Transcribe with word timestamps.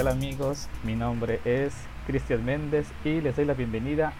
tal 0.00 0.08
amigos? 0.08 0.66
Mi 0.82 0.96
nombre 0.96 1.40
es 1.44 1.74
Cristian 2.06 2.42
Méndez 2.42 2.86
y 3.04 3.20
les 3.20 3.36
doy 3.36 3.44
la 3.44 3.52
bienvenida 3.52 4.14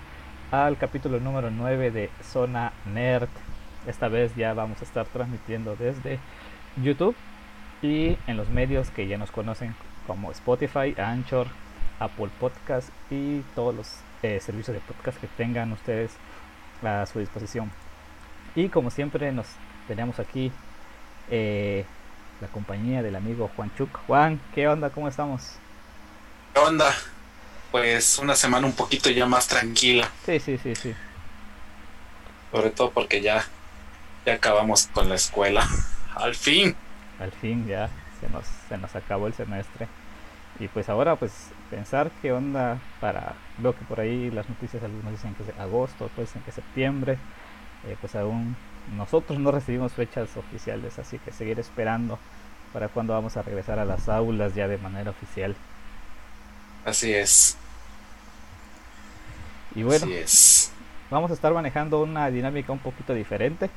al 0.51 0.77
capítulo 0.77 1.21
número 1.21 1.51
9 1.51 1.91
de 1.91 2.11
Zona 2.23 2.75
Nerd. 2.84 3.30
Esta 3.87 4.09
vez 4.09 4.37
ya 4.37 4.52
vamos 4.52 4.83
a 4.83 4.85
estar 4.85 5.07
transmitiendo 5.07 5.77
desde 5.77 6.19
YouTube 6.83 7.16
y 7.80 8.19
en 8.27 8.37
los 8.37 8.51
medios 8.51 8.91
que 8.91 9.07
ya 9.07 9.16
nos 9.16 9.30
conocen 9.30 9.74
como 10.07 10.30
Spotify, 10.33 10.95
Anchor, 10.98 11.47
Apple 11.99 12.29
Podcast 12.38 12.91
y 13.10 13.41
todos 13.55 13.74
los 13.74 14.01
eh, 14.23 14.38
servicios 14.38 14.74
de 14.74 14.83
podcast 14.83 15.19
que 15.19 15.29
tengan 15.29 15.73
ustedes 15.73 16.12
a 16.83 17.07
su 17.07 17.21
disposición. 17.21 17.71
Y 18.55 18.69
como 18.69 18.91
siempre 18.91 19.33
nos 19.33 19.47
tenemos 19.88 20.19
aquí 20.19 20.52
eh, 21.30 21.87
la 22.43 22.49
compañía 22.49 23.02
del 23.02 23.16
amigo 23.16 23.51
Juan 23.57 23.71
Chuk. 23.79 23.88
Juan, 24.07 24.38
¿qué 24.55 24.69
onda? 24.69 24.91
¿Cómo 24.91 25.09
estamos? 25.09 25.59
¿Qué 26.52 26.60
onda? 26.60 26.92
Pues 27.70 28.18
una 28.18 28.34
semana 28.34 28.66
un 28.66 28.72
poquito 28.72 29.10
ya 29.10 29.27
más 29.27 29.46
tranquila. 29.46 30.10
Sí, 30.27 30.40
sí, 30.40 30.59
sí, 30.59 30.74
sí. 30.74 30.95
Sobre 32.51 32.70
todo 32.70 32.90
porque 32.90 33.20
ya, 33.20 33.45
ya 34.26 34.34
acabamos 34.34 34.88
con 34.88 35.09
la 35.09 35.15
escuela. 35.15 35.66
Al 36.15 36.34
fin. 36.34 36.74
Al 37.20 37.30
fin 37.32 37.66
ya 37.66 37.88
se 38.20 38.29
nos, 38.29 38.45
se 38.68 38.76
nos 38.79 38.95
acabó 38.96 39.29
el 39.29 39.34
semestre. 39.34 39.87
Y 40.59 40.68
pues 40.68 40.88
ahora 40.88 41.16
pues 41.16 41.32
pensar 41.70 42.10
qué 42.20 42.32
onda 42.32 42.80
para... 43.01 43.35
Veo 43.59 43.76
que 43.76 43.85
por 43.85 44.01
ahí 44.01 44.30
las 44.30 44.48
noticias 44.48 44.82
algunos 44.82 45.12
dicen 45.12 45.35
que 45.35 45.45
es 45.45 45.59
agosto, 45.59 46.07
otros 46.07 46.26
dicen 46.26 46.42
que 46.42 46.51
es 46.51 46.57
septiembre. 46.57 47.18
Eh, 47.87 47.96
pues 48.01 48.16
aún 48.16 48.57
nosotros 48.96 49.38
no 49.38 49.52
recibimos 49.52 49.92
fechas 49.92 50.37
oficiales, 50.37 50.98
así 50.98 51.18
que 51.18 51.32
seguir 51.32 51.60
esperando 51.60 52.18
para 52.73 52.88
cuando 52.88 53.12
vamos 53.12 53.37
a 53.37 53.42
regresar 53.42 53.79
a 53.79 53.85
las 53.85 54.09
aulas 54.09 54.54
ya 54.54 54.66
de 54.68 54.79
manera 54.79 55.10
oficial. 55.10 55.54
Así 56.84 57.12
es. 57.12 57.56
Y 59.74 59.82
bueno, 59.82 60.06
vamos 61.10 61.30
a 61.30 61.34
estar 61.34 61.52
manejando 61.52 62.02
una 62.02 62.30
dinámica 62.30 62.73
un 62.73 62.78
poquito 62.78 63.14
diferente, 63.14 63.70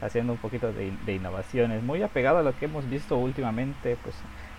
haciendo 0.00 0.32
un 0.32 0.38
poquito 0.38 0.72
de, 0.72 0.92
de, 1.04 1.14
innovaciones, 1.14 1.82
muy 1.82 2.02
apegado 2.02 2.38
a 2.38 2.42
lo 2.42 2.56
que 2.56 2.66
hemos 2.66 2.88
visto 2.88 3.16
últimamente, 3.16 3.96
pues 4.02 4.14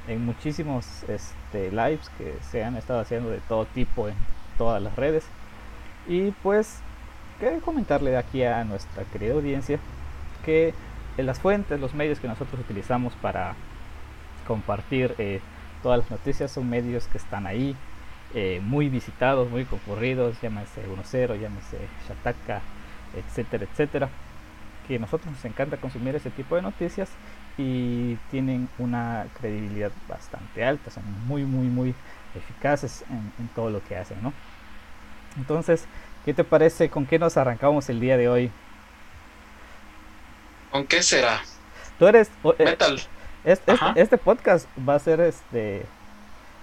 en 0.07 0.25
muchísimos 0.25 0.85
este, 1.03 1.69
lives 1.71 2.09
que 2.17 2.35
se 2.49 2.63
han 2.63 2.75
estado 2.75 2.99
haciendo 2.99 3.29
de 3.29 3.39
todo 3.47 3.65
tipo 3.65 4.07
en 4.09 4.15
todas 4.57 4.81
las 4.81 4.95
redes. 4.95 5.23
Y 6.07 6.31
pues, 6.43 6.79
quiero 7.39 7.61
comentarle 7.61 8.17
aquí 8.17 8.43
a 8.43 8.63
nuestra 8.63 9.03
querida 9.05 9.33
audiencia 9.33 9.79
que 10.43 10.73
las 11.17 11.39
fuentes, 11.39 11.79
los 11.79 11.93
medios 11.93 12.19
que 12.19 12.27
nosotros 12.27 12.59
utilizamos 12.59 13.13
para 13.21 13.55
compartir 14.47 15.13
eh, 15.17 15.39
todas 15.83 15.99
las 15.99 16.11
noticias 16.11 16.51
son 16.51 16.69
medios 16.69 17.05
que 17.07 17.17
están 17.17 17.45
ahí, 17.45 17.75
eh, 18.33 18.61
muy 18.63 18.89
visitados, 18.89 19.49
muy 19.49 19.65
concurridos, 19.65 20.39
llámese 20.41 20.81
1.0, 20.87 21.39
llámese 21.39 21.77
Shataka, 22.07 22.61
etcétera, 23.15 23.65
etcétera, 23.69 24.09
que 24.87 24.95
a 24.95 24.99
nosotros 24.99 25.31
nos 25.31 25.45
encanta 25.45 25.77
consumir 25.77 26.15
ese 26.15 26.29
tipo 26.29 26.55
de 26.55 26.61
noticias 26.61 27.09
y 27.57 28.15
tienen 28.29 28.69
una 28.77 29.25
credibilidad 29.39 29.91
bastante 30.07 30.63
alta, 30.63 30.91
son 30.91 31.03
muy, 31.27 31.43
muy, 31.43 31.67
muy 31.67 31.95
eficaces 32.35 33.03
en, 33.09 33.31
en 33.39 33.47
todo 33.49 33.69
lo 33.69 33.83
que 33.83 33.97
hacen, 33.97 34.21
¿no? 34.21 34.33
Entonces, 35.37 35.85
¿qué 36.25 36.33
te 36.33 36.43
parece? 36.43 36.89
¿Con 36.89 37.05
qué 37.05 37.19
nos 37.19 37.37
arrancamos 37.37 37.89
el 37.89 37.99
día 37.99 38.17
de 38.17 38.29
hoy? 38.29 38.51
¿Con 40.71 40.87
qué 40.87 41.03
será? 41.03 41.41
Tú 41.99 42.07
eres 42.07 42.29
eh, 42.57 42.65
metal. 42.65 42.99
Este, 43.43 43.73
este, 43.95 44.17
podcast 44.17 44.67
va 44.87 44.95
a 44.95 44.99
ser 44.99 45.19
este 45.19 45.85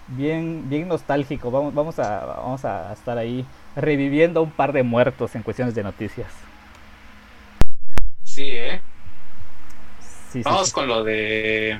bien 0.09 0.69
bien 0.69 0.89
nostálgico. 0.89 1.51
Vamos 1.51 1.75
vamos 1.75 1.99
a 1.99 2.25
vamos 2.25 2.65
a 2.65 2.93
estar 2.93 3.19
ahí 3.19 3.45
reviviendo 3.77 4.43
un 4.43 4.51
par 4.51 4.73
de 4.73 4.83
muertos 4.83 5.35
en 5.35 5.43
cuestiones 5.43 5.75
de 5.75 5.83
noticias. 5.83 6.33
Sí, 8.25 8.51
¿eh? 8.51 8.81
vamos 10.45 10.73
con 10.73 10.87
lo 10.87 11.05
de 11.05 11.79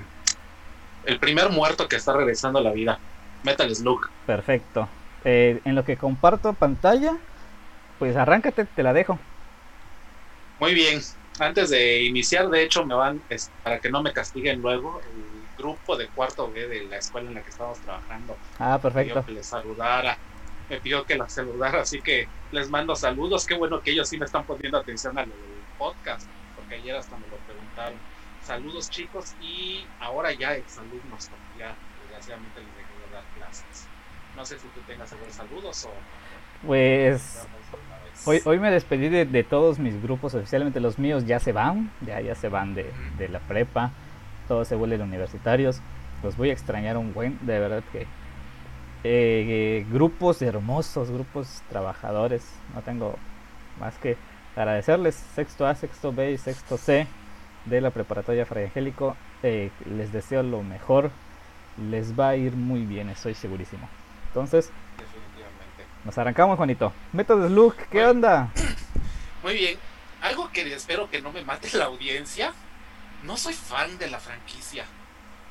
el 1.05 1.19
primer 1.19 1.51
muerto 1.51 1.89
que 1.89 1.97
está 1.97 2.13
regresando 2.13 2.59
a 2.59 2.63
la 2.63 2.73
vida. 2.73 2.99
Metal 3.45 3.75
Slug. 3.75 4.11
Perfecto. 4.27 4.89
Eh, 5.25 5.61
en 5.65 5.75
lo 5.75 5.85
que 5.85 5.97
comparto 5.97 6.53
pantalla, 6.53 7.17
pues 7.99 8.17
arráncate, 8.17 8.65
te 8.65 8.83
la 8.83 8.93
dejo. 8.93 9.19
Muy 10.59 10.75
bien 10.75 11.01
antes 11.41 11.71
de 11.71 12.03
iniciar, 12.03 12.49
de 12.49 12.63
hecho, 12.63 12.85
me 12.85 12.95
van, 12.95 13.23
para 13.63 13.79
que 13.79 13.91
no 13.91 14.03
me 14.03 14.13
castiguen 14.13 14.61
luego, 14.61 15.01
el 15.01 15.28
grupo 15.59 15.97
de 15.97 16.09
cuarto 16.09 16.51
B 16.51 16.67
de 16.67 16.85
la 16.85 16.97
escuela 16.97 17.29
en 17.29 17.35
la 17.35 17.43
que 17.43 17.51
estamos 17.51 17.79
trabajando. 17.81 18.37
Ah, 18.59 18.79
perfecto. 18.81 19.17
Me 19.17 19.23
pidió 19.23 19.27
que 19.27 19.33
les 19.33 19.47
saludara, 19.47 20.19
me 20.71 20.81
pidió 20.81 21.05
que 21.05 21.17
las 21.17 21.33
saludara, 21.33 21.83
así 21.83 22.01
que 22.01 22.29
les 22.53 22.71
mando 22.71 22.97
saludos. 22.97 23.47
Qué 23.47 23.55
bueno 23.55 23.81
que 23.81 23.91
ellos 23.91 24.09
sí 24.09 24.17
me 24.17 24.25
están 24.25 24.45
poniendo 24.45 24.79
atención 24.79 25.19
al 25.19 25.31
podcast, 25.77 26.29
porque 26.57 26.77
ayer 26.77 26.97
hasta 26.97 27.17
me 27.17 27.27
lo 27.29 27.37
preguntaron. 27.39 27.99
Saludos 28.43 28.89
chicos 28.89 29.35
y 29.43 29.85
ahora 30.01 30.33
ya 30.33 30.55
exalumnos, 30.55 31.29
ya 31.59 31.75
desgraciadamente 32.03 32.61
les 32.61 32.77
dejé 32.77 33.07
de 33.07 33.15
dar 33.15 33.25
clases. 33.37 33.87
No 34.37 34.47
sé 34.47 34.59
si 34.59 34.69
tú 34.69 34.81
tengas 34.87 35.13
algunos 35.13 35.35
saludos 35.35 35.85
o... 35.85 35.93
Pues 36.67 37.47
Hoy, 38.25 38.41
hoy 38.45 38.59
me 38.59 38.71
despedí 38.71 39.09
de, 39.09 39.45
todos 39.45 39.79
mis 39.79 40.01
grupos, 40.03 40.35
oficialmente 40.35 40.81
los 40.81 40.99
míos 40.99 41.25
ya 41.25 41.39
se 41.39 41.53
van, 41.53 41.91
ya, 42.05 42.21
ya 42.21 42.35
se 42.35 42.49
van 42.49 42.75
de, 42.75 42.93
la 43.31 43.39
prepa, 43.39 43.93
todos 44.49 44.67
se 44.67 44.75
vuelven 44.75 45.03
universitarios. 45.03 45.81
Los 46.23 46.37
voy 46.37 46.51
a 46.51 46.53
extrañar 46.53 46.97
un 46.97 47.15
buen, 47.15 47.39
de 47.47 47.61
verdad 47.61 47.83
que 47.93 48.07
eh, 49.05 49.87
grupos 49.91 50.43
hermosos, 50.43 51.11
grupos 51.11 51.63
trabajadores. 51.69 52.45
No 52.75 52.83
tengo 52.83 53.17
más 53.79 53.97
que 53.99 54.17
agradecerles. 54.57 55.15
Sexto 55.15 55.67
A, 55.67 55.75
sexto 55.75 56.13
B 56.13 56.33
y 56.33 56.39
sexto 56.39 56.77
C 56.77 57.07
de 57.67 57.81
la 57.81 57.91
preparatoria 57.91 58.47
Fray 58.47 58.65
Angélico. 58.65 59.17
Eh, 59.43 59.71
les 59.97 60.13
deseo 60.13 60.43
lo 60.43 60.63
mejor. 60.63 61.11
Les 61.91 62.19
va 62.19 62.31
a 62.31 62.37
ir 62.37 62.55
muy 62.55 62.85
bien, 62.85 63.09
estoy 63.09 63.35
segurísimo. 63.35 63.89
Entonces, 64.29 64.73
nos 66.05 66.19
arrancamos, 66.19 66.57
Juanito. 66.57 66.93
Métodos 67.13 67.51
Slug, 67.51 67.75
¿qué 67.91 68.05
onda? 68.05 68.51
Muy 69.45 69.55
bien. 69.55 69.79
Algo 70.21 70.51
que 70.51 70.75
espero 70.75 71.09
que 71.09 71.23
no 71.23 71.31
me 71.31 71.45
mate 71.45 71.77
la 71.77 71.85
audiencia. 71.85 72.53
No 73.23 73.37
soy 73.37 73.55
fan 73.55 73.99
de 73.99 74.09
la 74.09 74.21
franquicia. 74.21 74.85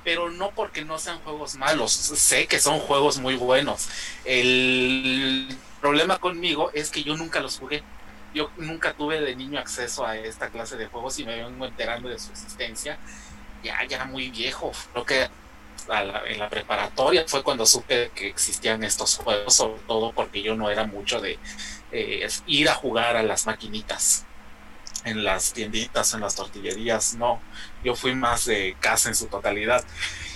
Pero 0.03 0.29
no 0.29 0.51
porque 0.51 0.85
no 0.85 0.99
sean 0.99 1.19
juegos 1.19 1.55
malos. 1.55 1.91
Sé 1.91 2.47
que 2.47 2.59
son 2.59 2.79
juegos 2.79 3.19
muy 3.19 3.35
buenos. 3.35 3.89
El 4.23 5.47
problema 5.81 6.17
conmigo 6.17 6.71
es 6.73 6.89
que 6.89 7.03
yo 7.03 7.17
nunca 7.17 7.39
los 7.39 7.59
jugué. 7.59 7.83
Yo 8.33 8.49
nunca 8.57 8.93
tuve 8.93 9.19
de 9.19 9.35
niño 9.35 9.59
acceso 9.59 10.05
a 10.05 10.17
esta 10.17 10.49
clase 10.49 10.77
de 10.77 10.87
juegos 10.87 11.19
y 11.19 11.25
me 11.25 11.35
vengo 11.35 11.65
enterando 11.65 12.07
de 12.07 12.19
su 12.19 12.31
existencia. 12.31 12.97
Ya, 13.63 13.83
ya 13.85 14.05
muy 14.05 14.29
viejo. 14.29 14.71
Creo 14.93 15.05
que 15.05 15.29
en 16.25 16.39
la 16.39 16.49
preparatoria 16.49 17.25
fue 17.27 17.43
cuando 17.43 17.65
supe 17.65 18.11
que 18.13 18.27
existían 18.27 18.83
estos 18.83 19.17
juegos, 19.17 19.55
sobre 19.55 19.81
todo 19.87 20.11
porque 20.11 20.41
yo 20.41 20.55
no 20.55 20.69
era 20.69 20.85
mucho 20.85 21.19
de 21.19 21.37
eh, 21.91 22.27
ir 22.45 22.69
a 22.69 22.75
jugar 22.75 23.15
a 23.17 23.23
las 23.23 23.45
maquinitas 23.45 24.26
en 25.07 25.23
las 25.23 25.53
tienditas, 25.53 26.13
en 26.13 26.21
las 26.21 26.35
tortillerías, 26.35 27.15
no, 27.15 27.41
yo 27.83 27.95
fui 27.95 28.13
más 28.13 28.45
de 28.45 28.75
casa 28.79 29.09
en 29.09 29.15
su 29.15 29.27
totalidad. 29.27 29.83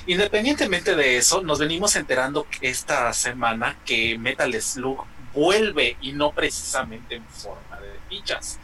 Independientemente 0.07 0.95
de 0.95 1.17
eso, 1.17 1.41
nos 1.41 1.59
venimos 1.59 1.95
enterando 1.95 2.47
esta 2.61 3.11
semana 3.13 3.77
que 3.85 4.17
Metal 4.17 4.53
Slug 4.61 5.05
vuelve 5.33 5.97
y 6.01 6.13
no 6.13 6.31
precisamente 6.31 7.15
en 7.15 7.25
forma 7.25 7.79
de 7.79 7.99
fichas. 8.09 8.59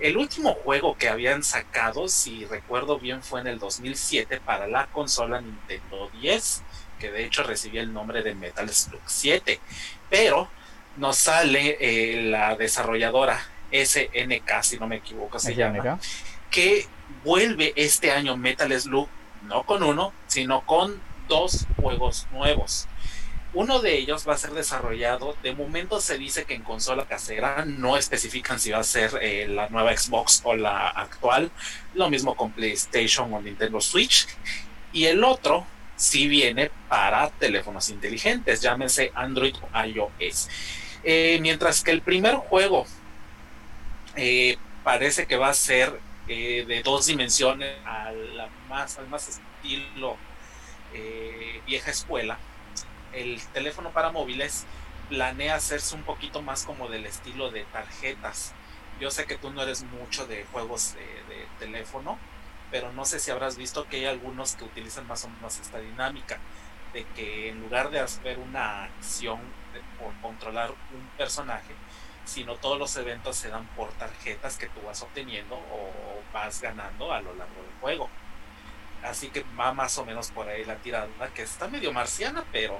El 0.00 0.16
último 0.16 0.54
juego 0.54 0.96
que 0.98 1.08
habían 1.08 1.42
sacado, 1.42 2.08
si 2.08 2.44
recuerdo 2.44 2.98
bien, 2.98 3.22
fue 3.22 3.40
en 3.40 3.46
el 3.46 3.58
2007 3.58 4.40
para 4.40 4.66
la 4.66 4.86
consola 4.86 5.40
Nintendo 5.40 6.10
10, 6.20 6.62
que 6.98 7.10
de 7.10 7.24
hecho 7.24 7.44
recibía 7.44 7.80
el 7.80 7.92
nombre 7.92 8.22
de 8.22 8.34
Metal 8.34 8.68
Slug 8.68 9.00
7. 9.06 9.60
Pero 10.10 10.50
nos 10.96 11.16
sale 11.16 11.78
eh, 11.80 12.22
la 12.22 12.56
desarrolladora 12.56 13.40
SNK, 13.72 14.62
si 14.62 14.78
no 14.78 14.86
me 14.86 14.96
equivoco, 14.96 15.38
se 15.38 15.54
llama, 15.54 15.98
que 16.50 16.86
vuelve 17.24 17.72
este 17.76 18.10
año 18.10 18.36
Metal 18.36 18.72
Slug, 18.80 19.08
no 19.42 19.64
con 19.64 19.82
uno, 19.82 20.12
sino 20.26 20.64
con 20.66 21.00
dos 21.28 21.66
juegos 21.80 22.26
nuevos. 22.32 22.88
Uno 23.54 23.80
de 23.80 23.96
ellos 23.96 24.28
va 24.28 24.34
a 24.34 24.38
ser 24.38 24.50
desarrollado, 24.50 25.36
de 25.44 25.54
momento 25.54 26.00
se 26.00 26.18
dice 26.18 26.44
que 26.44 26.54
en 26.54 26.62
consola 26.62 27.06
casera, 27.06 27.64
no 27.64 27.96
especifican 27.96 28.58
si 28.58 28.72
va 28.72 28.78
a 28.78 28.84
ser 28.84 29.16
eh, 29.22 29.46
la 29.46 29.68
nueva 29.68 29.96
Xbox 29.96 30.40
o 30.42 30.56
la 30.56 30.88
actual, 30.88 31.52
lo 31.94 32.10
mismo 32.10 32.34
con 32.34 32.50
PlayStation 32.50 33.32
o 33.32 33.40
Nintendo 33.40 33.80
Switch. 33.80 34.26
Y 34.92 35.04
el 35.04 35.22
otro 35.22 35.64
sí 35.94 36.26
viene 36.26 36.72
para 36.88 37.30
teléfonos 37.30 37.90
inteligentes, 37.90 38.60
llámense 38.60 39.12
Android 39.14 39.54
o 39.62 39.84
iOS. 39.84 40.48
Eh, 41.04 41.38
mientras 41.40 41.84
que 41.84 41.92
el 41.92 42.02
primer 42.02 42.34
juego 42.34 42.86
eh, 44.16 44.56
parece 44.82 45.26
que 45.26 45.36
va 45.36 45.48
a 45.48 45.54
ser 45.54 46.00
de 46.26 46.80
dos 46.82 47.06
dimensiones, 47.06 47.76
a 47.84 48.10
la 48.10 48.48
más, 48.68 48.98
al 48.98 49.08
más 49.08 49.28
estilo 49.28 50.16
vieja 51.66 51.90
escuela 51.90 52.38
el 53.14 53.40
teléfono 53.52 53.90
para 53.90 54.10
móviles 54.10 54.66
planea 55.08 55.56
hacerse 55.56 55.94
un 55.94 56.02
poquito 56.02 56.42
más 56.42 56.64
como 56.64 56.88
del 56.88 57.06
estilo 57.06 57.50
de 57.50 57.64
tarjetas. 57.64 58.52
Yo 59.00 59.10
sé 59.10 59.26
que 59.26 59.36
tú 59.36 59.50
no 59.50 59.62
eres 59.62 59.82
mucho 59.82 60.26
de 60.26 60.44
juegos 60.52 60.94
de, 60.94 61.46
teléfono, 61.58 62.18
pero 62.70 62.92
no 62.92 63.04
sé 63.04 63.20
si 63.20 63.30
habrás 63.30 63.56
visto 63.56 63.88
que 63.88 63.98
hay 63.98 64.06
algunos 64.06 64.56
que 64.56 64.64
utilizan 64.64 65.06
más 65.06 65.24
o 65.24 65.28
menos 65.28 65.58
esta 65.60 65.78
dinámica 65.78 66.38
de 66.92 67.04
que 67.14 67.48
en 67.48 67.60
lugar 67.60 67.90
de 67.90 68.00
hacer 68.00 68.38
una 68.38 68.84
acción 68.84 69.40
por 69.98 70.12
controlar 70.20 70.70
un 70.70 71.08
personaje, 71.16 71.74
sino 72.24 72.56
todos 72.56 72.78
los 72.78 72.96
eventos 72.96 73.36
se 73.36 73.48
dan 73.48 73.66
por 73.76 73.90
tarjetas 73.92 74.56
que 74.56 74.66
tú 74.68 74.80
vas 74.86 75.02
obteniendo 75.02 75.56
o 75.56 75.90
vas 76.32 76.60
ganando 76.60 77.12
a 77.12 77.20
lo 77.20 77.34
largo 77.34 77.62
del 77.62 77.80
juego. 77.80 78.08
Así 79.02 79.28
que 79.28 79.44
va 79.58 79.72
más 79.74 79.98
o 79.98 80.06
menos 80.06 80.30
por 80.30 80.48
ahí 80.48 80.64
la 80.64 80.76
tirada, 80.76 81.08
que 81.34 81.42
está 81.42 81.68
medio 81.68 81.92
marciana, 81.92 82.44
pero 82.52 82.78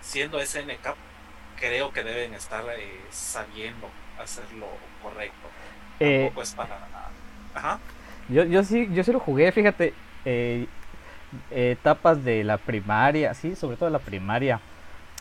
siendo 0.00 0.40
SNK, 0.40 0.94
creo 1.56 1.92
que 1.92 2.02
deben 2.02 2.34
estar 2.34 2.64
eh, 2.76 3.00
sabiendo 3.10 3.88
hacer 4.18 4.44
lo 4.54 4.68
correcto. 5.02 5.48
Eh, 6.00 6.24
Tampoco 6.24 6.42
es 6.42 6.52
para 6.52 6.88
Ajá. 7.54 7.78
Yo, 8.28 8.44
yo 8.44 8.64
sí, 8.64 8.88
yo 8.92 9.04
sí 9.04 9.12
lo 9.12 9.20
jugué, 9.20 9.52
fíjate, 9.52 9.92
eh, 10.24 10.66
etapas 11.50 12.24
de 12.24 12.44
la 12.44 12.56
primaria, 12.56 13.34
sí, 13.34 13.54
sobre 13.56 13.76
todo 13.76 13.90
la 13.90 13.98
primaria, 13.98 14.60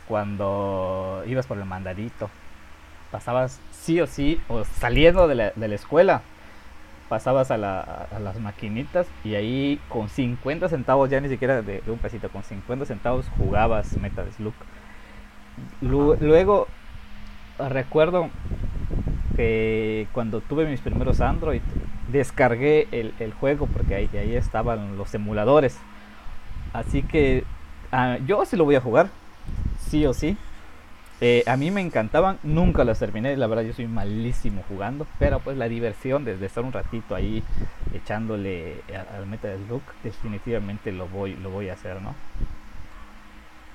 cuando 0.07 1.24
ibas 1.28 1.46
por 1.46 1.57
el 1.57 1.66
mandarito, 1.66 2.30
pasabas 3.12 3.60
sí 3.72 4.00
o 4.00 4.08
sí, 4.08 4.42
o 4.48 4.63
saliendo 4.63 5.28
de 5.28 5.36
la, 5.36 5.52
de 5.52 5.68
la 5.68 5.75
escuela, 5.75 6.22
pasabas 7.10 7.52
a, 7.52 7.58
la, 7.58 7.81
a, 7.81 8.19
las 8.19 8.40
maquinitas 8.40 9.06
y 9.25 9.36
ahí 9.36 9.80
con 9.90 10.08
50 10.08 10.69
centavos, 10.69 11.10
ya 11.10 11.19
ni 11.19 11.28
siquiera 11.28 11.62
de, 11.62 11.84
un 11.88 11.98
pesito, 11.98 12.30
con 12.30 12.44
50 12.44 12.86
centavos 12.86 13.25
jugabas 13.38 13.98
Metal 13.98 14.31
Slug. 14.31 14.54
Luego 15.81 16.68
recuerdo 17.60 18.30
que 19.36 20.07
cuando 20.14 20.40
tuve 20.42 20.66
mis 20.66 20.80
primeros 20.80 21.19
Android, 21.19 21.62
descargué 22.07 22.88
el, 22.92 23.14
el 23.19 23.34
juego 23.34 23.68
porque 23.68 23.96
ahí, 23.96 24.10
ahí, 24.14 24.36
estaban 24.36 24.98
los 24.98 25.14
emuladores. 25.14 25.78
Así 26.74 27.04
que 27.04 27.44
ah, 27.92 28.18
yo 28.25 28.46
sí 28.46 28.56
lo 28.56 28.64
voy 28.64 28.75
a 28.75 28.81
jugar, 28.81 29.10
sí 29.80 30.06
o 30.06 30.14
sí. 30.14 30.38
Eh, 31.23 31.44
a 31.45 31.56
mí 31.56 31.69
me 31.69 31.81
encantaban, 31.81 32.39
nunca 32.41 32.83
las 32.83 32.97
terminé, 32.97 33.38
la 33.38 33.45
verdad 33.45 33.63
yo 33.63 33.73
soy 33.73 33.85
malísimo 33.85 34.65
jugando, 34.68 35.06
pero 35.19 35.39
pues 35.39 35.56
la 35.56 35.69
diversión 35.69 36.25
de, 36.25 36.33
estar 36.44 36.63
un 36.63 36.73
ratito 36.73 37.13
ahí 37.13 37.44
echándole 37.94 38.81
al 39.15 39.27
meta 39.27 39.47
del 39.47 39.68
look, 39.68 39.83
definitivamente 40.03 40.91
lo 40.91 41.07
voy, 41.07 41.35
lo 41.35 41.51
voy 41.51 41.69
a 41.69 41.73
hacer, 41.73 42.01
¿no? 42.01 42.15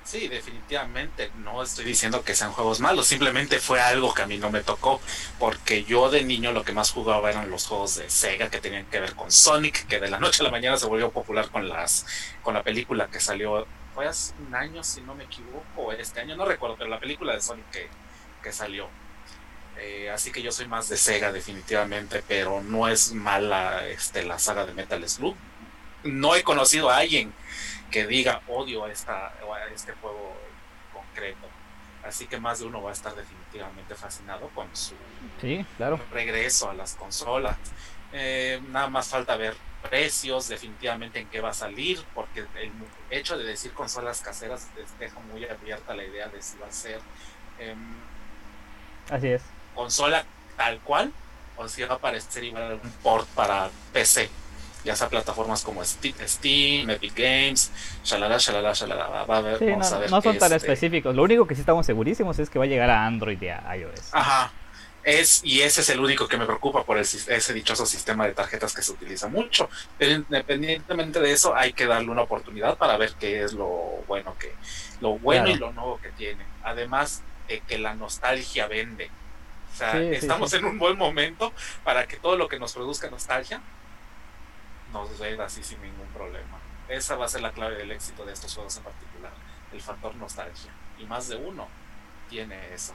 Sí, 0.03 0.29
definitivamente. 0.29 1.31
No 1.37 1.61
estoy 1.63 1.83
diciendo 1.83 2.23
que 2.23 2.33
sean 2.33 2.53
juegos 2.53 2.79
malos, 2.79 3.07
simplemente 3.07 3.59
fue 3.59 3.81
algo 3.81 4.13
que 4.13 4.21
a 4.21 4.27
mí 4.27 4.37
no 4.37 4.49
me 4.49 4.61
tocó, 4.61 5.01
porque 5.39 5.83
yo 5.83 6.09
de 6.09 6.23
niño 6.23 6.51
lo 6.51 6.63
que 6.63 6.71
más 6.73 6.91
jugaba 6.91 7.29
eran 7.29 7.49
los 7.49 7.65
juegos 7.65 7.95
de 7.95 8.09
Sega 8.09 8.49
que 8.49 8.59
tenían 8.59 8.85
que 8.85 9.01
ver 9.01 9.15
con 9.15 9.31
Sonic, 9.31 9.85
que 9.87 9.99
de 9.99 10.09
la 10.09 10.19
noche 10.19 10.43
a 10.43 10.45
la 10.45 10.51
mañana 10.51 10.77
se 10.77 10.85
volvió 10.85 11.11
popular 11.11 11.49
con 11.49 11.67
las 11.67 12.05
con 12.41 12.53
la 12.53 12.63
película 12.63 13.07
que 13.07 13.19
salió 13.19 13.67
fue 13.97 14.07
hace 14.07 14.31
un 14.47 14.53
año, 14.53 14.83
si 14.83 15.01
no 15.01 15.15
me 15.15 15.23
equivoco, 15.23 15.91
este 15.91 16.19
año, 16.19 16.35
no 16.35 16.45
recuerdo, 16.45 16.75
pero 16.77 16.87
la 16.87 16.99
película 16.99 17.33
de 17.33 17.41
Sonic 17.41 17.67
que, 17.71 17.89
que 18.43 18.51
salió. 18.53 18.87
Eh, 19.75 20.11
así 20.11 20.31
que 20.31 20.43
yo 20.43 20.51
soy 20.51 20.67
más 20.67 20.87
de 20.87 20.97
Sega 20.97 21.31
definitivamente, 21.31 22.23
pero 22.27 22.61
no 22.61 22.87
es 22.87 23.11
mala 23.13 23.87
este, 23.87 24.21
la 24.21 24.37
saga 24.37 24.67
de 24.67 24.73
Metal 24.75 25.09
Slug. 25.09 25.35
No 26.03 26.35
he 26.35 26.43
conocido 26.43 26.91
a 26.91 26.97
alguien 26.97 27.33
que 27.89 28.05
diga 28.05 28.43
odio 28.47 28.85
a, 28.85 28.91
esta, 28.91 29.29
a 29.29 29.65
este 29.73 29.93
juego 29.93 30.37
concreto. 30.93 31.47
Así 32.03 32.27
que 32.27 32.39
más 32.39 32.59
de 32.59 32.67
uno 32.67 32.83
va 32.83 32.91
a 32.91 32.93
estar 32.93 33.15
definitivamente 33.15 33.95
fascinado 33.95 34.49
con 34.49 34.67
su 34.75 34.93
sí, 35.41 35.65
claro. 35.77 35.99
regreso 36.11 36.69
a 36.69 36.75
las 36.75 36.93
consolas. 36.93 37.57
Eh, 38.13 38.61
nada 38.69 38.89
más 38.89 39.07
falta 39.07 39.35
ver 39.37 39.55
precios, 39.81 40.47
definitivamente 40.47 41.19
en 41.19 41.27
qué 41.27 41.41
va 41.41 41.49
a 41.49 41.53
salir, 41.53 42.03
porque 42.13 42.39
el 42.39 42.71
hecho 43.09 43.37
de 43.37 43.45
decir 43.45 43.71
consolas 43.73 44.21
caseras 44.21 44.67
deja 44.99 45.19
muy 45.31 45.45
abierta 45.45 45.95
la 45.95 46.03
idea 46.03 46.27
de 46.27 46.41
si 46.41 46.57
va 46.57 46.67
a 46.67 46.71
ser 46.71 46.99
em, 47.59 47.95
así 49.09 49.29
es 49.29 49.41
consola 49.73 50.25
tal 50.55 50.79
cual 50.81 51.11
o 51.55 51.67
si 51.67 51.83
va 51.83 51.93
a 51.93 51.97
aparecer 51.97 52.43
igual 52.43 52.79
un 52.83 52.91
port 53.03 53.27
para 53.29 53.69
PC 53.93 54.29
ya 54.83 54.95
sea 54.95 55.09
plataformas 55.09 55.63
como 55.63 55.83
Steam, 55.83 56.89
Epic 56.89 57.13
Games, 57.13 57.71
shalala, 58.05 58.37
shalala, 58.37 58.71
shalala. 58.71 59.25
Va 59.25 59.37
a 59.37 59.41
ver, 59.41 59.61
no, 59.61 59.77
no, 59.77 60.21
son 60.21 60.37
tan 60.37 60.53
este 60.53 60.55
específicos. 60.55 61.13
Lo 61.13 61.23
único 61.23 61.45
que 61.45 61.55
sí 61.55 61.61
estamos 61.61 61.85
segurísimos 61.85 62.39
es 62.39 62.49
que 62.49 62.57
va 62.57 62.63
a 62.63 62.67
llegar 62.69 62.89
a 62.89 63.05
Android 63.05 63.41
y 63.41 63.49
a 63.49 63.75
iOS. 63.75 64.13
Ajá, 64.13 64.51
es, 65.07 65.41
y 65.45 65.61
ese 65.61 65.79
es 65.79 65.89
el 65.89 66.01
único 66.01 66.27
que 66.27 66.35
me 66.35 66.45
preocupa 66.45 66.83
por 66.83 66.97
ese 66.97 67.53
dichoso 67.53 67.85
sistema 67.85 68.25
de 68.27 68.33
tarjetas 68.33 68.75
que 68.75 68.81
se 68.81 68.91
utiliza 68.91 69.29
mucho. 69.29 69.69
Pero 69.97 70.11
independientemente 70.11 71.21
de 71.21 71.31
eso, 71.31 71.55
hay 71.55 71.71
que 71.71 71.85
darle 71.85 72.11
una 72.11 72.23
oportunidad 72.23 72.77
para 72.77 72.97
ver 72.97 73.13
qué 73.17 73.41
es 73.41 73.53
lo 73.53 74.03
bueno 74.05 74.37
que, 74.37 74.53
lo 74.99 75.17
bueno 75.17 75.47
y 75.47 75.55
lo 75.55 75.71
nuevo 75.71 75.97
que 76.01 76.09
tiene. 76.11 76.45
Además 76.61 77.23
de 77.47 77.61
que 77.61 77.77
la 77.77 77.93
nostalgia 77.93 78.67
vende. 78.67 79.09
O 79.73 79.77
sea, 79.77 79.97
estamos 80.01 80.51
en 80.51 80.65
un 80.65 80.77
buen 80.77 80.97
momento 80.97 81.53
para 81.85 82.05
que 82.05 82.17
todo 82.17 82.35
lo 82.35 82.49
que 82.49 82.59
nos 82.59 82.73
produzca 82.73 83.09
nostalgia 83.09 83.61
nos 84.91 85.17
venda 85.17 85.45
así 85.45 85.63
sin 85.63 85.81
ningún 85.81 86.07
problema. 86.07 86.59
Esa 86.89 87.15
va 87.15 87.27
a 87.27 87.29
ser 87.29 87.41
la 87.41 87.53
clave 87.53 87.77
del 87.77 87.91
éxito 87.91 88.25
de 88.25 88.33
estos 88.33 88.53
juegos 88.53 88.75
en 88.75 88.83
particular, 88.83 89.31
el 89.71 89.79
factor 89.79 90.15
nostalgia. 90.15 90.73
Y 90.99 91.05
más 91.05 91.29
de 91.29 91.37
uno 91.37 91.69
tiene 92.29 92.73
eso. 92.73 92.93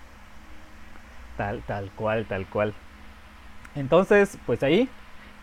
Tal, 1.37 1.63
tal 1.63 1.91
cual, 1.93 2.27
tal 2.27 2.47
cual. 2.47 2.75
Entonces, 3.75 4.39
pues 4.47 4.63
ahí, 4.63 4.89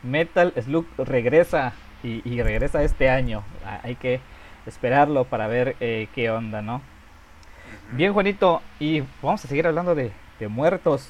Metal 0.04 0.54
Slug 0.62 0.86
regresa 0.98 1.74
y, 2.04 2.42
regresa 2.42 2.84
este 2.84 3.10
año. 3.10 3.44
Hay 3.84 3.96
que 3.96 4.22
esperarlo 4.66 5.26
para 5.26 5.48
ver 5.48 5.76
eh, 5.80 6.08
qué 6.14 6.30
onda, 6.30 6.62
¿no? 6.62 6.82
Bien, 7.92 8.14
Juanito, 8.14 8.62
y 8.80 9.02
vamos 9.22 9.44
a 9.44 9.48
seguir 9.48 9.68
hablando 9.68 9.96
de, 9.96 10.12
muertos. 10.48 11.10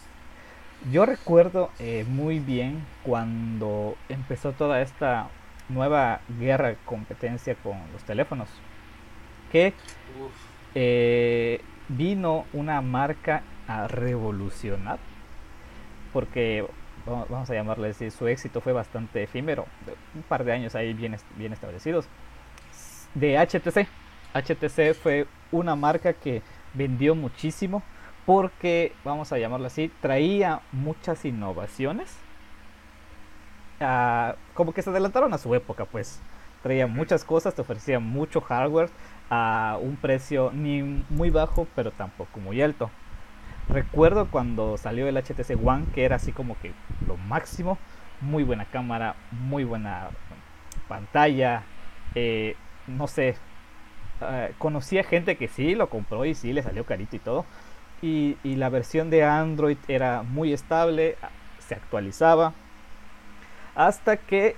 Yo 0.92 1.06
recuerdo 1.06 1.70
eh, 1.78 2.06
muy 2.08 2.40
bien 2.40 2.84
cuando 3.04 3.96
empezó 4.08 4.54
toda 4.54 4.82
esta 4.82 5.28
nueva 5.68 6.22
guerra, 6.40 6.76
competencia 6.86 7.56
con 7.56 7.78
los 7.94 8.04
teléfonos. 8.04 8.50
Que 9.52 9.74
eh, 10.74 11.62
vino 11.90 12.46
una 12.54 12.82
marca 12.82 13.44
a 13.70 13.88
revolucionar, 13.88 14.98
porque 16.12 16.68
vamos 17.06 17.50
a 17.50 17.54
llamarle 17.54 17.90
así, 17.90 18.10
su 18.10 18.28
éxito 18.28 18.62
fue 18.62 18.74
bastante 18.74 19.22
efímero, 19.24 19.66
un 20.16 20.24
par 20.24 20.44
de 20.44 20.54
años 20.54 20.74
ahí 20.74 20.94
bien, 20.94 21.16
bien 21.38 21.54
establecidos, 21.54 22.08
de 23.14 23.38
HTC. 23.38 23.88
HTC 24.34 24.96
fue 24.96 25.28
una 25.52 25.76
marca 25.76 26.14
que 26.14 26.42
vendió 26.74 27.14
muchísimo 27.14 27.84
porque, 28.26 28.94
vamos 29.04 29.32
a 29.32 29.38
llamarlo 29.38 29.68
así, 29.68 29.92
traía 30.02 30.62
muchas 30.72 31.24
innovaciones. 31.26 32.18
Ah, 33.80 34.36
como 34.54 34.74
que 34.74 34.82
se 34.82 34.90
adelantaron 34.90 35.34
a 35.34 35.38
su 35.38 35.54
época, 35.56 35.86
pues. 35.86 36.22
Traía 36.62 36.88
muchas 36.88 37.24
cosas, 37.24 37.56
te 37.56 37.62
ofrecía 37.62 38.00
mucho 38.00 38.42
hardware 38.42 38.90
a 39.30 39.78
un 39.82 39.96
precio 39.96 40.52
ni 40.54 40.82
muy 41.10 41.30
bajo, 41.30 41.68
pero 41.76 41.92
tampoco 41.92 42.40
muy 42.40 42.62
alto. 42.62 42.92
Recuerdo 43.70 44.30
cuando 44.32 44.78
salió 44.78 45.08
el 45.08 45.16
HTC 45.16 45.56
One, 45.64 45.86
que 45.94 46.04
era 46.04 46.16
así 46.16 46.32
como 46.32 46.58
que 46.60 46.74
lo 47.06 47.18
máximo, 47.18 47.78
muy 48.20 48.44
buena 48.44 48.66
cámara, 48.66 49.16
muy 49.32 49.64
buena 49.64 50.10
pantalla, 50.88 51.64
eh, 52.16 52.56
no 52.88 53.08
sé, 53.08 53.36
uh, 54.22 54.52
conocí 54.58 54.98
a 54.98 55.04
gente 55.04 55.38
que 55.38 55.48
sí 55.48 55.76
lo 55.76 55.88
compró 55.90 56.26
y 56.26 56.34
sí 56.34 56.52
le 56.52 56.64
salió 56.64 56.84
carito 56.84 57.16
y 57.16 57.20
todo. 57.20 57.46
Y, 58.02 58.38
la 58.44 58.70
versión 58.70 59.10
de 59.10 59.24
Android 59.24 59.78
era 59.88 60.24
muy 60.24 60.52
estable, 60.54 61.18
se 61.60 61.76
actualizaba, 61.76 62.54
hasta 63.76 64.18
que 64.18 64.56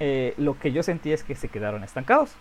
eh, 0.00 0.34
lo 0.36 0.58
que 0.58 0.72
yo 0.72 0.82
sentí 0.82 1.12
es 1.12 1.24
que 1.24 1.34
se 1.34 1.48
quedaron 1.48 1.82
estancados. 1.82 2.34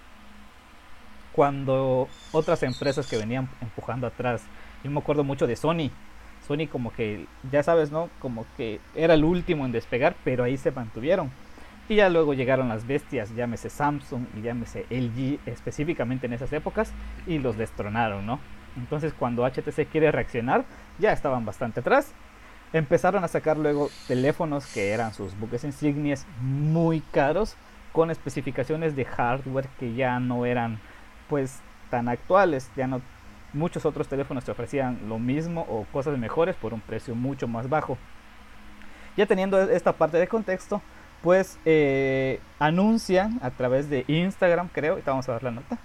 Cuando 1.33 2.09
otras 2.33 2.61
empresas 2.63 3.07
que 3.07 3.17
venían 3.17 3.47
empujando 3.61 4.07
atrás 4.07 4.43
yo 4.83 4.91
me 4.91 4.99
acuerdo 4.99 5.23
mucho 5.23 5.47
de 5.47 5.55
Sony. 5.55 5.89
Sony 6.47 6.67
como 6.71 6.91
que, 6.91 7.27
ya 7.51 7.63
sabes, 7.63 7.91
¿no? 7.91 8.09
Como 8.19 8.45
que 8.57 8.79
era 8.95 9.13
el 9.13 9.23
último 9.23 9.65
en 9.65 9.71
despegar, 9.71 10.15
pero 10.23 10.43
ahí 10.43 10.57
se 10.57 10.71
mantuvieron. 10.71 11.31
Y 11.89 11.95
ya 11.95 12.09
luego 12.09 12.33
llegaron 12.33 12.69
las 12.69 12.87
bestias, 12.87 13.35
llámese 13.35 13.69
Samsung 13.69 14.25
y 14.37 14.41
llámese 14.41 14.85
LG 14.89 15.39
específicamente 15.45 16.25
en 16.25 16.33
esas 16.33 16.53
épocas 16.53 16.93
y 17.27 17.39
los 17.39 17.57
destronaron, 17.57 18.25
¿no? 18.25 18.39
Entonces 18.77 19.13
cuando 19.13 19.45
HTC 19.45 19.87
quiere 19.91 20.11
reaccionar, 20.11 20.65
ya 20.99 21.11
estaban 21.11 21.45
bastante 21.45 21.81
atrás. 21.81 22.13
Empezaron 22.73 23.23
a 23.25 23.27
sacar 23.27 23.57
luego 23.57 23.89
teléfonos 24.07 24.65
que 24.73 24.91
eran 24.91 25.13
sus 25.13 25.37
buques 25.37 25.65
insignias 25.65 26.25
muy 26.39 27.01
caros, 27.01 27.57
con 27.91 28.09
especificaciones 28.09 28.95
de 28.95 29.03
hardware 29.03 29.67
que 29.77 29.93
ya 29.93 30.19
no 30.19 30.45
eran 30.45 30.79
pues 31.27 31.59
tan 31.89 32.07
actuales, 32.07 32.71
ya 32.77 32.87
no 32.87 33.01
muchos 33.53 33.85
otros 33.85 34.07
teléfonos 34.07 34.43
te 34.43 34.51
ofrecían 34.51 34.99
lo 35.07 35.19
mismo 35.19 35.65
o 35.69 35.85
cosas 35.91 36.17
mejores 36.17 36.55
por 36.55 36.73
un 36.73 36.81
precio 36.81 37.15
mucho 37.15 37.47
más 37.47 37.69
bajo. 37.69 37.97
Ya 39.17 39.25
teniendo 39.25 39.59
esta 39.61 39.93
parte 39.93 40.17
de 40.17 40.27
contexto, 40.27 40.81
pues 41.21 41.59
eh, 41.65 42.39
anuncian 42.59 43.39
a 43.43 43.51
través 43.51 43.89
de 43.89 44.05
Instagram, 44.07 44.69
creo, 44.69 44.93
ahorita 44.93 45.11
vamos 45.11 45.29
a 45.29 45.33
dar 45.33 45.43
la 45.43 45.51
nota, 45.51 45.77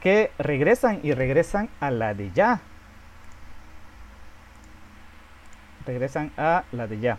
que 0.00 0.30
regresan 0.38 1.00
y 1.02 1.12
regresan 1.12 1.68
a 1.80 1.90
la 1.90 2.14
de 2.14 2.30
ya. 2.32 2.60
Regresan 5.86 6.32
a 6.36 6.64
la 6.72 6.86
de 6.86 7.00
ya. 7.00 7.18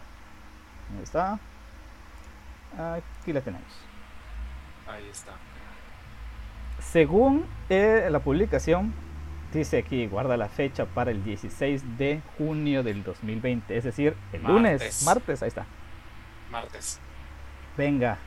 Ahí 0.96 1.04
está. 1.04 1.40
Aquí 2.78 3.34
la 3.34 3.42
tenemos. 3.42 3.68
Ahí 4.88 5.08
está. 5.10 5.34
Según 6.80 7.46
eh, 7.70 8.08
la 8.10 8.20
publicación, 8.20 8.94
dice 9.56 9.78
aquí, 9.78 10.08
guarda 10.08 10.38
la 10.38 10.50
fecha 10.50 10.86
para 10.86 11.12
el 11.12 11.24
16 11.24 11.98
de 11.98 12.22
junio 12.38 12.84
del 12.84 13.04
2020, 13.04 13.78
es 13.78 13.84
decir, 13.84 14.16
el 14.34 14.44
lunes, 14.44 15.04
martes, 15.06 15.42
ahí 15.42 15.48
está. 15.48 15.66
Martes. 16.52 17.00
Venga, 17.78 18.18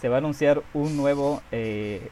se 0.00 0.08
va 0.08 0.16
a 0.16 0.18
anunciar 0.18 0.62
un 0.72 0.96
nuevo 0.96 1.42
eh, 1.52 2.08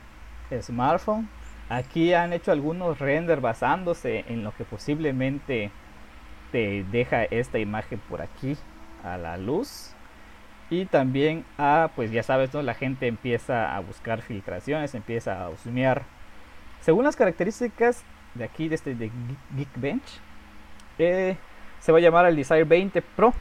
smartphone. 0.60 1.28
Aquí 1.68 2.14
han 2.14 2.32
hecho 2.32 2.52
algunos 2.52 2.98
renders 2.98 3.42
basándose 3.42 4.24
en 4.28 4.44
lo 4.44 4.54
que 4.54 4.64
posiblemente 4.64 5.70
te 6.52 6.84
deja 6.90 7.24
esta 7.24 7.58
imagen 7.58 7.98
por 8.08 8.22
aquí 8.22 8.56
a 9.04 9.18
la 9.18 9.36
luz. 9.36 9.92
Y 10.70 10.84
también, 10.84 11.44
ah, 11.56 11.90
pues 11.96 12.10
ya 12.10 12.22
sabes, 12.22 12.52
¿no? 12.52 12.62
la 12.62 12.74
gente 12.74 13.06
empieza 13.06 13.74
a 13.74 13.80
buscar 13.80 14.20
filtraciones, 14.20 14.94
empieza 14.94 15.42
a 15.42 15.48
husmear. 15.48 16.02
Según 16.80 17.04
las 17.04 17.16
características 17.16 18.04
de 18.38 18.44
aquí, 18.44 18.68
de 18.68 18.76
este 18.76 18.94
de 18.94 19.10
Geekbench, 19.56 20.20
eh, 20.98 21.36
se 21.80 21.92
va 21.92 21.98
a 21.98 22.00
llamar 22.00 22.26
el 22.26 22.36
Desire 22.36 22.64
20 22.64 23.02
Pro 23.02 23.34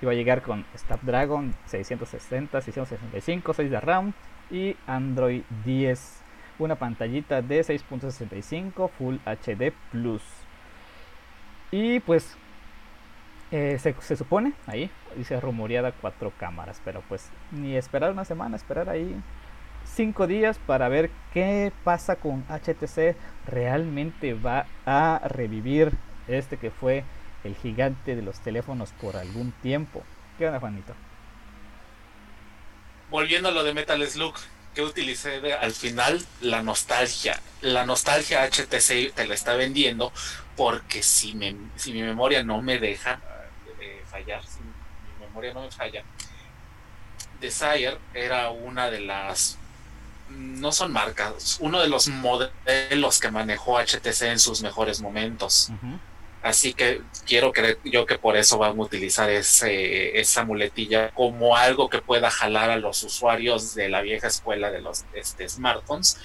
y 0.00 0.06
va 0.06 0.12
a 0.12 0.14
llegar 0.14 0.42
con 0.42 0.64
Snapdragon 0.76 1.54
660, 1.66 2.60
665, 2.60 3.54
6 3.54 3.70
de 3.70 3.80
RAM 3.80 4.12
y 4.50 4.76
Android 4.86 5.42
10. 5.64 6.20
Una 6.58 6.76
pantallita 6.76 7.42
de 7.42 7.60
6.65 7.60 8.90
Full 8.90 9.16
HD 9.24 9.72
Plus. 9.90 10.22
Y 11.70 12.00
pues 12.00 12.36
eh, 13.50 13.78
se, 13.78 13.94
se, 14.00 14.16
supone 14.16 14.52
ahí, 14.66 14.90
dice 15.16 15.40
rumoreada 15.40 15.92
cuatro 15.92 16.32
cámaras, 16.38 16.80
pero 16.84 17.02
pues 17.08 17.30
ni 17.50 17.76
esperar 17.76 18.12
una 18.12 18.24
semana, 18.24 18.56
esperar 18.56 18.88
ahí 18.88 19.20
cinco 19.94 20.26
días 20.26 20.58
para 20.66 20.88
ver 20.88 21.10
qué 21.32 21.72
pasa 21.84 22.16
con 22.16 22.44
HTC. 22.48 23.16
Realmente 23.46 24.34
va 24.34 24.66
a 24.84 25.20
revivir 25.26 25.92
este 26.28 26.56
que 26.56 26.70
fue 26.70 27.04
el 27.44 27.54
gigante 27.56 28.16
de 28.16 28.22
los 28.22 28.40
teléfonos 28.40 28.90
por 28.92 29.16
algún 29.16 29.52
tiempo. 29.62 30.02
¿Qué 30.38 30.46
onda, 30.46 30.60
Juanito? 30.60 30.94
Volviendo 33.10 33.48
a 33.50 33.52
lo 33.52 33.62
de 33.62 33.74
Metal 33.74 34.04
Slug, 34.06 34.34
que 34.74 34.82
utilicé 34.82 35.52
al 35.52 35.72
final, 35.72 36.20
la 36.40 36.62
nostalgia. 36.62 37.40
La 37.60 37.86
nostalgia 37.86 38.44
HTC 38.44 39.14
te 39.14 39.26
la 39.26 39.34
está 39.34 39.54
vendiendo 39.54 40.12
porque 40.56 41.02
si, 41.02 41.34
me, 41.34 41.54
si 41.76 41.92
mi 41.92 42.02
memoria 42.02 42.42
no 42.42 42.60
me 42.60 42.78
deja 42.78 43.20
eh, 43.80 44.02
fallar, 44.06 44.44
si 44.44 44.60
mi 44.60 45.26
memoria 45.26 45.54
no 45.54 45.62
me 45.62 45.70
falla, 45.70 46.02
Desire 47.40 47.98
era 48.14 48.50
una 48.50 48.90
de 48.90 49.00
las 49.00 49.58
no 50.28 50.72
son 50.72 50.92
marcas, 50.92 51.58
uno 51.60 51.80
de 51.80 51.88
los 51.88 52.08
modelos 52.08 53.18
que 53.20 53.30
manejó 53.30 53.78
HTC 53.78 54.22
en 54.22 54.38
sus 54.38 54.62
mejores 54.62 55.00
momentos. 55.00 55.70
Así 56.42 56.74
que 56.74 57.00
quiero 57.26 57.52
creer 57.52 57.78
yo 57.84 58.04
que 58.04 58.18
por 58.18 58.36
eso 58.36 58.58
van 58.58 58.78
a 58.78 58.82
utilizar 58.82 59.30
ese, 59.30 60.20
esa 60.20 60.44
muletilla 60.44 61.10
como 61.12 61.56
algo 61.56 61.88
que 61.88 62.02
pueda 62.02 62.30
jalar 62.30 62.68
a 62.70 62.76
los 62.76 63.02
usuarios 63.02 63.74
de 63.74 63.88
la 63.88 64.02
vieja 64.02 64.26
escuela 64.26 64.70
de 64.70 64.82
los 64.82 65.04
este, 65.14 65.48
smartphones 65.48 66.18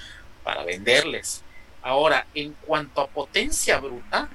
para 0.43 0.63
venderles. 0.63 1.41
Ahora, 1.81 2.27
en 2.33 2.53
cuanto 2.65 2.99
a 2.99 3.07
potencia 3.07 3.79
bruta, 3.79 4.27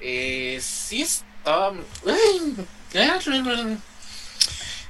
eh, 0.00 0.58
sí 0.62 1.02
está... 1.02 1.72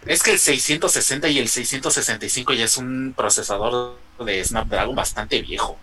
Es 0.07 0.23
que 0.23 0.33
el 0.33 0.39
660 0.39 1.29
y 1.29 1.39
el 1.39 1.49
665 1.49 2.53
ya 2.55 2.65
es 2.65 2.77
un 2.77 3.15
procesador 3.17 3.99
de 4.25 4.45
Snapdragon 4.45 4.95
bastante 4.95 5.43
viejo. 5.43 5.79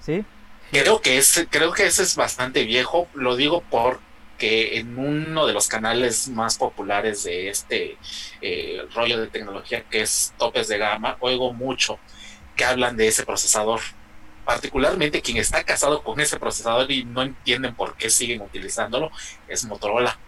Sí, 0.00 0.24
Creo 0.70 1.00
que, 1.00 1.16
es, 1.16 1.46
creo 1.50 1.72
que 1.72 1.86
ese 1.86 2.02
es 2.02 2.14
bastante 2.14 2.64
viejo. 2.64 3.08
Lo 3.14 3.36
digo 3.36 3.62
porque 3.70 4.78
en 4.78 4.98
uno 4.98 5.46
de 5.46 5.54
los 5.54 5.66
canales 5.66 6.28
más 6.28 6.58
populares 6.58 7.24
de 7.24 7.48
este 7.48 7.96
eh, 8.42 8.82
rollo 8.94 9.18
de 9.18 9.28
tecnología, 9.28 9.84
que 9.84 10.02
es 10.02 10.34
topes 10.38 10.68
de 10.68 10.76
gama, 10.78 11.16
oigo 11.20 11.54
mucho 11.54 11.98
que 12.54 12.64
hablan 12.64 12.96
de 12.98 13.08
ese 13.08 13.24
procesador. 13.24 13.80
Particularmente 14.44 15.22
quien 15.22 15.38
está 15.38 15.64
casado 15.64 16.02
con 16.02 16.20
ese 16.20 16.38
procesador 16.38 16.90
y 16.90 17.04
no 17.04 17.22
entienden 17.22 17.74
por 17.74 17.96
qué 17.96 18.10
siguen 18.10 18.42
utilizándolo 18.42 19.10
es 19.46 19.64
Motorola. 19.64 20.18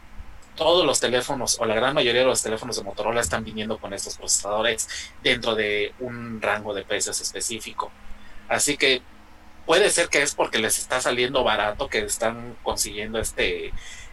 Todos 0.57 0.85
los 0.85 1.01
teléfonos, 1.01 1.59
o 1.61 1.65
la 1.65 1.75
gran 1.75 1.95
mayoría 1.95 2.21
de 2.23 2.27
los 2.27 2.43
teléfonos 2.43 2.77
de 2.77 2.83
Motorola 2.83 3.21
están 3.21 3.45
viniendo 3.45 3.79
con 3.79 3.93
estos 3.95 4.17
procesadores 4.17 4.89
dentro 5.23 5.55
de 5.55 5.95
un 6.01 6.41
rango 6.43 6.75
de 6.75 6.83
precios 6.83 7.21
específico. 7.21 7.91
Así 8.49 8.77
que 8.77 9.01
puede 9.65 9.91
ser 9.91 10.09
que 10.09 10.23
es 10.23 10.35
porque 10.35 10.59
les 10.59 10.79
está 10.79 11.01
saliendo 11.01 11.45
barato 11.45 11.89
que 11.89 12.01
están 12.01 12.57
consiguiendo 12.63 13.21
este 13.21 13.73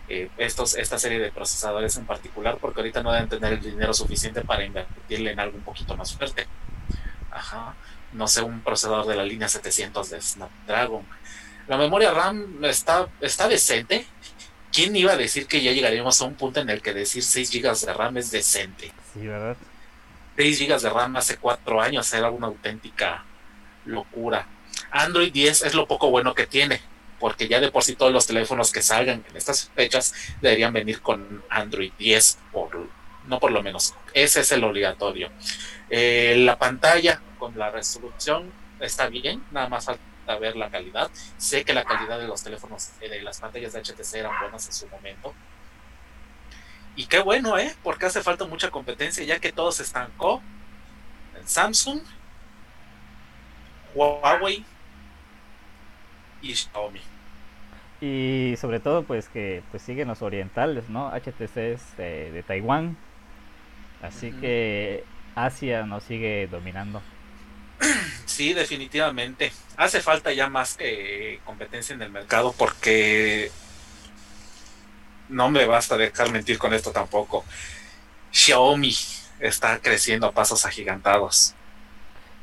eh, 0.09 0.29
estos 0.37 0.75
esta 0.75 0.99
serie 0.99 1.19
de 1.19 1.31
procesadores 1.31 1.97
en 1.97 2.05
particular 2.05 2.59
porque 2.61 2.79
ahorita 2.79 3.03
no 3.03 3.11
deben 3.11 3.27
tener 3.27 3.53
el 3.53 3.61
dinero 3.61 3.93
suficiente 3.93 4.41
para 4.41 4.63
invertirle 4.63 5.31
en 5.31 5.39
algo 5.39 5.57
un 5.57 5.63
poquito 5.63 5.97
más 5.97 6.13
fuerte. 6.15 6.47
Ajá. 7.31 7.75
No 8.13 8.27
sé 8.27 8.41
un 8.41 8.61
procesador 8.61 9.05
de 9.07 9.15
la 9.15 9.23
línea 9.23 9.49
700 9.49 10.09
de 10.11 10.21
Snapdragon. 10.21 11.03
La 11.67 11.77
memoria 11.77 12.11
RAM 12.11 12.63
está 12.63 13.07
está 13.19 13.47
decente 13.47 14.05
quién 14.71 14.95
iba 14.95 15.13
a 15.13 15.17
decir 15.17 15.47
que 15.47 15.61
ya 15.61 15.71
llegaríamos 15.71 16.21
a 16.21 16.25
un 16.25 16.35
punto 16.35 16.59
en 16.59 16.69
el 16.69 16.81
que 16.81 16.93
decir 16.93 17.23
6 17.23 17.51
GB 17.51 17.85
de 17.85 17.93
RAM 17.93 18.17
es 18.17 18.31
decente 18.31 18.91
sí 19.13 19.27
verdad 19.27 19.57
6 20.35 20.59
GB 20.59 20.79
de 20.79 20.89
RAM 20.89 21.15
hace 21.15 21.37
4 21.37 21.81
años 21.81 22.13
era 22.13 22.29
una 22.29 22.47
auténtica 22.47 23.25
locura 23.85 24.47
Android 24.91 25.31
10 25.31 25.63
es 25.63 25.73
lo 25.73 25.87
poco 25.87 26.09
bueno 26.09 26.33
que 26.33 26.47
tiene, 26.47 26.81
porque 27.19 27.47
ya 27.47 27.59
de 27.59 27.71
por 27.71 27.83
sí 27.83 27.95
todos 27.95 28.11
los 28.11 28.27
teléfonos 28.27 28.71
que 28.71 28.81
salgan 28.81 29.23
en 29.29 29.37
estas 29.37 29.69
fechas 29.75 30.13
deberían 30.41 30.73
venir 30.73 31.01
con 31.01 31.43
Android 31.49 31.91
10, 31.97 32.39
por, 32.51 32.87
no 33.25 33.39
por 33.39 33.51
lo 33.51 33.61
menos. 33.63 33.95
Ese 34.13 34.41
es 34.41 34.51
el 34.51 34.63
obligatorio. 34.63 35.29
Eh, 35.89 36.35
la 36.39 36.57
pantalla 36.57 37.21
con 37.39 37.57
la 37.57 37.71
resolución 37.71 38.51
está 38.79 39.07
bien, 39.07 39.43
nada 39.51 39.69
más 39.69 39.85
falta 39.85 40.01
ver 40.35 40.55
la 40.55 40.69
calidad. 40.69 41.09
Sé 41.37 41.63
que 41.63 41.73
la 41.73 41.85
calidad 41.85 42.19
de 42.19 42.27
los 42.27 42.43
teléfonos, 42.43 42.91
eh, 43.01 43.09
de 43.09 43.21
las 43.21 43.39
pantallas 43.39 43.73
de 43.73 43.79
HTC 43.81 44.15
eran 44.15 44.39
buenas 44.41 44.67
en 44.67 44.73
su 44.73 44.87
momento. 44.89 45.33
Y 46.95 47.05
qué 47.05 47.19
bueno, 47.19 47.57
¿eh? 47.57 47.73
Porque 47.83 48.07
hace 48.07 48.21
falta 48.21 48.45
mucha 48.45 48.69
competencia, 48.71 49.23
ya 49.23 49.39
que 49.39 49.51
todo 49.51 49.71
se 49.71 49.83
estancó 49.83 50.41
en 51.39 51.47
Samsung, 51.47 52.01
Huawei 53.93 54.65
y 56.41 56.55
Xiaomi. 56.55 57.01
Y 58.01 58.55
sobre 58.57 58.79
todo, 58.79 59.03
pues 59.03 59.27
que 59.29 59.63
pues 59.71 59.81
siguen 59.81 60.07
los 60.07 60.21
orientales, 60.21 60.89
¿no? 60.89 61.09
HTC 61.11 61.57
es 61.57 61.97
de, 61.97 62.43
Taiwán. 62.45 62.97
Así 64.01 64.31
que 64.31 65.03
Asia 65.35 65.85
nos 65.85 66.03
sigue 66.03 66.47
dominando. 66.47 67.01
Sí, 68.25 68.53
definitivamente. 68.53 69.51
Hace 69.77 69.99
falta 69.99 70.31
ya 70.31 70.47
más 70.47 70.77
competencia 71.43 71.95
en 71.95 72.01
el 72.03 72.11
mercado 72.11 72.53
porque 72.55 73.49
no 75.29 75.49
me 75.49 75.65
basta 75.65 75.97
dejar 75.97 76.31
mentir 76.31 76.59
con 76.59 76.73
esto 76.73 76.91
tampoco. 76.91 77.43
Xiaomi 78.31 78.93
está 79.39 79.79
creciendo 79.79 80.27
a 80.27 80.31
pasos 80.31 80.65
agigantados. 80.65 81.55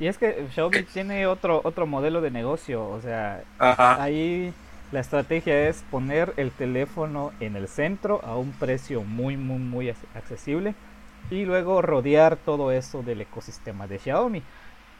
Y 0.00 0.08
es 0.08 0.18
que 0.18 0.46
Xiaomi 0.52 0.82
tiene 0.82 1.26
otro 1.26 1.60
otro 1.62 1.86
modelo 1.86 2.20
de 2.20 2.30
negocio, 2.30 2.84
o 2.88 3.00
sea, 3.00 3.44
ahí 3.58 4.52
la 4.90 5.00
estrategia 5.00 5.68
es 5.68 5.84
poner 5.90 6.34
el 6.36 6.50
teléfono 6.50 7.32
en 7.40 7.54
el 7.54 7.68
centro 7.68 8.20
a 8.24 8.36
un 8.36 8.52
precio 8.52 9.02
muy 9.02 9.36
muy 9.36 9.58
muy 9.58 9.94
accesible 10.14 10.74
y 11.30 11.44
luego 11.44 11.80
rodear 11.80 12.36
todo 12.36 12.72
eso 12.72 13.02
del 13.02 13.20
ecosistema 13.20 13.86
de 13.86 13.98
Xiaomi, 13.98 14.42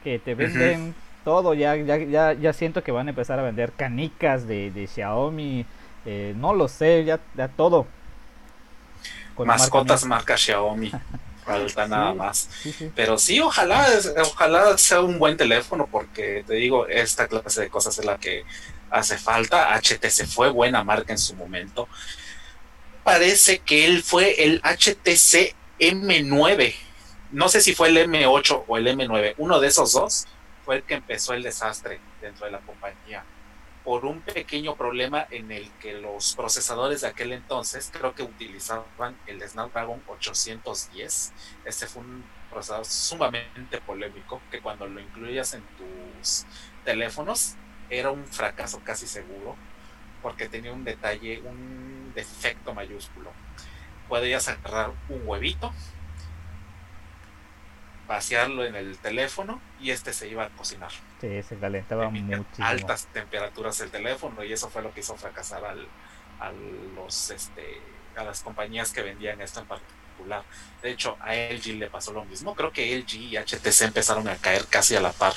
que 0.04 0.18
te 0.18 0.34
venden 0.34 0.94
todo, 1.25 1.54
ya, 1.54 1.75
ya, 1.75 1.96
ya, 1.96 2.32
ya 2.34 2.52
siento 2.52 2.84
que 2.84 2.92
van 2.92 3.08
a 3.08 3.11
empezar 3.11 3.38
a 3.38 3.42
vender 3.42 3.73
canicas 3.73 4.46
de, 4.46 4.70
de 4.70 4.87
Xiaomi, 4.87 5.66
eh, 6.04 6.34
no 6.37 6.54
lo 6.54 6.68
sé, 6.68 7.04
ya, 7.04 7.18
ya 7.34 7.49
todo. 7.49 7.87
Mascotas 9.38 10.04
marca 10.04 10.37
Xiaomi. 10.37 10.92
falta 11.44 11.87
nada 11.87 12.14
más. 12.14 12.49
Pero 12.94 13.18
sí, 13.18 13.40
ojalá, 13.40 13.87
ojalá 14.23 14.78
sea 14.78 15.00
un 15.00 15.18
buen 15.18 15.37
teléfono, 15.37 15.87
porque 15.90 16.44
te 16.46 16.54
digo, 16.54 16.87
esta 16.88 17.28
clase 17.28 17.62
de 17.62 17.68
cosas 17.68 17.99
es 17.99 18.04
la 18.04 18.18
que 18.18 18.44
hace 18.90 19.18
falta. 19.18 19.78
HTC 19.78 20.26
fue 20.26 20.50
buena 20.50 20.82
marca 20.82 21.12
en 21.12 21.18
su 21.18 21.34
momento. 21.34 21.88
Parece 23.02 23.58
que 23.58 23.84
él 23.84 24.02
fue 24.02 24.44
el 24.44 24.62
HTC 24.62 25.54
M9. 25.78 26.75
No 27.35 27.49
sé 27.49 27.61
si 27.61 27.75
fue 27.75 27.88
el 27.88 27.97
M8 27.97 28.62
o 28.69 28.76
el 28.76 28.87
M9. 28.87 29.35
Uno 29.38 29.59
de 29.59 29.67
esos 29.67 29.93
dos 29.93 30.25
fue 30.64 30.76
el 30.76 30.83
que 30.85 30.95
empezó 30.95 31.35
el 31.35 31.43
desastre 31.43 31.99
dentro 32.21 32.47
de 32.47 32.53
la 32.53 32.61
compañía 32.61 33.25
por 33.83 34.05
un 34.05 34.21
pequeño 34.21 34.76
problema 34.76 35.26
en 35.33 35.50
el 35.50 35.69
que 35.81 35.95
los 35.95 36.37
procesadores 36.37 37.00
de 37.00 37.09
aquel 37.09 37.33
entonces 37.33 37.91
creo 37.93 38.14
que 38.14 38.23
utilizaban 38.23 39.17
el 39.26 39.43
Snapdragon 39.43 40.00
810. 40.07 41.33
Este 41.64 41.88
fue 41.88 42.03
un 42.03 42.25
procesador 42.50 42.85
sumamente 42.85 43.81
polémico 43.81 44.41
que 44.49 44.61
cuando 44.61 44.87
lo 44.87 45.00
incluías 45.00 45.55
en 45.55 45.62
tus 45.76 46.47
teléfonos 46.85 47.57
era 47.91 48.12
un 48.12 48.25
fracaso 48.29 48.81
casi 48.85 49.09
seguro 49.09 49.57
porque 50.23 50.49
tenía 50.49 50.73
un 50.73 50.85
detalle, 50.85 51.43
un 51.45 52.12
defecto 52.14 52.73
mayúsculo. 52.75 53.33
Podías 54.09 54.47
agarrar 54.47 54.93
un 55.09 55.23
huevito 55.26 55.73
vaciarlo 58.06 58.64
en 58.64 58.75
el 58.75 58.99
teléfono 58.99 59.61
y 59.80 59.90
este 59.90 60.12
se 60.12 60.28
iba 60.28 60.44
a 60.44 60.49
cocinar. 60.50 60.90
Sí, 61.20 61.42
se 61.42 61.56
calentaba 61.56 62.11
muchísimo. 62.11 62.66
Altas 62.66 63.06
temperaturas 63.12 63.80
el 63.80 63.90
teléfono 63.90 64.44
y 64.44 64.52
eso 64.52 64.68
fue 64.68 64.82
lo 64.82 64.92
que 64.92 65.00
hizo 65.00 65.16
fracasar 65.16 65.64
al, 65.64 65.87
a 66.40 66.52
los 66.96 67.30
este 67.30 67.80
a 68.16 68.25
las 68.25 68.42
compañías 68.42 68.92
que 68.92 69.02
vendían 69.02 69.40
esto 69.40 69.61
en 69.61 69.66
particular. 69.66 70.44
De 70.82 70.90
hecho, 70.90 71.16
a 71.20 71.34
LG 71.34 71.78
le 71.78 71.90
pasó 71.90 72.12
lo 72.12 72.25
mismo. 72.25 72.54
Creo 72.54 72.73
que 72.73 72.96
LG 72.96 73.14
y 73.16 73.37
HTC 73.37 73.82
empezaron 73.82 74.28
a 74.28 74.37
caer 74.37 74.66
casi 74.66 74.94
a 74.94 75.00
la 75.00 75.12
par. 75.12 75.34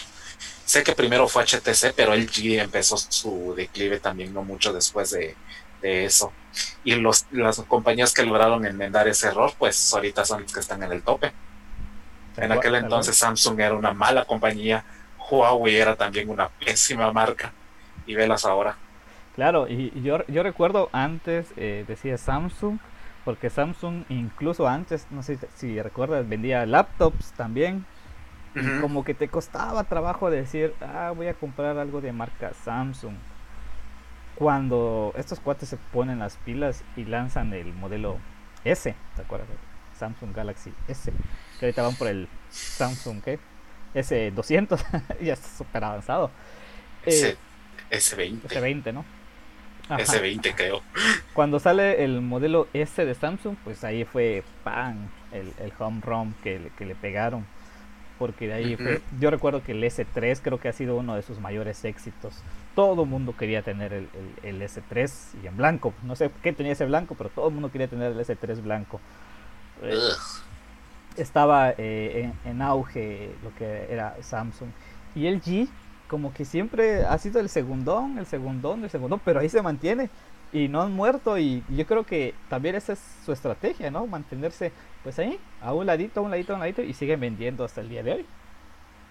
Sé 0.66 0.84
que 0.84 0.94
primero 0.94 1.28
fue 1.28 1.44
HTC, 1.44 1.94
pero 1.96 2.14
LG 2.14 2.60
empezó 2.60 2.98
su 2.98 3.54
declive 3.56 4.00
también 4.00 4.34
no 4.34 4.44
mucho 4.44 4.74
después 4.74 5.10
de, 5.12 5.36
de 5.82 6.06
eso. 6.06 6.32
Y 6.84 6.96
los, 6.96 7.26
las 7.32 7.60
compañías 7.62 8.14
que 8.14 8.24
lograron 8.24 8.66
enmendar 8.66 9.08
ese 9.08 9.28
error, 9.28 9.54
pues 9.58 9.94
ahorita 9.94 10.26
son 10.26 10.44
los 10.44 10.54
que 10.54 10.60
están 10.60 10.84
en 10.84 10.92
el 10.92 11.02
tope. 11.02 11.32
En 12.38 12.52
aquel 12.52 12.76
entonces 12.76 13.18
Samsung 13.18 13.60
era 13.60 13.76
una 13.76 13.94
mala 13.94 14.26
compañía, 14.26 14.84
Huawei 15.30 15.76
era 15.76 15.96
también 15.96 16.30
una 16.30 16.50
pésima 16.50 17.12
marca 17.12 17.52
y 18.06 18.16
velas 18.16 18.46
ahora. 18.46 18.76
Claro, 19.36 19.68
y 19.68 19.92
yo, 20.02 20.26
yo 20.28 20.44
recuerdo 20.44 20.90
antes, 20.94 21.48
eh, 21.58 21.86
decía 21.88 22.18
Samsung, 22.18 22.80
porque 23.26 23.50
Samsung 23.50 24.04
incluso 24.10 24.68
antes, 24.68 25.08
no 25.12 25.22
sé 25.22 25.38
si 25.56 25.82
recuerdas, 25.82 26.28
vendía 26.28 26.66
laptops 26.66 27.34
también. 27.34 27.86
como 28.82 29.04
que 29.04 29.14
te 29.14 29.28
costaba 29.28 29.84
trabajo 29.84 30.32
decir, 30.32 30.74
ah, 30.82 31.14
voy 31.16 31.28
a 31.28 31.36
comprar 31.36 31.78
algo 31.78 32.02
de 32.02 32.12
marca 32.12 32.54
Samsung. 32.66 33.14
Cuando 34.34 35.14
estos 35.16 35.40
cuates 35.40 35.70
se 35.70 35.78
ponen 35.78 36.18
las 36.18 36.38
pilas 36.38 36.84
y 36.96 37.04
lanzan 37.04 37.54
el 37.54 37.72
modelo 37.74 38.18
S, 38.64 38.96
¿te 39.16 39.22
acuerdas? 39.22 39.48
Samsung 40.00 40.34
Galaxy 40.34 40.74
S 40.88 41.12
que 41.60 41.66
ahorita 41.66 41.82
van 41.82 41.96
por 41.96 42.08
el 42.08 42.28
Samsung 42.50 43.22
¿qué? 43.22 43.40
S200, 43.96 44.80
ya 45.22 45.34
está 45.34 45.48
súper 45.48 45.84
avanzado. 45.84 46.32
S, 47.06 47.38
S20. 47.90 48.42
S20, 48.44 48.94
¿no? 48.94 49.06
S20 49.90 50.54
creo. 50.56 50.82
Cuando 51.34 51.60
sale 51.60 52.04
el 52.04 52.22
modelo 52.22 52.68
S 52.74 53.04
de 53.04 53.16
Samsung, 53.16 53.56
pues 53.64 53.84
ahí 53.84 54.04
fue 54.04 54.44
pan 54.64 55.10
el, 55.32 55.54
el 55.60 55.72
home 55.80 56.02
run 56.04 56.36
que, 56.44 56.72
que, 56.78 56.86
le 56.86 56.96
pegaron. 56.96 57.46
Porque 58.20 58.48
de 58.48 58.54
ahí 58.54 58.76
fue, 58.76 59.02
yo 59.20 59.32
recuerdo 59.32 59.64
que 59.64 59.72
el 59.72 59.84
S3 59.84 60.40
creo 60.42 60.60
que 60.60 60.68
ha 60.68 60.74
sido 60.74 60.98
uno 60.98 61.16
de 61.16 61.22
sus 61.22 61.40
mayores 61.40 61.86
éxitos. 61.86 62.36
Todo 62.76 63.04
el 63.04 63.10
mundo 63.10 63.36
quería 63.38 63.62
tener 63.62 63.94
el, 63.94 64.10
el, 64.44 64.56
el 64.56 64.62
S3 64.62 65.12
y 65.44 65.48
en 65.48 65.56
blanco. 65.56 65.94
No 66.04 66.16
sé 66.16 66.32
qué 66.44 66.52
tenía 66.52 66.74
ese 66.74 66.86
blanco, 66.86 67.16
pero 67.16 67.30
todo 67.30 67.48
el 67.48 67.54
mundo 67.54 67.72
quería 67.72 67.88
tener 67.88 68.12
el 68.12 68.20
S3 68.20 68.62
blanco 68.62 69.00
estaba 71.18 71.74
eh, 71.78 72.32
en, 72.46 72.62
auge 72.62 73.32
lo 73.44 73.54
que 73.56 73.88
era 73.90 74.16
Samsung. 74.22 74.70
Y 75.16 75.28
el 75.28 75.42
G, 75.42 75.68
como 76.08 76.34
que 76.34 76.46
siempre 76.46 77.06
ha 77.06 77.18
sido 77.18 77.40
el 77.40 77.50
segundón, 77.50 78.18
el 78.18 78.26
segundón, 78.26 78.84
el 78.84 78.90
segundón, 78.90 79.22
pero 79.24 79.40
ahí 79.40 79.50
se 79.50 79.62
mantiene 79.62 80.10
y 80.54 80.68
no 80.68 80.82
han 80.82 80.94
muerto. 80.94 81.38
Y 81.38 81.64
yo 81.70 81.86
creo 81.86 82.06
que 82.06 82.34
también 82.50 82.76
esa 82.76 82.94
es 82.94 83.00
su 83.26 83.32
estrategia, 83.32 83.92
¿no? 83.92 84.06
Mantenerse 84.08 84.72
pues 85.04 85.20
ahí, 85.20 85.40
a 85.62 85.74
un 85.74 85.86
ladito, 85.86 86.20
a 86.20 86.24
un 86.24 86.32
ladito, 86.32 86.54
a 86.54 86.56
un 86.56 86.62
ladito, 86.62 86.82
y 86.82 86.94
siguen 86.94 87.20
vendiendo 87.20 87.64
hasta 87.64 87.82
el 87.82 87.90
día 87.90 88.04
de 88.04 88.14
hoy. 88.14 88.26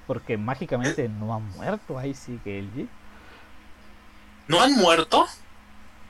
Porque 0.06 0.36
mágicamente 0.36 1.08
no 1.08 1.34
han 1.34 1.48
muerto, 1.50 1.98
ahí 1.98 2.14
sigue 2.14 2.58
el 2.58 2.72
G. 2.72 2.86
No 4.48 4.60
han 4.60 4.74
muerto, 4.76 5.26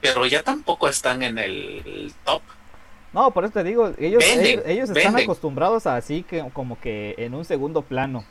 pero 0.01 0.27
ya 0.27 0.43
tampoco 0.43 0.89
están 0.89 1.23
en 1.23 1.39
el 1.39 2.13
top. 2.25 2.43
No, 3.17 3.31
por 3.31 3.45
eso 3.45 3.55
te 3.55 3.65
digo, 3.65 3.95
ellos, 3.97 4.23
ellos, 4.23 4.91
están 4.91 5.17
acostumbrados 5.17 5.87
a 5.87 5.97
así 5.97 6.23
que 6.23 6.45
como 6.53 6.79
que 6.79 7.15
en 7.17 7.35
un 7.35 7.47
segundo 7.47 7.81
plano. 7.81 8.27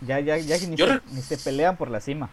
Ya, 0.00 0.18
ya, 0.18 0.36
ya 0.38 0.58
ni, 0.58 0.76
se, 0.76 1.00
ni 1.12 1.22
se 1.22 1.38
pelean 1.38 1.76
por 1.76 1.88
la 1.88 2.00
cima. 2.00 2.28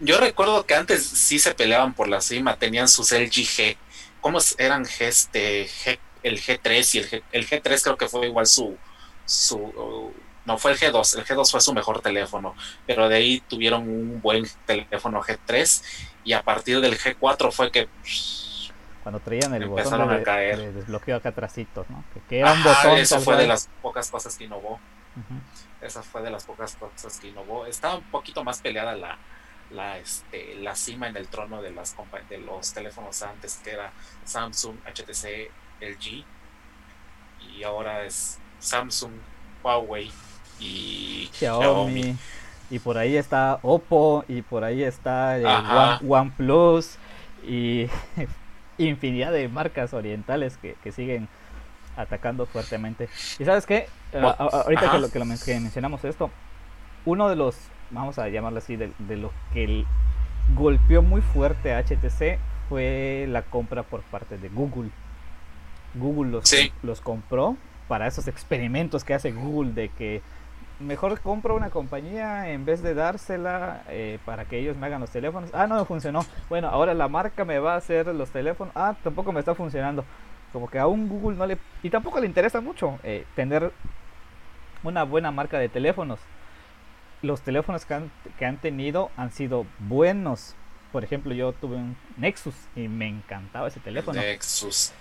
Yo 0.00 0.18
recuerdo 0.18 0.66
que 0.66 0.74
antes 0.74 1.06
sí 1.06 1.38
se 1.38 1.54
peleaban 1.54 1.94
por 1.94 2.08
la 2.08 2.20
cima, 2.20 2.56
tenían 2.56 2.88
sus 2.88 3.12
LG 3.12 3.46
G. 3.46 3.76
¿Cómo 4.20 4.40
eran 4.58 4.84
G, 4.84 5.02
este, 5.02 5.68
G, 5.68 6.00
el 6.24 6.40
G3 6.40 6.94
y 6.94 6.98
el, 6.98 7.08
G, 7.08 7.22
el 7.30 7.48
G3 7.48 7.80
creo 7.80 7.96
que 7.96 8.08
fue 8.08 8.26
igual 8.26 8.48
su, 8.48 8.76
su 9.26 10.12
no 10.44 10.58
fue 10.58 10.72
el 10.72 10.78
G2, 10.78 11.18
el 11.18 11.24
G2 11.24 11.50
fue 11.52 11.60
su 11.60 11.72
mejor 11.72 12.00
teléfono, 12.00 12.56
pero 12.84 13.08
de 13.08 13.14
ahí 13.14 13.40
tuvieron 13.46 13.82
un 13.82 14.20
buen 14.20 14.44
teléfono 14.66 15.22
G3 15.22 15.84
y 16.24 16.32
a 16.32 16.42
partir 16.42 16.80
del 16.80 16.98
G4 16.98 17.52
fue 17.52 17.70
que 17.70 17.88
cuando 19.08 19.20
traían 19.20 19.54
el 19.54 19.66
botón 19.66 20.06
de, 20.22 20.72
desbloqueo 20.72 21.16
acá 21.16 21.30
atrasitos, 21.30 21.88
¿no? 21.88 22.04
Que, 22.28 22.40
era 22.40 22.52
un 22.52 22.62
botón. 22.62 22.98
Eso 22.98 23.18
fue 23.20 23.38
de 23.38 23.46
las 23.46 23.70
pocas 23.80 24.10
cosas 24.10 24.36
que 24.36 24.44
innovó. 24.44 24.78
Esa 25.80 26.02
fue 26.02 26.20
de 26.20 26.30
las 26.30 26.44
pocas 26.44 26.76
cosas 26.76 27.18
que 27.18 27.28
innovó. 27.28 27.64
Estaba 27.64 27.96
un 27.96 28.04
poquito 28.10 28.44
más 28.44 28.60
peleada 28.60 28.94
la, 28.94 29.16
la, 29.70 29.96
este, 29.96 30.56
la 30.56 30.76
cima 30.76 31.08
en 31.08 31.16
el 31.16 31.26
trono 31.28 31.62
de, 31.62 31.70
las 31.70 31.96
de 32.28 32.36
los 32.36 32.74
teléfonos 32.74 33.22
antes, 33.22 33.58
que 33.64 33.70
era 33.70 33.92
Samsung, 34.26 34.76
HTC, 34.84 35.50
LG. 35.80 36.24
Y 37.56 37.64
ahora 37.64 38.04
es 38.04 38.38
Samsung, 38.58 39.12
Huawei 39.62 40.12
y 40.60 41.30
Xiaomi. 41.32 42.14
Y 42.68 42.78
por 42.78 42.98
ahí 42.98 43.16
está 43.16 43.58
Oppo, 43.62 44.26
y 44.28 44.42
por 44.42 44.64
ahí 44.64 44.82
está 44.82 45.98
One, 46.02 46.12
OnePlus, 46.12 46.98
y 47.42 47.86
infinidad 48.78 49.32
de 49.32 49.48
marcas 49.48 49.92
orientales 49.92 50.56
que, 50.56 50.74
que 50.82 50.92
siguen 50.92 51.28
atacando 51.96 52.46
fuertemente. 52.46 53.08
Y 53.38 53.44
sabes 53.44 53.66
qué, 53.66 53.88
eh, 54.12 54.20
ahorita 54.20 54.92
que 54.92 54.98
lo, 54.98 55.10
que 55.10 55.18
lo 55.18 55.24
mencionamos 55.24 56.04
esto, 56.04 56.30
uno 57.04 57.28
de 57.28 57.36
los, 57.36 57.56
vamos 57.90 58.18
a 58.18 58.28
llamarlo 58.28 58.58
así, 58.58 58.76
de, 58.76 58.92
de 58.98 59.16
lo 59.16 59.32
que 59.52 59.84
golpeó 60.54 61.02
muy 61.02 61.20
fuerte 61.20 61.74
a 61.74 61.82
HTC 61.82 62.38
fue 62.68 63.26
la 63.28 63.42
compra 63.42 63.82
por 63.82 64.02
parte 64.02 64.38
de 64.38 64.48
Google. 64.48 64.90
Google 65.94 66.30
los, 66.30 66.54
los 66.82 67.00
compró 67.00 67.56
para 67.88 68.06
esos 68.06 68.28
experimentos 68.28 69.04
que 69.04 69.14
hace 69.14 69.32
Google 69.32 69.72
de 69.72 69.88
que 69.88 70.22
mejor 70.80 71.20
compro 71.20 71.56
una 71.56 71.70
compañía 71.70 72.50
en 72.50 72.64
vez 72.64 72.82
de 72.82 72.94
dársela 72.94 73.82
eh, 73.88 74.18
para 74.24 74.44
que 74.44 74.58
ellos 74.58 74.76
me 74.76 74.86
hagan 74.86 75.00
los 75.00 75.10
teléfonos. 75.10 75.50
Ah, 75.52 75.66
no 75.66 75.76
me 75.76 75.84
funcionó. 75.84 76.24
Bueno, 76.48 76.68
ahora 76.68 76.94
la 76.94 77.08
marca 77.08 77.44
me 77.44 77.58
va 77.58 77.74
a 77.74 77.78
hacer 77.78 78.06
los 78.06 78.30
teléfonos. 78.30 78.72
Ah, 78.76 78.94
tampoco 79.02 79.32
me 79.32 79.40
está 79.40 79.54
funcionando. 79.54 80.04
Como 80.52 80.68
que 80.68 80.78
a 80.78 80.86
un 80.86 81.08
Google 81.08 81.36
no 81.36 81.46
le... 81.46 81.58
Y 81.82 81.90
tampoco 81.90 82.20
le 82.20 82.26
interesa 82.26 82.60
mucho 82.60 82.98
eh, 83.02 83.24
tener 83.34 83.72
una 84.82 85.02
buena 85.02 85.30
marca 85.30 85.58
de 85.58 85.68
teléfonos. 85.68 86.20
Los 87.22 87.42
teléfonos 87.42 87.84
que 87.84 87.94
han, 87.94 88.10
que 88.38 88.46
han 88.46 88.58
tenido 88.58 89.10
han 89.16 89.32
sido 89.32 89.66
buenos. 89.80 90.54
Por 90.92 91.04
ejemplo, 91.04 91.34
yo 91.34 91.52
tuve 91.52 91.76
un 91.76 91.96
Nexus 92.16 92.54
y 92.76 92.88
me 92.88 93.08
encantaba 93.08 93.68
ese 93.68 93.80
teléfono. 93.80 94.20
Nexus. 94.20 94.92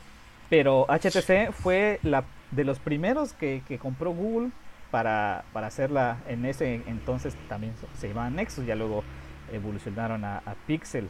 Pero 0.50 0.86
HTC 0.90 1.52
fue 1.52 2.00
la 2.04 2.24
de 2.52 2.64
los 2.64 2.80
primeros 2.80 3.34
que, 3.34 3.62
que 3.68 3.78
compró 3.78 4.12
Google 4.12 4.52
para, 4.92 5.44
para 5.54 5.68
hacerla 5.68 6.18
en 6.28 6.46
ese 6.46 6.82
entonces 6.88 7.36
también 7.50 7.74
se 8.00 8.08
llamaban 8.08 8.36
Nexus, 8.36 8.66
ya 8.66 8.76
luego 8.76 9.04
evolucionaron 9.52 10.24
a, 10.26 10.42
Pixel. 10.66 11.10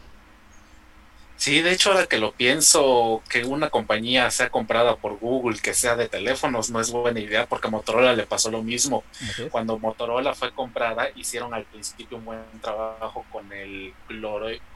Sí, 1.35 1.61
de 1.61 1.71
hecho 1.71 1.91
ahora 1.91 2.07
que 2.07 2.17
lo 2.17 2.31
pienso, 2.31 3.21
que 3.29 3.45
una 3.45 3.69
compañía 3.69 4.31
sea 4.31 4.49
comprada 4.49 4.95
por 4.95 5.19
Google, 5.19 5.59
que 5.59 5.75
sea 5.75 5.95
de 5.95 6.09
teléfonos, 6.09 6.71
no 6.71 6.81
es 6.81 6.89
buena 6.91 7.19
idea 7.19 7.45
porque 7.45 7.67
a 7.67 7.71
Motorola 7.71 8.13
le 8.13 8.25
pasó 8.25 8.49
lo 8.49 8.63
mismo. 8.63 9.03
Cuando 9.51 9.77
Motorola 9.77 10.33
fue 10.33 10.51
comprada, 10.51 11.09
hicieron 11.15 11.53
al 11.53 11.65
principio 11.65 12.17
un 12.17 12.25
buen 12.25 12.41
trabajo 12.59 13.23
con 13.31 13.53
el 13.53 13.93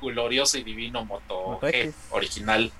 glorioso 0.02 0.60
y 0.60 0.64
divino 0.64 1.04
Moto, 1.04 1.60
G 1.62 1.92
original. 2.12 2.72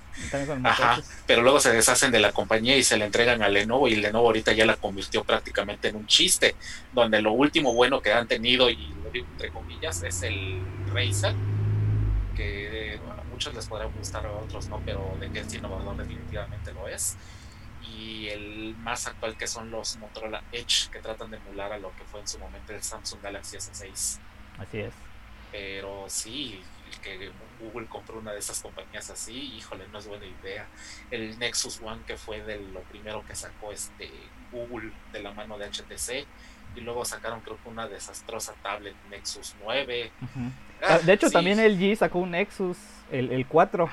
Pero 1.26 1.42
luego 1.42 1.60
se 1.60 1.72
deshacen 1.72 2.10
de 2.10 2.20
la 2.20 2.32
compañía 2.32 2.76
y 2.76 2.82
se 2.82 2.96
le 2.96 3.04
entregan 3.04 3.42
a 3.42 3.48
Lenovo 3.48 3.88
y 3.88 3.96
Lenovo 3.96 4.26
ahorita 4.26 4.52
ya 4.52 4.66
la 4.66 4.76
convirtió 4.76 5.24
prácticamente 5.24 5.88
en 5.88 5.96
un 5.96 6.06
chiste, 6.06 6.54
donde 6.92 7.22
lo 7.22 7.32
último 7.32 7.72
bueno 7.74 8.00
que 8.00 8.12
han 8.12 8.26
tenido, 8.26 8.70
y 8.70 8.76
lo 8.76 9.10
digo 9.10 9.26
entre 9.32 9.50
comillas, 9.50 10.02
es 10.02 10.22
el 10.22 10.60
Razer, 10.92 11.34
que 12.36 13.00
a 13.18 13.24
muchos 13.24 13.54
les 13.54 13.66
podrá 13.66 13.86
gustar, 13.86 14.26
a 14.26 14.32
otros 14.32 14.68
no, 14.68 14.80
pero 14.84 15.16
de 15.20 15.30
que 15.30 15.40
es 15.40 15.54
innovador 15.54 15.96
definitivamente 15.96 16.72
lo 16.72 16.88
es. 16.88 17.16
Y 17.88 18.28
el 18.28 18.74
más 18.76 19.06
actual 19.06 19.36
que 19.36 19.46
son 19.46 19.70
los 19.70 19.96
Motorola 19.96 20.42
Edge, 20.52 20.88
que 20.90 21.00
tratan 21.00 21.30
de 21.30 21.36
emular 21.36 21.72
a 21.72 21.78
lo 21.78 21.94
que 21.96 22.04
fue 22.04 22.20
en 22.20 22.28
su 22.28 22.38
momento 22.38 22.72
el 22.72 22.82
Samsung 22.82 23.20
Galaxy 23.20 23.56
S6. 23.56 24.18
Así 24.58 24.78
es. 24.78 24.94
Pero 25.50 26.04
sí, 26.08 26.62
que 26.98 27.30
Google 27.60 27.86
compró 27.86 28.18
una 28.18 28.32
de 28.32 28.38
esas 28.38 28.60
compañías 28.60 29.10
así, 29.10 29.54
híjole, 29.56 29.86
no 29.92 29.98
es 29.98 30.06
buena 30.06 30.26
idea. 30.26 30.66
El 31.10 31.38
Nexus 31.38 31.80
One, 31.82 32.02
que 32.06 32.16
fue 32.16 32.42
de 32.42 32.60
lo 32.60 32.80
primero 32.82 33.24
que 33.26 33.34
sacó 33.34 33.72
este 33.72 34.10
Google 34.50 34.92
de 35.12 35.22
la 35.22 35.32
mano 35.32 35.58
de 35.58 35.66
HTC, 35.66 36.26
y 36.74 36.80
luego 36.80 37.04
sacaron 37.04 37.40
creo 37.40 37.58
que 37.62 37.68
una 37.68 37.86
desastrosa 37.86 38.54
tablet 38.62 38.94
Nexus 39.10 39.54
9. 39.62 40.10
Ah, 40.82 40.98
de 40.98 41.12
hecho, 41.12 41.30
también 41.30 41.60
el 41.60 41.78
G 41.78 41.94
sacó 41.96 42.18
un 42.18 42.32
Nexus, 42.32 42.78
el, 43.10 43.30
el 43.30 43.46
4, 43.46 43.88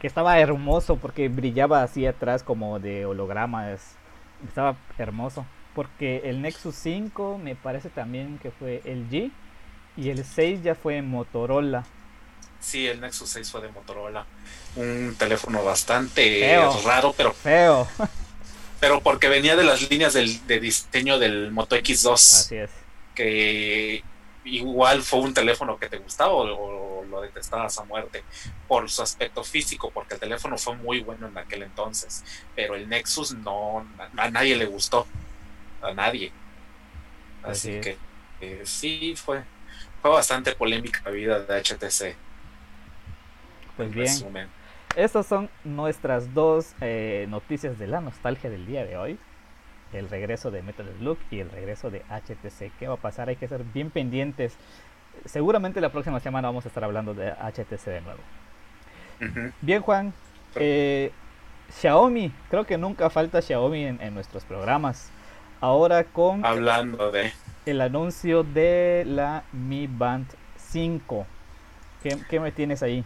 que 0.00 0.06
estaba 0.06 0.38
hermoso 0.38 0.96
porque 0.96 1.28
brillaba 1.28 1.82
así 1.82 2.06
atrás 2.06 2.42
como 2.42 2.78
de 2.78 3.06
hologramas. 3.06 3.96
Estaba 4.46 4.76
hermoso. 4.98 5.46
Porque 5.74 6.22
el 6.24 6.42
Nexus 6.42 6.74
5 6.74 7.38
me 7.38 7.54
parece 7.54 7.88
también 7.88 8.38
que 8.38 8.50
fue 8.50 8.82
el 8.84 9.08
G. 9.08 9.30
Y 9.96 10.10
el 10.10 10.24
6 10.24 10.62
ya 10.62 10.74
fue 10.74 11.02
Motorola. 11.02 11.84
Sí, 12.60 12.86
el 12.86 13.00
Nexus 13.00 13.30
6 13.30 13.50
fue 13.50 13.60
de 13.62 13.68
Motorola. 13.68 14.26
Un 14.76 15.14
teléfono 15.18 15.62
bastante 15.64 16.58
raro, 16.84 17.14
pero 17.16 17.32
feo. 17.32 17.88
pero 18.80 19.00
porque 19.00 19.28
venía 19.28 19.56
de 19.56 19.64
las 19.64 19.88
líneas 19.90 20.12
del, 20.14 20.46
de 20.46 20.60
diseño 20.60 21.18
del 21.18 21.50
Moto 21.50 21.76
X2. 21.76 22.12
Así 22.12 22.56
es. 22.56 22.70
Que 23.14 24.02
igual 24.44 25.02
fue 25.02 25.20
un 25.20 25.34
teléfono 25.34 25.78
que 25.78 25.88
te 25.88 25.98
gustaba 25.98 26.32
o, 26.32 27.04
lo 27.04 27.22
detestabas 27.22 27.78
a 27.78 27.84
muerte 27.84 28.22
por 28.66 28.90
su 28.90 29.00
aspecto 29.00 29.42
físico, 29.42 29.90
porque 29.90 30.14
el 30.14 30.20
teléfono 30.20 30.58
fue 30.58 30.76
muy 30.76 31.00
bueno 31.00 31.28
en 31.28 31.38
aquel 31.38 31.62
entonces. 31.62 32.22
Pero 32.54 32.74
el 32.74 32.88
Nexus 32.88 33.32
no, 33.32 33.86
a 34.16 34.30
nadie 34.30 34.56
le 34.56 34.66
gustó. 34.66 35.06
A 35.80 35.94
nadie. 35.94 36.30
Así, 37.42 37.80
que 37.80 37.96
eh, 38.40 38.62
sí, 38.64 39.14
fue, 39.16 39.42
fue 40.02 40.10
bastante 40.10 40.52
polémica 40.52 41.00
la 41.04 41.10
vida 41.12 41.40
de 41.40 41.62
HTC. 41.62 42.27
Pues 43.78 43.94
bien, 43.94 44.48
estas 44.96 45.26
son 45.26 45.48
nuestras 45.62 46.34
dos 46.34 46.74
eh, 46.80 47.26
noticias 47.30 47.78
de 47.78 47.86
la 47.86 48.00
nostalgia 48.00 48.50
del 48.50 48.66
día 48.66 48.84
de 48.84 48.96
hoy. 48.96 49.18
El 49.92 50.08
regreso 50.08 50.50
de 50.50 50.62
Metal 50.62 50.84
Slug 50.98 51.16
y 51.30 51.38
el 51.38 51.48
regreso 51.48 51.88
de 51.88 52.00
HTC. 52.10 52.72
¿Qué 52.76 52.88
va 52.88 52.94
a 52.94 52.96
pasar? 52.96 53.28
Hay 53.28 53.36
que 53.36 53.46
ser 53.46 53.62
bien 53.62 53.90
pendientes. 53.90 54.56
Seguramente 55.26 55.80
la 55.80 55.92
próxima 55.92 56.18
semana 56.18 56.48
vamos 56.48 56.64
a 56.64 56.68
estar 56.68 56.82
hablando 56.82 57.14
de 57.14 57.30
HTC 57.30 57.84
de 57.84 58.00
nuevo. 58.00 58.20
Bien, 59.60 59.80
Juan. 59.80 60.12
Eh, 60.56 61.12
Xiaomi, 61.70 62.32
creo 62.50 62.66
que 62.66 62.78
nunca 62.78 63.10
falta 63.10 63.40
Xiaomi 63.40 63.84
en, 63.84 64.12
nuestros 64.12 64.44
programas. 64.44 65.08
Ahora 65.60 66.02
con 66.02 66.44
hablando 66.44 67.12
de 67.12 67.32
el 67.64 67.80
anuncio 67.80 68.42
de 68.42 69.04
la 69.06 69.44
Mi 69.52 69.86
Band 69.86 70.26
5. 70.56 71.26
¿Qué, 72.02 72.18
qué 72.28 72.40
me 72.40 72.50
tienes 72.50 72.82
ahí? 72.82 73.04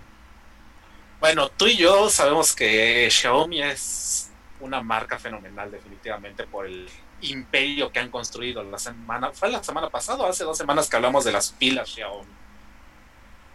Bueno, 1.23 1.51
tú 1.51 1.69
y 1.69 1.77
yo 1.77 2.11
sabemos 2.11 2.53
que 2.53 3.09
Xiaomi 3.09 3.63
es 3.63 4.29
una 4.59 4.83
marca 4.83 5.21
fenomenal 5.21 5.71
definitivamente 5.71 6.49
por 6.49 6.67
el 6.67 6.89
imperio 7.21 7.93
que 7.93 8.01
han 8.01 8.11
construido 8.11 8.65
la 8.65 8.77
semana, 8.77 9.31
fue 9.31 9.49
la 9.49 9.63
semana 9.63 9.89
pasada, 9.89 10.29
hace 10.29 10.43
dos 10.43 10.59
semanas 10.59 10.91
que 10.91 10.97
hablamos 10.97 11.25
de 11.25 11.31
las 11.31 11.53
pilas 11.53 11.91
Xiaomi. 11.91 12.27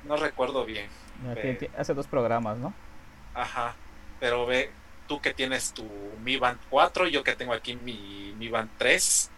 No 0.06 0.15
recuerdo 0.15 0.63
bien. 0.63 0.88
Hace 1.77 1.93
dos 1.93 2.08
programas, 2.08 2.58
¿no? 2.58 2.73
Ajá, 3.34 3.75
pero 4.21 4.45
ve, 4.45 4.71
tú 5.06 5.19
que 5.19 5.34
tienes 5.34 5.73
tu 5.73 5.86
Mi 6.23 6.38
Band 6.38 6.60
4, 6.69 7.10
yo 7.10 7.21
que 7.21 7.36
tengo 7.36 7.51
aquí 7.51 7.75
mi 7.75 8.34
Mi 8.38 8.47
Band 8.47 8.69
3, 8.77 9.30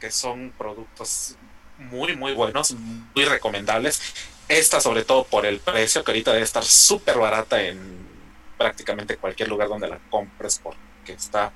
que 0.00 0.10
son 0.10 0.54
productos 0.56 1.36
muy, 1.76 2.16
muy 2.16 2.32
buenos, 2.32 2.72
muy 2.72 3.26
recomendables. 3.26 4.00
Esta 4.48 4.80
sobre 4.80 5.04
todo 5.04 5.24
por 5.24 5.46
el 5.46 5.58
precio, 5.60 6.04
que 6.04 6.10
ahorita 6.10 6.32
debe 6.32 6.44
estar 6.44 6.64
súper 6.64 7.18
barata 7.18 7.62
en 7.62 7.78
prácticamente 8.58 9.16
cualquier 9.16 9.48
lugar 9.48 9.68
donde 9.68 9.88
la 9.88 9.98
compres, 10.10 10.60
porque 10.62 11.12
está 11.12 11.52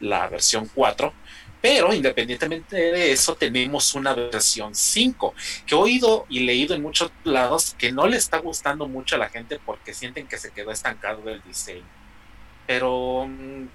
la 0.00 0.28
versión 0.28 0.68
4. 0.74 1.12
Pero 1.60 1.94
independientemente 1.94 2.76
de 2.76 3.12
eso, 3.12 3.36
tenemos 3.36 3.94
una 3.94 4.14
versión 4.14 4.74
5, 4.74 5.32
que 5.64 5.76
he 5.76 5.78
oído 5.78 6.26
y 6.28 6.40
leído 6.40 6.74
en 6.74 6.82
muchos 6.82 7.12
lados 7.22 7.76
que 7.78 7.92
no 7.92 8.08
le 8.08 8.16
está 8.16 8.38
gustando 8.38 8.88
mucho 8.88 9.14
a 9.14 9.18
la 9.18 9.28
gente 9.28 9.60
porque 9.64 9.94
sienten 9.94 10.26
que 10.26 10.38
se 10.38 10.50
quedó 10.50 10.72
estancado 10.72 11.30
el 11.30 11.40
diseño. 11.44 11.86
Pero 12.66 13.26
mm, 13.28 13.68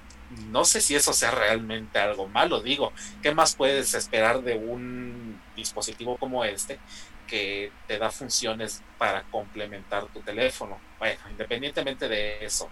no 0.51 0.65
sé 0.65 0.81
si 0.81 0.95
eso 0.95 1.13
sea 1.13 1.31
realmente 1.31 1.97
algo 1.97 2.27
malo. 2.27 2.61
Digo, 2.61 2.91
¿qué 3.21 3.33
más 3.33 3.55
puedes 3.55 3.93
esperar 3.93 4.41
de 4.41 4.55
un 4.55 5.41
dispositivo 5.55 6.17
como 6.17 6.43
este 6.43 6.79
que 7.27 7.71
te 7.87 7.97
da 7.99 8.09
funciones 8.09 8.81
para 8.97 9.23
complementar 9.23 10.05
tu 10.07 10.21
teléfono. 10.21 10.79
Bueno, 10.97 11.19
independientemente 11.29 12.07
de 12.07 12.45
eso, 12.45 12.69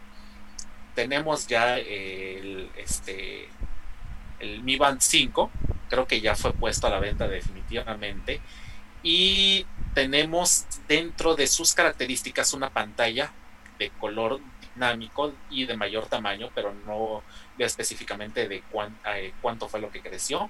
tenemos 0.95 1.45
ya 1.47 1.77
el, 1.77 2.71
este, 2.77 3.49
el 4.39 4.63
Mi 4.63 4.77
Band 4.77 5.01
5, 5.01 5.51
creo 5.89 6.07
que 6.07 6.21
ya 6.21 6.35
fue 6.35 6.53
puesto 6.53 6.87
a 6.87 6.89
la 6.89 6.99
venta 6.99 7.27
definitivamente, 7.27 8.41
y 9.03 9.65
tenemos 9.93 10.65
dentro 10.87 11.35
de 11.35 11.47
sus 11.47 11.73
características 11.73 12.53
una 12.53 12.71
pantalla 12.71 13.31
de 13.77 13.91
color 13.91 14.39
dinámico 14.73 15.33
y 15.49 15.65
de 15.65 15.77
mayor 15.77 16.07
tamaño, 16.07 16.49
pero 16.55 16.73
no 16.85 17.23
veo 17.57 17.67
específicamente 17.67 18.47
de 18.47 18.63
eh, 19.13 19.33
cuánto 19.41 19.69
fue 19.69 19.79
lo 19.79 19.91
que 19.91 20.01
creció. 20.01 20.49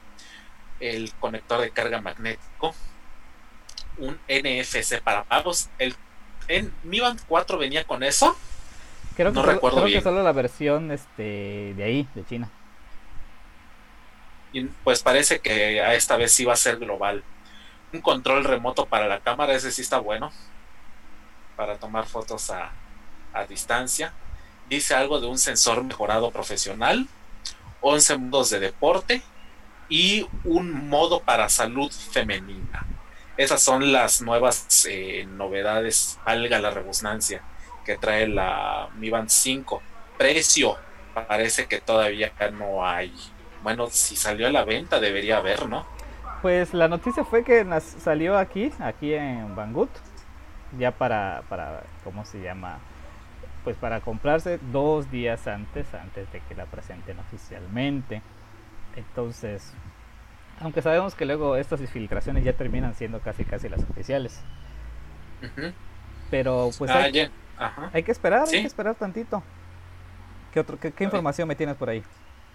El 0.80 1.14
conector 1.16 1.62
de 1.62 1.72
carga 1.72 2.02
magnético, 2.02 2.74
un 3.98 4.20
NFC 4.28 5.02
para 5.02 5.24
pagos. 5.24 5.70
El, 5.78 5.96
en 6.48 6.74
Mi 6.84 7.00
Band 7.00 7.22
4 7.28 7.58
venía 7.58 7.84
con 7.86 8.04
eso. 8.04 8.36
Creo 9.16 9.32
que, 9.32 9.36
no 9.36 9.42
solo, 9.42 9.54
recuerdo 9.54 9.84
creo 9.84 9.98
que 9.98 10.04
solo 10.04 10.24
la 10.24 10.32
versión 10.32 10.92
este, 10.92 11.74
de 11.76 11.84
ahí, 11.84 12.08
de 12.16 12.26
China. 12.26 12.50
Y 14.52 14.64
pues 14.84 15.02
parece 15.04 15.40
que 15.40 15.82
a 15.82 15.96
esta 15.96 16.18
vez 16.18 16.32
sí 16.32 16.46
va 16.46 16.54
a 16.54 16.58
ser 16.58 16.78
global. 16.78 17.24
Un 17.94 18.02
control 18.02 18.44
remoto 18.44 18.86
para 18.86 19.08
la 19.08 19.20
cámara, 19.20 19.54
ese 19.54 19.72
sí 19.72 19.82
está 19.82 20.00
bueno. 20.00 20.32
Para 21.56 21.78
tomar 21.78 22.06
fotos 22.06 22.50
a, 22.50 22.72
a 23.34 23.46
distancia. 23.46 24.14
Dice 24.70 24.96
algo 24.96 25.20
de 25.20 25.28
un 25.28 25.38
sensor 25.38 25.84
mejorado 25.84 26.32
profesional. 26.32 27.08
11 27.82 28.18
modos 28.18 28.50
de 28.50 28.60
deporte. 28.60 29.22
Y 29.88 30.28
un 30.44 30.90
modo 30.90 31.22
para 31.22 31.48
salud 31.50 31.92
femenina. 31.92 32.86
Esas 33.38 33.62
son 33.62 33.92
las 33.92 34.22
nuevas 34.22 34.86
eh, 34.90 35.26
novedades, 35.28 36.20
valga 36.26 36.60
la 36.60 36.72
rebusnancia, 36.72 37.42
que 37.84 37.98
trae 37.98 38.28
la 38.28 38.90
Mi 38.96 39.10
Band 39.10 39.30
5. 39.30 39.82
Precio, 40.18 40.78
parece 41.14 41.68
que 41.68 41.82
todavía 41.82 42.32
no 42.54 42.86
hay. 42.86 43.14
Bueno, 43.62 43.88
si 43.90 44.16
salió 44.16 44.48
a 44.48 44.52
la 44.52 44.64
venta 44.64 45.00
debería 45.02 45.38
haber, 45.38 45.68
¿no? 45.68 45.86
Pues 46.42 46.74
la 46.74 46.88
noticia 46.88 47.26
fue 47.26 47.44
que 47.44 47.66
salió 47.82 48.38
aquí, 48.38 48.72
aquí 48.80 49.14
en 49.14 49.56
Banggood, 49.56 49.90
ya 50.78 50.92
para, 50.92 51.44
para, 51.50 51.84
¿cómo 52.04 52.24
se 52.24 52.42
llama? 52.42 52.78
Pues 53.64 53.76
para 53.76 54.00
comprarse 54.00 54.60
dos 54.72 55.12
días 55.12 55.48
antes, 55.48 55.94
antes 55.94 56.32
de 56.32 56.40
que 56.42 56.56
la 56.56 56.66
presenten 56.68 57.20
oficialmente. 57.20 58.22
Entonces, 58.96 59.74
aunque 60.60 60.82
sabemos 60.82 61.16
que 61.16 61.26
luego 61.26 61.56
estas 61.58 61.82
infiltraciones 61.82 62.44
ya 62.44 62.54
terminan 62.54 62.96
siendo 62.96 63.20
casi 63.20 63.44
casi 63.44 63.70
las 63.70 63.82
oficiales. 63.82 64.40
Pero 66.32 66.72
pues 66.78 66.90
ah, 66.92 67.04
hay, 67.04 68.04
que 68.04 68.12
esperar, 68.12 68.48
hay 68.48 68.62
que 68.62 68.68
esperar 68.68 68.96
tantito. 68.96 69.44
¿Qué, 70.54 70.60
otro, 70.62 70.80
qué, 70.80 71.04
información 71.04 71.48
me 71.48 71.56
tienes 71.56 71.76
por 71.76 71.90
ahí? 71.90 72.04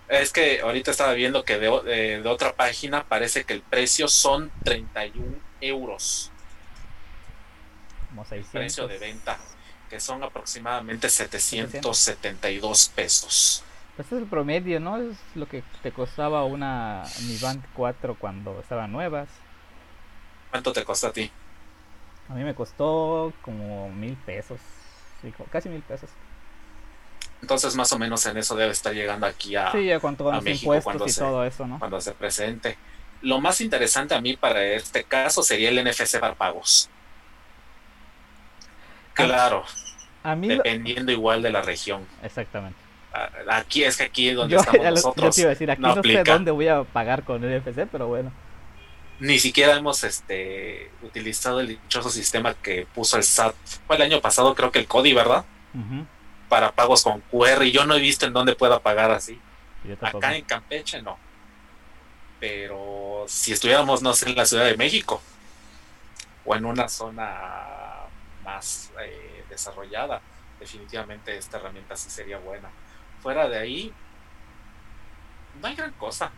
Es 0.08 0.32
que 0.32 0.60
ahorita 0.60 0.90
estaba 0.90 1.12
viendo 1.12 1.44
que 1.44 1.58
de, 1.58 2.22
otra 2.26 2.52
página 2.54 3.04
parece 3.04 3.44
que 3.44 3.52
el 3.52 3.62
precio 3.62 4.08
son 4.08 4.50
31 4.64 5.36
euros. 5.60 6.32
Como 8.08 8.24
600. 8.24 8.50
Precio 8.50 8.88
de 8.88 8.98
venta, 8.98 9.38
que 9.88 10.00
son 10.00 10.24
aproximadamente 10.24 11.08
772 11.08 12.88
pesos. 12.88 13.62
Este 14.00 14.16
es 14.16 14.22
el 14.22 14.28
promedio, 14.28 14.80
¿no? 14.80 14.96
Es 14.96 15.18
lo 15.34 15.46
que 15.46 15.62
te 15.82 15.92
costaba 15.92 16.44
una 16.44 17.04
Mi 17.26 17.36
Band 17.36 17.62
4 17.74 18.16
cuando 18.18 18.58
estaban 18.60 18.90
nuevas. 18.90 19.28
¿Cuánto 20.50 20.72
te 20.72 20.84
costó 20.84 21.08
a 21.08 21.12
ti? 21.12 21.30
A 22.28 22.34
mí 22.34 22.42
me 22.42 22.54
costó 22.54 23.32
como 23.42 23.90
mil 23.90 24.16
pesos. 24.16 24.58
casi 25.52 25.68
mil 25.68 25.82
pesos. 25.82 26.08
Entonces, 27.42 27.76
más 27.76 27.92
o 27.92 27.98
menos 27.98 28.24
en 28.26 28.36
eso 28.36 28.56
debe 28.56 28.72
estar 28.72 28.94
llegando 28.94 29.26
aquí 29.26 29.56
a, 29.56 29.72
sí, 29.72 29.90
todos 30.16 30.34
los 30.34 30.44
México 30.44 30.74
impuestos 30.74 31.08
y 31.08 31.12
se, 31.12 31.20
todo 31.20 31.44
eso, 31.44 31.66
¿no? 31.66 31.78
Cuando 31.78 32.00
se 32.00 32.12
presente. 32.12 32.78
Lo 33.22 33.40
más 33.40 33.60
interesante 33.60 34.14
a 34.14 34.20
mí 34.20 34.36
para 34.36 34.62
este 34.62 35.04
caso 35.04 35.42
sería 35.42 35.68
el 35.68 35.84
NFC 35.84 36.18
para 36.18 36.34
pagos. 36.34 36.88
Claro. 39.12 39.64
A 40.22 40.34
mí 40.34 40.48
dependiendo 40.48 41.12
igual 41.12 41.42
de 41.42 41.50
la 41.50 41.62
región. 41.62 42.06
Exactamente. 42.22 42.89
Aquí 43.48 43.82
es 43.82 43.96
que 43.96 44.04
aquí 44.04 44.28
es 44.28 44.36
donde 44.36 44.56
estamos 44.56 44.84
nosotros. 44.84 45.24
Yo 45.24 45.30
te 45.30 45.40
iba 45.40 45.48
a 45.48 45.50
decir, 45.50 45.70
aquí 45.70 45.82
no, 45.82 46.02
sé 46.02 46.22
dónde 46.24 46.50
voy 46.50 46.68
a 46.68 46.84
pagar 46.84 47.24
con 47.24 47.42
el 47.42 47.60
NFC, 47.60 47.88
pero 47.90 48.06
bueno. 48.06 48.32
Ni 49.18 49.38
siquiera 49.38 49.76
hemos 49.76 50.02
este 50.04 50.90
utilizado 51.02 51.60
el 51.60 51.68
dichoso 51.68 52.08
sistema 52.08 52.54
que 52.54 52.86
puso 52.94 53.16
el 53.16 53.24
SAT. 53.24 53.54
Fue 53.86 53.96
el 53.96 54.02
año 54.02 54.20
pasado, 54.20 54.54
creo 54.54 54.70
que 54.70 54.78
el 54.78 54.86
CODI, 54.86 55.12
¿verdad? 55.12 55.44
Para 56.48 56.72
pagos 56.72 57.02
con 57.02 57.20
QR. 57.20 57.64
Y 57.64 57.72
yo 57.72 57.84
no 57.84 57.94
he 57.94 58.00
visto 58.00 58.26
en 58.26 58.32
dónde 58.32 58.54
pueda 58.54 58.80
pagar 58.80 59.10
así. 59.10 59.38
Acá 60.00 60.36
en 60.36 60.44
Campeche 60.44 61.02
no. 61.02 61.18
Pero 62.38 63.24
si 63.28 63.52
estuviéramos, 63.52 64.02
no 64.02 64.14
sé, 64.14 64.30
en 64.30 64.36
la 64.36 64.46
Ciudad 64.46 64.64
de 64.64 64.76
México 64.76 65.20
o 66.44 66.56
en 66.56 66.64
una 66.64 66.88
zona 66.88 68.06
más 68.42 68.90
eh, 69.02 69.44
desarrollada, 69.50 70.22
definitivamente 70.58 71.36
esta 71.36 71.58
herramienta 71.58 71.94
sí 71.96 72.08
sería 72.08 72.38
buena. 72.38 72.70
Fuera 73.20 73.48
de 73.48 73.58
ahí, 73.58 73.92
no 75.60 75.68
hay 75.68 75.74
gran 75.74 75.92
cosa. 75.92 76.30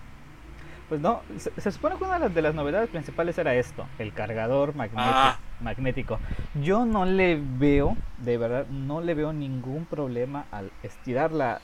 Pues 0.88 1.00
no, 1.00 1.22
se, 1.38 1.72
supone 1.72 1.96
que 1.96 2.04
una 2.04 2.18
de 2.28 2.42
las, 2.42 2.54
novedades 2.54 2.90
principales 2.90 3.38
era 3.38 3.54
esto, 3.54 3.86
el 3.98 4.12
cargador 4.12 4.74
ah. 4.96 5.38
magnético. 5.60 6.18
Yo 6.60 6.84
no 6.84 7.06
le 7.06 7.40
veo, 7.40 7.96
de 8.18 8.36
verdad, 8.36 8.66
no 8.66 9.00
le 9.00 9.14
veo 9.14 9.32
ningún 9.32 9.86
problema 9.86 10.44
al 10.50 10.70
estirar 10.82 11.32
la, 11.32 11.60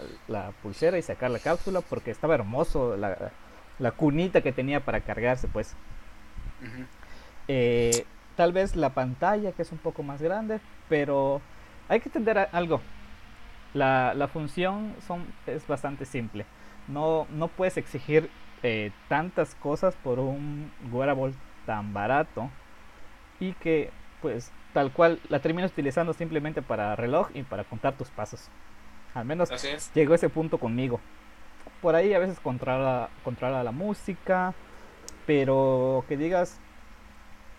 pulsera 0.62 0.96
y 0.96 1.02
sacar 1.02 1.30
la 1.30 1.40
cápsula 1.40 1.82
porque 1.82 2.10
estaba 2.10 2.36
hermoso 2.36 2.96
la, 2.96 3.90
cunita 3.92 4.40
que 4.40 4.52
tenía 4.52 4.80
para 4.80 5.00
cargarse, 5.00 5.46
pues. 5.46 5.76
Eh, 7.48 8.06
tal 8.34 8.52
vez 8.52 8.76
la 8.76 8.94
pantalla 8.94 9.52
que 9.52 9.62
es 9.62 9.72
un 9.72 9.78
poco 9.78 10.02
más 10.02 10.22
grande, 10.22 10.60
pero 10.88 11.42
hay 11.88 12.00
que 12.00 12.08
entender 12.08 12.48
algo. 12.52 12.80
La, 13.74 14.14
la 14.14 14.28
función 14.28 14.94
son, 15.06 15.26
es 15.46 15.66
bastante 15.66 16.04
simple. 16.04 16.46
No, 16.86 17.26
no 17.30 17.48
puedes 17.48 17.76
exigir 17.76 18.30
eh, 18.62 18.90
tantas 19.08 19.54
cosas 19.54 19.94
por 19.96 20.18
un 20.18 20.72
wearable 20.90 21.34
tan 21.66 21.92
barato 21.92 22.50
y 23.38 23.52
que 23.52 23.90
pues 24.20 24.50
tal 24.72 24.90
cual 24.92 25.20
la 25.28 25.38
terminas 25.38 25.70
utilizando 25.70 26.12
simplemente 26.12 26.62
para 26.62 26.96
reloj 26.96 27.28
y 27.34 27.42
para 27.44 27.64
contar 27.64 27.94
tus 27.94 28.08
pasos. 28.08 28.48
Al 29.14 29.24
menos 29.24 29.50
llegó 29.94 30.14
ese 30.14 30.28
punto 30.28 30.58
conmigo. 30.58 31.00
Por 31.80 31.94
ahí 31.94 32.14
a 32.14 32.18
veces 32.18 32.40
controla, 32.40 33.10
controla 33.22 33.62
la 33.62 33.70
música, 33.70 34.54
pero 35.26 36.04
que 36.08 36.16
digas 36.16 36.58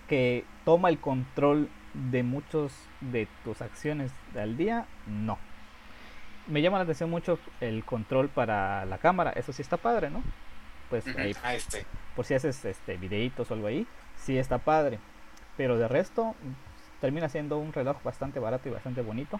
que 0.07 0.43
toma 0.65 0.89
el 0.89 0.99
control 0.99 1.69
de 1.93 2.23
muchos 2.23 2.73
de 2.99 3.27
tus 3.43 3.61
acciones 3.61 4.11
al 4.35 4.57
día, 4.57 4.85
no. 5.07 5.37
Me 6.49 6.61
llama 6.61 6.77
la 6.77 6.83
atención 6.83 7.09
mucho 7.09 7.39
el 7.61 7.85
control 7.85 8.27
para 8.27 8.85
la 8.85 8.97
cámara, 8.97 9.31
eso 9.31 9.53
sí 9.53 9.61
está 9.61 9.77
padre, 9.77 10.09
¿no? 10.09 10.23
Pues 10.89 11.05
ahí, 11.15 11.35
ah, 11.43 11.53
este. 11.53 11.85
por 12.15 12.25
si 12.25 12.33
haces 12.33 12.65
este 12.65 12.97
videitos 12.97 13.51
o 13.51 13.53
algo 13.53 13.67
ahí, 13.67 13.85
sí 14.17 14.37
está 14.37 14.57
padre. 14.57 14.99
Pero 15.55 15.77
de 15.77 15.87
resto, 15.87 16.35
termina 16.99 17.29
siendo 17.29 17.59
un 17.59 17.71
reloj 17.71 18.01
bastante 18.03 18.39
barato 18.39 18.67
y 18.67 18.71
bastante 18.71 19.01
bonito, 19.01 19.39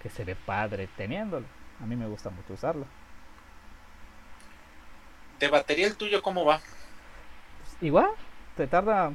que 0.00 0.08
se 0.08 0.24
ve 0.24 0.36
padre 0.36 0.88
teniéndolo. 0.96 1.46
A 1.82 1.86
mí 1.86 1.96
me 1.96 2.06
gusta 2.06 2.30
mucho 2.30 2.54
usarlo. 2.54 2.86
¿De 5.40 5.48
batería 5.48 5.88
el 5.88 5.96
tuyo 5.96 6.22
cómo 6.22 6.44
va? 6.44 6.60
Pues 7.58 7.76
igual, 7.82 8.10
te 8.56 8.66
tarda 8.68 9.12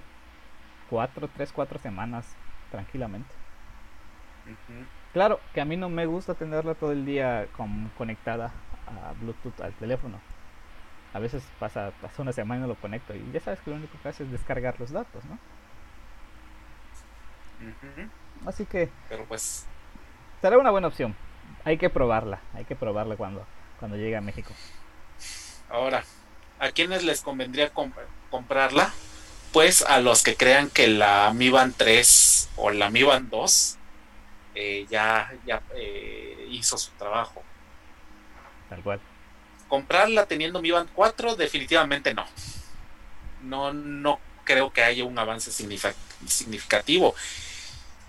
4, 0.89 1.30
3, 1.34 1.52
4 1.54 1.80
semanas 1.80 2.36
tranquilamente. 2.70 3.34
Claro 5.13 5.39
que 5.54 5.62
a 5.62 5.65
mí 5.65 5.76
no 5.76 5.89
me 5.89 6.06
gusta 6.06 6.36
tenerla 6.36 6.74
todo 6.74 6.93
el 6.93 7.06
día 7.06 7.47
conectada 7.97 8.52
a 8.88 9.13
Bluetooth 9.19 9.60
al 9.62 9.74
teléfono. 9.74 10.19
A 11.13 11.19
veces 11.19 11.43
pasa, 11.60 11.91
pasa 12.02 12.21
una 12.21 12.32
semana 12.32 12.60
y 12.60 12.62
no 12.62 12.67
lo 12.67 12.76
conecto 12.76 13.13
y 13.13 13.32
ya 13.34 13.41
sabes 13.41 13.60
que 13.60 13.71
lo 13.71 13.76
único 13.76 13.97
que 14.02 14.10
hace 14.10 14.24
es 14.24 14.32
descargar 14.32 14.80
los 14.80 14.91
datos, 14.91 15.24
¿no? 15.26 15.38
Así 18.45 18.65
que... 18.65 18.89
Pero 19.10 19.26
pues... 19.26 19.65
Será 20.39 20.58
una 20.58 20.71
buena 20.71 20.88
opción. 20.88 21.15
Hay 21.65 21.78
que 21.78 21.89
probarla, 21.89 22.39
hay 22.56 22.63
que 22.63 22.76
probarla 22.76 23.17
cuando, 23.17 23.45
cuando 23.80 23.97
llegue 23.97 24.15
a 24.15 24.21
México. 24.21 24.54
Ahora, 25.69 26.04
¿a 26.60 26.69
quiénes 26.71 27.04
les 27.04 27.21
convendría 27.21 27.71
comprarla? 28.30 28.91
Pues 29.52 29.84
a 29.84 30.00
los 30.00 30.24
que 30.24 30.36
crean 30.36 30.69
que 30.69 30.88
la 30.88 31.34
Mi 31.36 31.50
Band 31.50 31.76
3 31.78 32.52
o 32.56 32.71
la 32.71 32.89
Mi 32.89 33.04
Band 33.04 33.30
2 33.30 33.78
eh, 34.56 34.86
ya, 34.90 35.32
ya 35.46 35.62
eh, 35.76 36.48
hizo 36.50 36.78
su 36.78 36.92
trabajo. 36.92 37.44
Tal 38.70 38.82
cual. 38.82 39.00
Comprarla 39.68 40.26
teniendo 40.26 40.62
Mi 40.62 40.72
Band 40.72 40.90
4, 40.94 41.36
definitivamente 41.36 42.14
no. 42.14 42.26
No, 43.44 43.74
no 43.74 44.20
creo 44.44 44.72
que 44.72 44.84
haya 44.84 45.04
un 45.06 45.18
avance 45.18 45.52
significativo. 45.52 47.16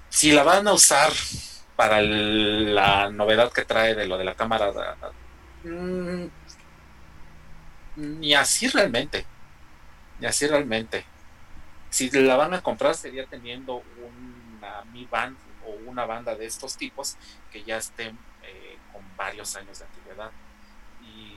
Si 0.08 0.32
la 0.32 0.42
van 0.42 0.66
a 0.68 0.72
usar 0.72 1.12
para 1.76 2.00
la 2.00 3.10
novedad 3.10 3.52
que 3.52 3.64
trae 3.64 3.94
de 3.94 4.06
lo 4.06 4.18
de 4.18 4.24
la 4.24 4.34
cámara, 4.34 4.72
mm, 5.64 6.24
ni 7.96 8.34
así 8.34 8.68
realmente. 8.68 9.24
Ni 10.20 10.26
así 10.26 10.46
realmente 10.46 11.04
si 11.92 12.08
la 12.10 12.36
van 12.36 12.54
a 12.54 12.62
comprar 12.62 12.94
sería 12.94 13.26
teniendo 13.26 13.82
una 13.98 14.82
Mi 14.92 15.04
Band 15.04 15.36
o 15.66 15.90
una 15.90 16.06
banda 16.06 16.34
de 16.34 16.46
estos 16.46 16.76
tipos 16.76 17.16
que 17.50 17.62
ya 17.64 17.76
estén 17.76 18.18
eh, 18.42 18.78
con 18.92 19.02
varios 19.16 19.54
años 19.56 19.78
de 19.78 19.84
antigüedad. 19.84 20.30
Y 21.02 21.32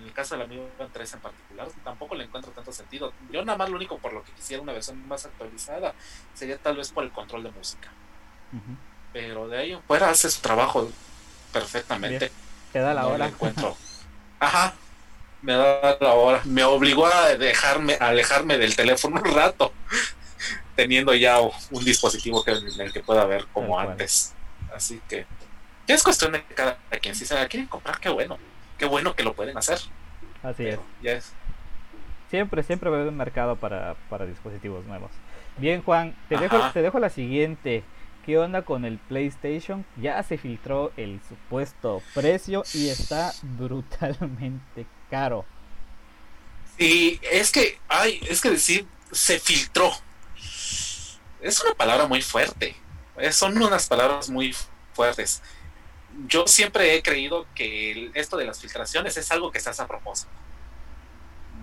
en 0.00 0.02
el 0.06 0.12
caso 0.12 0.34
de 0.34 0.42
la 0.42 0.46
Mi 0.46 0.56
Band 0.78 0.92
3 0.92 1.14
en 1.14 1.20
particular, 1.20 1.68
tampoco 1.84 2.14
le 2.14 2.24
encuentro 2.24 2.52
tanto 2.52 2.72
sentido. 2.72 3.12
Yo 3.30 3.44
nada 3.44 3.58
más 3.58 3.68
lo 3.68 3.76
único 3.76 3.98
por 3.98 4.12
lo 4.12 4.22
que 4.24 4.32
quisiera 4.32 4.62
una 4.62 4.72
versión 4.72 5.06
más 5.06 5.26
actualizada 5.26 5.94
sería 6.34 6.58
tal 6.58 6.76
vez 6.76 6.90
por 6.90 7.04
el 7.04 7.10
control 7.10 7.44
de 7.44 7.50
música. 7.50 7.88
Pero 9.12 9.48
de 9.48 9.58
ahí 9.58 9.78
fuera 9.86 10.10
hace 10.10 10.30
su 10.30 10.40
trabajo 10.40 10.90
perfectamente. 11.52 12.30
Queda 12.72 12.94
la 12.94 13.06
hora. 13.06 13.26
encuentro. 13.26 13.76
Ajá, 14.38 14.74
me 15.42 15.52
da 15.52 15.98
la 16.00 16.14
hora. 16.14 16.40
Me 16.44 16.64
obligó 16.64 17.06
a 17.06 17.34
dejarme, 17.36 17.96
a 18.00 18.08
alejarme 18.08 18.58
del 18.58 18.76
teléfono 18.76 19.20
un 19.20 19.34
rato, 19.34 19.72
teniendo 20.80 21.14
ya 21.14 21.38
un 21.40 21.84
dispositivo 21.84 22.42
que, 22.42 22.52
en 22.52 22.80
el 22.80 22.90
que 22.90 23.00
pueda 23.00 23.26
ver 23.26 23.44
como 23.52 23.78
antes. 23.78 24.32
Así 24.74 24.98
que 25.06 25.26
ya 25.86 25.94
es 25.94 26.02
cuestión 26.02 26.32
de 26.32 26.42
cada 26.42 26.78
quien. 27.02 27.14
Si 27.14 27.26
se 27.26 27.34
la 27.34 27.46
quieren 27.48 27.68
comprar, 27.68 28.00
qué 28.00 28.08
bueno. 28.08 28.38
Qué 28.78 28.86
bueno 28.86 29.14
que 29.14 29.22
lo 29.22 29.34
pueden 29.34 29.58
hacer. 29.58 29.78
Así 30.42 30.66
es. 30.66 30.78
Ya 31.02 31.12
es. 31.12 31.32
Siempre, 32.30 32.62
siempre 32.62 32.88
va 32.88 32.96
a 32.96 33.00
haber 33.00 33.12
un 33.12 33.18
mercado 33.18 33.56
para, 33.56 33.94
para 34.08 34.24
dispositivos 34.24 34.86
nuevos. 34.86 35.10
Bien, 35.58 35.82
Juan, 35.82 36.16
te 36.30 36.38
dejo, 36.38 36.58
te 36.72 36.80
dejo 36.80 36.98
la 36.98 37.10
siguiente. 37.10 37.84
¿Qué 38.24 38.38
onda 38.38 38.62
con 38.62 38.86
el 38.86 38.96
PlayStation? 38.96 39.84
Ya 39.96 40.22
se 40.22 40.38
filtró 40.38 40.92
el 40.96 41.20
supuesto 41.28 42.00
precio 42.14 42.62
y 42.72 42.88
está 42.88 43.34
brutalmente 43.42 44.86
caro. 45.10 45.44
Y 46.78 47.20
es 47.30 47.52
que, 47.52 47.78
ay, 47.88 48.18
es 48.26 48.40
que 48.40 48.50
decir, 48.50 48.86
se 49.12 49.38
filtró. 49.38 49.92
Es 51.42 51.62
una 51.62 51.74
palabra 51.74 52.06
muy 52.06 52.22
fuerte. 52.22 52.76
Son 53.32 53.60
unas 53.60 53.86
palabras 53.88 54.30
muy 54.30 54.54
fuertes. 54.92 55.42
Yo 56.26 56.46
siempre 56.46 56.94
he 56.94 57.02
creído 57.02 57.46
que 57.54 58.10
esto 58.14 58.36
de 58.36 58.44
las 58.44 58.60
filtraciones 58.60 59.16
es 59.16 59.30
algo 59.30 59.50
que 59.50 59.60
se 59.60 59.70
hace 59.70 59.82
a 59.82 59.86
propósito. 59.86 60.30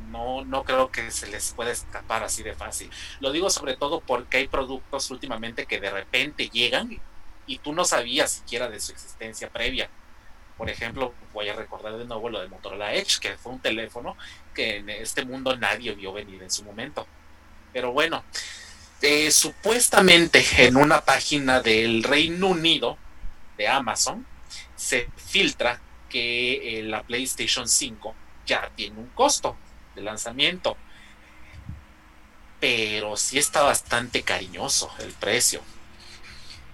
No, 0.09 0.45
no 0.45 0.63
creo 0.63 0.89
que 0.91 1.11
se 1.11 1.27
les 1.27 1.51
pueda 1.53 1.71
escapar 1.71 2.23
así 2.23 2.43
de 2.43 2.53
fácil. 2.53 2.89
Lo 3.19 3.31
digo 3.31 3.49
sobre 3.49 3.75
todo 3.75 3.99
porque 3.99 4.37
hay 4.37 4.47
productos 4.47 5.11
últimamente 5.11 5.65
que 5.65 5.79
de 5.79 5.91
repente 5.91 6.49
llegan 6.49 7.01
y 7.45 7.57
tú 7.59 7.73
no 7.73 7.85
sabías 7.85 8.31
siquiera 8.31 8.69
de 8.69 8.79
su 8.79 8.91
existencia 8.91 9.49
previa 9.49 9.89
por 10.57 10.69
ejemplo, 10.69 11.13
voy 11.33 11.49
a 11.49 11.53
recordar 11.53 11.97
de 11.97 12.05
nuevo 12.05 12.29
lo 12.29 12.41
de 12.41 12.47
Motorola 12.47 12.93
Edge, 12.93 13.19
que 13.19 13.37
fue 13.37 13.53
un 13.53 13.59
teléfono 13.59 14.17
que 14.55 14.77
en 14.77 14.89
este 14.89 15.23
mundo 15.23 15.55
nadie 15.55 15.93
vio 15.93 16.11
venir 16.11 16.41
en 16.41 16.49
su 16.49 16.63
momento. 16.63 17.05
Pero 17.71 17.91
bueno, 17.91 18.23
supuestamente 19.31 20.43
en 20.57 20.75
una 20.75 21.01
página 21.01 21.61
del 21.61 22.03
Reino 22.03 22.47
Unido 22.47 22.97
de 23.57 23.67
Amazon 23.67 24.25
se 24.75 25.09
filtra 25.15 25.81
que 26.09 26.79
eh, 26.79 26.83
la 26.83 27.03
PlayStation 27.03 27.67
5 27.67 28.15
ya 28.45 28.71
tiene 28.75 28.99
un 28.99 29.07
costo 29.09 29.57
de 29.95 30.01
lanzamiento. 30.01 30.77
Pero 32.59 33.17
sí 33.17 33.37
está 33.37 33.61
bastante 33.61 34.23
cariñoso 34.23 34.91
el 34.99 35.11
precio. 35.11 35.61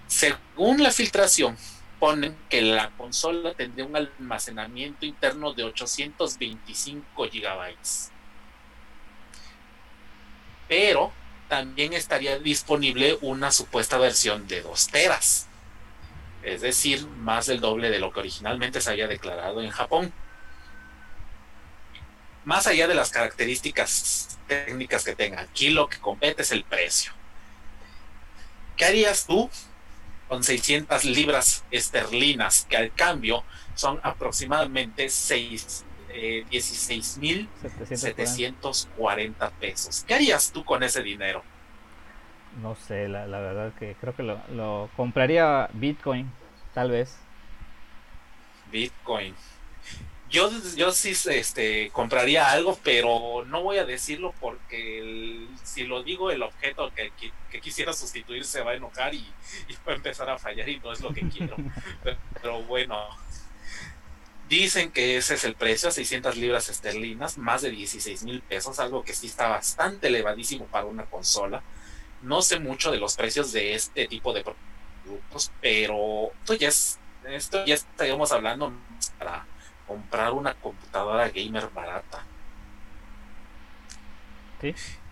Según 0.06 0.82
la 0.82 0.90
filtración, 0.90 1.58
suponen 2.04 2.36
que 2.48 2.60
la 2.62 2.90
consola 2.90 3.54
tendría 3.54 3.86
un 3.86 3.96
almacenamiento 3.96 5.06
interno 5.06 5.52
de 5.52 5.64
825 5.64 7.28
gigabytes. 7.28 8.10
Pero 10.68 11.12
también 11.48 11.92
estaría 11.92 12.38
disponible 12.38 13.18
una 13.20 13.50
supuesta 13.50 13.98
versión 13.98 14.46
de 14.48 14.62
2 14.62 14.88
teras. 14.88 15.46
Es 16.42 16.60
decir, 16.60 17.06
más 17.06 17.46
del 17.46 17.60
doble 17.60 17.90
de 17.90 17.98
lo 17.98 18.12
que 18.12 18.20
originalmente 18.20 18.80
se 18.80 18.90
había 18.90 19.08
declarado 19.08 19.62
en 19.62 19.70
Japón. 19.70 20.12
Más 22.44 22.66
allá 22.66 22.86
de 22.86 22.94
las 22.94 23.10
características 23.10 24.38
técnicas 24.46 25.04
que 25.04 25.16
tenga, 25.16 25.40
aquí 25.40 25.70
lo 25.70 25.88
que 25.88 25.98
compete 25.98 26.42
es 26.42 26.52
el 26.52 26.64
precio. 26.64 27.12
¿Qué 28.76 28.84
harías 28.84 29.26
tú 29.26 29.50
con 30.28 30.42
600 30.42 31.04
libras 31.04 31.64
esterlinas, 31.70 32.66
que 32.68 32.76
al 32.76 32.92
cambio 32.92 33.44
son 33.74 34.00
aproximadamente 34.02 35.08
6, 35.08 35.84
eh, 36.14 36.46
16.740 36.50 39.50
pesos. 39.58 40.04
¿Qué 40.06 40.14
harías 40.14 40.52
tú 40.52 40.64
con 40.64 40.84
ese 40.84 41.02
dinero? 41.02 41.42
No 42.62 42.76
sé, 42.76 43.08
la, 43.08 43.26
la 43.26 43.40
verdad 43.40 43.72
que 43.78 43.96
creo 44.00 44.14
que 44.14 44.22
lo, 44.22 44.40
lo, 44.52 44.88
compraría 44.96 45.68
Bitcoin, 45.72 46.30
tal 46.72 46.92
vez. 46.92 47.18
Bitcoin. 48.70 49.34
Yo, 50.30 50.50
yo 50.76 50.92
sí 50.92 51.12
este, 51.30 51.90
compraría 51.90 52.50
algo, 52.50 52.78
pero 52.82 53.44
no 53.46 53.62
voy 53.62 53.76
a 53.78 53.84
decirlo 53.84 54.34
porque 54.40 54.98
el, 54.98 55.48
si 55.62 55.84
lo 55.84 56.02
digo, 56.02 56.30
el 56.30 56.42
objeto 56.42 56.90
que, 56.94 57.12
que, 57.20 57.30
que, 57.50 57.60
quisiera 57.60 57.92
sustituir 57.92 58.44
se 58.44 58.62
va 58.62 58.70
a 58.72 58.74
enojar 58.74 59.14
y, 59.14 59.18
y, 59.68 59.74
va 59.86 59.92
a 59.92 59.96
empezar 59.96 60.28
a 60.30 60.38
fallar 60.38 60.68
y 60.68 60.80
no 60.80 60.92
es 60.92 61.00
lo 61.00 61.12
que 61.12 61.28
quiero. 61.28 61.54
pero, 62.02 62.16
pero 62.40 62.62
bueno, 62.62 63.06
Dicen 64.48 64.90
que 64.92 65.16
ese 65.16 65.34
es 65.34 65.44
el 65.44 65.54
precio, 65.54 65.90
600 65.90 66.36
libras 66.36 66.68
esterlinas, 66.68 67.38
más 67.38 67.62
de 67.62 67.70
16 67.70 68.24
mil 68.24 68.42
pesos, 68.42 68.78
algo 68.78 69.02
que 69.02 69.14
sí 69.14 69.26
está 69.26 69.48
bastante 69.48 70.08
elevadísimo 70.08 70.66
para 70.66 70.84
una 70.84 71.06
consola. 71.06 71.62
No 72.22 72.42
sé 72.42 72.58
mucho 72.58 72.90
de 72.90 72.98
los 72.98 73.16
precios 73.16 73.52
de 73.52 73.74
este 73.74 74.06
tipo 74.06 74.32
de 74.34 74.44
productos, 74.44 75.50
pero 75.60 76.30
esto 76.40 76.54
ya, 76.54 76.68
es, 76.68 76.98
esto 77.24 77.64
ya 77.64 77.74
estaríamos 77.74 78.32
hablando 78.32 78.72
para 79.18 79.46
comprar 79.86 80.32
una 80.32 80.54
computadora 80.54 81.28
gamer 81.30 81.70
barata. 81.70 82.26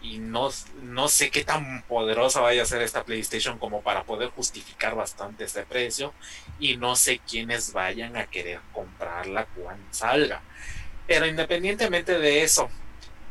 Y 0.00 0.18
no, 0.18 0.50
no 0.82 1.08
sé 1.08 1.30
qué 1.30 1.44
tan 1.44 1.82
poderosa 1.82 2.40
vaya 2.40 2.62
a 2.62 2.66
ser 2.66 2.82
esta 2.82 3.04
PlayStation 3.04 3.58
como 3.58 3.82
para 3.82 4.04
poder 4.04 4.30
justificar 4.30 4.94
bastante 4.94 5.44
este 5.44 5.64
precio. 5.64 6.14
Y 6.58 6.76
no 6.76 6.96
sé 6.96 7.18
quiénes 7.18 7.72
vayan 7.72 8.16
a 8.16 8.26
querer 8.26 8.60
comprarla 8.72 9.46
cuando 9.46 9.86
salga. 9.92 10.42
Pero 11.06 11.26
independientemente 11.26 12.18
de 12.18 12.42
eso, 12.42 12.70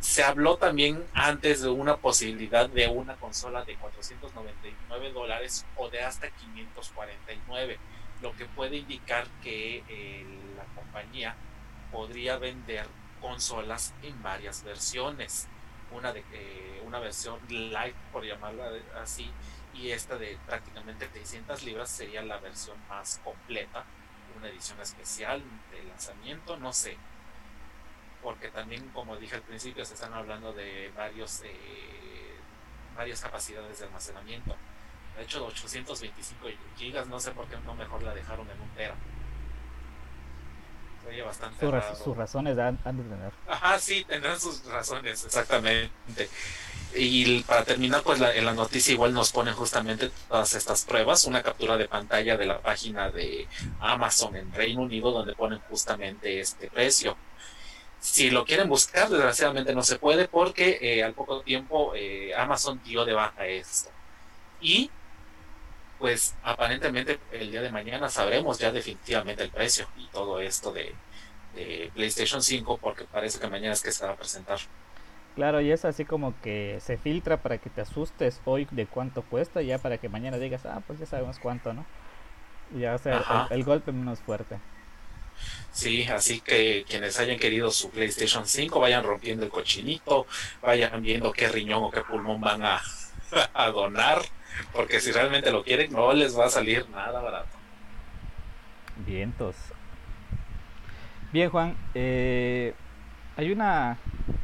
se 0.01 0.23
habló 0.23 0.57
también 0.57 1.05
antes 1.13 1.62
de 1.62 1.69
una 1.69 1.97
posibilidad 1.97 2.67
de 2.67 2.88
una 2.88 3.15
consola 3.15 3.63
de 3.63 3.75
499 3.75 5.12
dólares 5.12 5.65
o 5.77 5.89
de 5.89 6.01
hasta 6.01 6.29
549, 6.29 7.77
lo 8.21 8.36
que 8.36 8.45
puede 8.45 8.77
indicar 8.77 9.27
que 9.43 9.84
eh, 9.88 10.25
la 10.57 10.63
compañía 10.75 11.36
podría 11.91 12.38
vender 12.38 12.88
consolas 13.21 13.93
en 14.01 14.21
varias 14.23 14.63
versiones 14.63 15.47
una 15.91 16.13
de 16.13 16.23
eh, 16.32 16.82
una 16.86 16.99
versión 16.99 17.39
light 17.49 17.95
por 18.12 18.23
llamarla 18.23 18.71
así 19.01 19.30
y 19.73 19.91
esta 19.91 20.17
de 20.17 20.38
prácticamente 20.45 21.08
300 21.08 21.63
libras 21.63 21.89
sería 21.89 22.21
la 22.23 22.38
versión 22.38 22.77
más 22.89 23.19
completa 23.23 23.86
una 24.38 24.47
edición 24.47 24.80
especial 24.80 25.43
de 25.71 25.84
lanzamiento 25.84 26.58
no 26.58 26.73
sé. 26.73 26.97
Porque 28.21 28.49
también 28.49 28.88
como 28.89 29.17
dije 29.17 29.36
al 29.36 29.41
principio 29.41 29.86
se 29.86 29.95
están 29.95 30.13
hablando 30.13 30.54
de 30.54 30.91
varios 30.95 31.41
eh, 31.43 32.38
varias 32.95 33.21
capacidades 33.21 33.80
de 33.80 33.86
almacenamiento. 33.86 34.56
De 35.17 35.23
hecho 35.23 35.45
825 35.45 36.47
gigas 36.77 37.08
no 37.08 37.19
sé 37.19 37.32
por 37.32 37.47
qué 37.47 37.58
no 37.65 37.75
mejor 37.75 38.04
la 38.04 38.13
dejaron 38.13 38.49
en 38.49 38.62
un 38.62 38.69
tera 38.69 38.95
oye 41.07 41.21
bastante 41.21 41.59
Su 41.59 41.71
raz 41.71 41.97
sus 42.03 42.17
razones 42.17 42.57
han, 42.57 42.79
han, 42.83 42.97
de 42.97 43.03
tener. 43.03 43.31
Ajá, 43.47 43.79
sí, 43.79 44.03
tendrán 44.05 44.39
sus 44.39 44.63
razones, 44.65 45.25
exactamente. 45.25 46.29
Y 46.93 47.41
para 47.43 47.63
terminar, 47.63 48.03
pues 48.03 48.19
la, 48.19 48.35
en 48.35 48.45
la 48.45 48.53
noticia 48.53 48.93
igual 48.93 49.13
nos 49.13 49.31
ponen 49.31 49.53
justamente 49.53 50.11
todas 50.27 50.53
estas 50.53 50.83
pruebas, 50.83 51.25
una 51.25 51.41
captura 51.41 51.77
de 51.77 51.87
pantalla 51.87 52.35
de 52.35 52.45
la 52.45 52.59
página 52.59 53.09
de 53.09 53.47
Amazon 53.79 54.35
en 54.35 54.51
Reino 54.53 54.81
Unido, 54.81 55.11
donde 55.11 55.33
ponen 55.33 55.59
justamente 55.69 56.39
este 56.39 56.69
precio. 56.69 57.15
Si 58.01 58.29
lo 58.31 58.45
quieren 58.45 58.67
buscar, 58.67 59.09
desgraciadamente 59.09 59.73
no 59.73 59.83
se 59.83 59.99
puede 59.99 60.27
porque 60.27 60.79
eh, 60.81 61.03
al 61.03 61.13
poco 61.13 61.41
tiempo 61.41 61.93
eh, 61.95 62.33
Amazon 62.35 62.81
dio 62.83 63.05
de 63.05 63.13
baja 63.13 63.45
esto. 63.45 63.89
Y 64.59 64.89
pues 66.01 66.33
aparentemente 66.43 67.19
el 67.31 67.51
día 67.51 67.61
de 67.61 67.71
mañana 67.71 68.09
sabremos 68.09 68.57
ya 68.57 68.71
definitivamente 68.71 69.43
el 69.43 69.51
precio 69.51 69.87
y 69.95 70.07
todo 70.07 70.41
esto 70.41 70.73
de, 70.73 70.95
de, 71.55 71.91
PlayStation 71.93 72.41
5 72.41 72.77
porque 72.77 73.05
parece 73.05 73.39
que 73.39 73.47
mañana 73.47 73.73
es 73.73 73.81
que 73.81 73.91
se 73.91 74.05
va 74.05 74.13
a 74.13 74.15
presentar. 74.15 74.57
Claro, 75.35 75.61
y 75.61 75.71
es 75.71 75.85
así 75.85 76.03
como 76.03 76.33
que 76.41 76.79
se 76.81 76.97
filtra 76.97 77.37
para 77.37 77.59
que 77.59 77.69
te 77.69 77.81
asustes 77.81 78.41
hoy 78.45 78.67
de 78.71 78.87
cuánto 78.87 79.21
cuesta, 79.21 79.61
ya 79.61 79.77
para 79.77 79.99
que 79.99 80.09
mañana 80.09 80.37
digas, 80.37 80.65
ah, 80.65 80.81
pues 80.85 80.99
ya 80.99 81.05
sabemos 81.05 81.39
cuánto, 81.39 81.71
¿no? 81.71 81.85
Ya 82.75 82.97
sea 82.97 83.47
el, 83.51 83.59
el, 83.59 83.63
golpe 83.63 83.91
menos 83.91 84.19
fuerte. 84.19 84.57
Sí, 85.71 86.03
así 86.05 86.41
que 86.41 86.83
quienes 86.87 87.19
hayan 87.19 87.37
querido 87.37 87.69
su 87.69 87.91
PlayStation 87.91 88.45
5 88.45 88.79
vayan 88.79 89.03
rompiendo 89.03 89.45
el 89.45 89.51
cochinito, 89.51 90.25
vayan 90.61 91.01
viendo 91.01 91.31
qué 91.31 91.47
riñón 91.47 91.83
o 91.83 91.91
qué 91.91 92.01
pulmón 92.01 92.41
van 92.41 92.63
a, 92.63 92.81
a 93.53 93.67
donar 93.69 94.21
porque 94.73 94.99
si 94.99 95.11
realmente 95.11 95.51
lo 95.51 95.63
quieren, 95.63 95.91
no 95.91 96.13
les 96.13 96.37
va 96.37 96.45
a 96.45 96.49
salir 96.49 96.87
nada 96.89 97.21
barato. 97.21 97.57
Vientos. 99.05 99.55
Bien, 101.31 101.49
Juan. 101.49 101.75
Eh, 101.93 102.73
hay 103.37 103.51
una. 103.51 103.97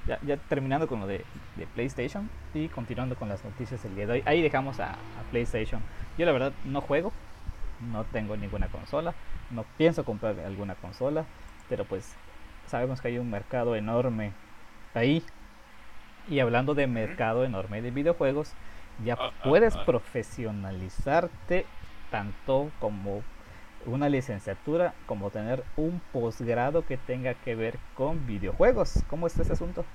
Ya, 0.06 0.20
ya, 0.26 0.38
terminando 0.38 0.88
con 0.88 1.02
lo 1.02 1.08
de, 1.08 1.26
de, 1.58 1.68
PlayStation 1.68 2.30
y 2.54 2.70
continuando 2.70 3.16
con 3.16 3.28
las 3.28 3.44
noticias 3.44 3.84
del 3.84 3.96
día 3.96 4.08
de 4.08 4.14
hoy. 4.14 4.24
Ahí 4.26 4.42
dejamos 4.42 4.80
a, 4.80 4.92
a, 4.92 5.32
PlayStation. 5.32 5.82
Yo, 6.18 6.26
la 6.26 6.32
verdad, 6.32 6.54
no 6.66 6.82
juego. 6.82 7.12
No 7.92 8.06
tengo 8.06 8.38
ninguna 8.38 8.68
consola. 8.68 9.14
No 9.52 9.66
pienso 9.78 10.06
comprar 10.06 10.40
alguna 10.40 10.76
consola. 10.76 11.26
Pero 11.70 11.86
pues 11.86 12.16
sabemos 12.68 13.02
que 13.02 13.10
hay 13.10 13.18
un 13.18 13.30
mercado 13.30 13.76
enorme 13.76 14.32
ahí. 14.94 15.24
Y 16.30 16.40
hablando 16.40 16.74
de 16.74 16.88
mercado 16.88 17.46
enorme 17.46 17.82
de 17.82 17.92
videojuegos, 17.92 18.54
ya 19.04 19.18
puedes 19.44 19.76
profesionalizarte 19.78 21.66
tanto 22.12 22.72
como 22.80 23.24
una 23.86 24.10
licenciatura 24.10 24.94
como 25.06 25.30
tener 25.30 25.64
un 25.76 26.02
posgrado 26.12 26.86
que 26.86 26.98
tenga 26.98 27.34
que 27.34 27.56
ver 27.56 27.80
con 27.96 28.26
videojuegos. 28.28 29.04
¿Cómo 29.10 29.28
está 29.28 29.44
ese 29.44 29.54
asunto? 29.54 29.86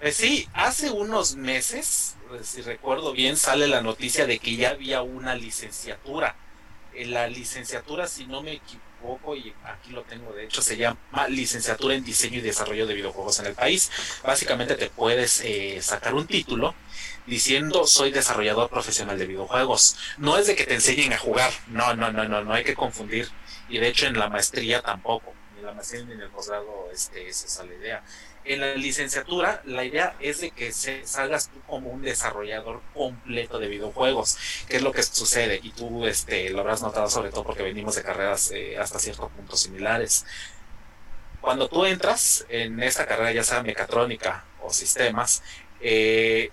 Eh, 0.00 0.12
sí, 0.12 0.48
hace 0.52 0.90
unos 0.90 1.34
meses, 1.34 2.16
si 2.42 2.62
recuerdo 2.62 3.12
bien, 3.12 3.36
sale 3.36 3.66
la 3.66 3.82
noticia 3.82 4.26
de 4.26 4.38
que 4.38 4.56
ya 4.56 4.70
había 4.70 5.02
una 5.02 5.34
licenciatura. 5.34 6.36
La 7.06 7.28
licenciatura, 7.28 8.06
si 8.06 8.26
no 8.26 8.42
me 8.42 8.54
equivoco, 8.54 9.36
y 9.36 9.54
aquí 9.64 9.90
lo 9.90 10.02
tengo 10.02 10.32
de 10.32 10.44
hecho, 10.44 10.62
se 10.62 10.76
llama 10.76 11.28
licenciatura 11.28 11.94
en 11.94 12.04
diseño 12.04 12.38
y 12.38 12.40
desarrollo 12.40 12.86
de 12.86 12.94
videojuegos 12.94 13.38
en 13.40 13.46
el 13.46 13.54
país. 13.54 13.90
Básicamente 14.24 14.74
te 14.74 14.90
puedes 14.90 15.40
eh, 15.40 15.80
sacar 15.82 16.14
un 16.14 16.26
título 16.26 16.74
diciendo 17.26 17.86
soy 17.86 18.10
desarrollador 18.10 18.68
profesional 18.68 19.18
de 19.18 19.26
videojuegos. 19.26 19.96
No 20.16 20.36
es 20.36 20.46
de 20.46 20.56
que 20.56 20.64
te 20.64 20.74
enseñen 20.74 21.12
a 21.12 21.18
jugar, 21.18 21.52
no, 21.68 21.94
no, 21.94 22.10
no, 22.10 22.24
no, 22.24 22.42
no 22.42 22.52
hay 22.52 22.64
que 22.64 22.74
confundir. 22.74 23.28
Y 23.68 23.78
de 23.78 23.88
hecho 23.88 24.06
en 24.06 24.18
la 24.18 24.28
maestría 24.28 24.82
tampoco, 24.82 25.34
ni 25.56 25.62
la 25.62 25.72
maestría 25.72 26.04
ni 26.04 26.12
en 26.12 26.22
el 26.22 26.30
posgrado 26.30 26.88
este, 26.92 27.28
es 27.28 27.60
la 27.64 27.74
idea. 27.74 28.02
En 28.48 28.60
la 28.62 28.74
licenciatura 28.74 29.60
la 29.66 29.84
idea 29.84 30.16
es 30.20 30.40
de 30.40 30.52
que 30.52 30.72
se, 30.72 31.06
salgas 31.06 31.50
tú 31.50 31.60
como 31.66 31.90
un 31.90 32.00
desarrollador 32.00 32.80
completo 32.94 33.58
de 33.58 33.68
videojuegos, 33.68 34.38
que 34.66 34.78
es 34.78 34.82
lo 34.82 34.90
que 34.90 35.02
sucede 35.02 35.60
y 35.62 35.70
tú 35.72 36.06
este, 36.06 36.48
lo 36.48 36.60
habrás 36.60 36.80
notado 36.80 37.10
sobre 37.10 37.28
todo 37.28 37.44
porque 37.44 37.62
venimos 37.62 37.96
de 37.96 38.02
carreras 38.02 38.50
eh, 38.52 38.78
hasta 38.78 38.98
ciertos 38.98 39.30
puntos 39.32 39.60
similares. 39.60 40.24
Cuando 41.42 41.68
tú 41.68 41.84
entras 41.84 42.46
en 42.48 42.82
esta 42.82 43.04
carrera, 43.04 43.32
ya 43.32 43.44
sea 43.44 43.62
mecatrónica 43.62 44.46
o 44.62 44.72
sistemas, 44.72 45.42
eh, 45.82 46.50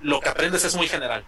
lo 0.00 0.18
que 0.18 0.28
aprendes 0.28 0.64
es 0.64 0.74
muy 0.74 0.88
general. 0.88 1.24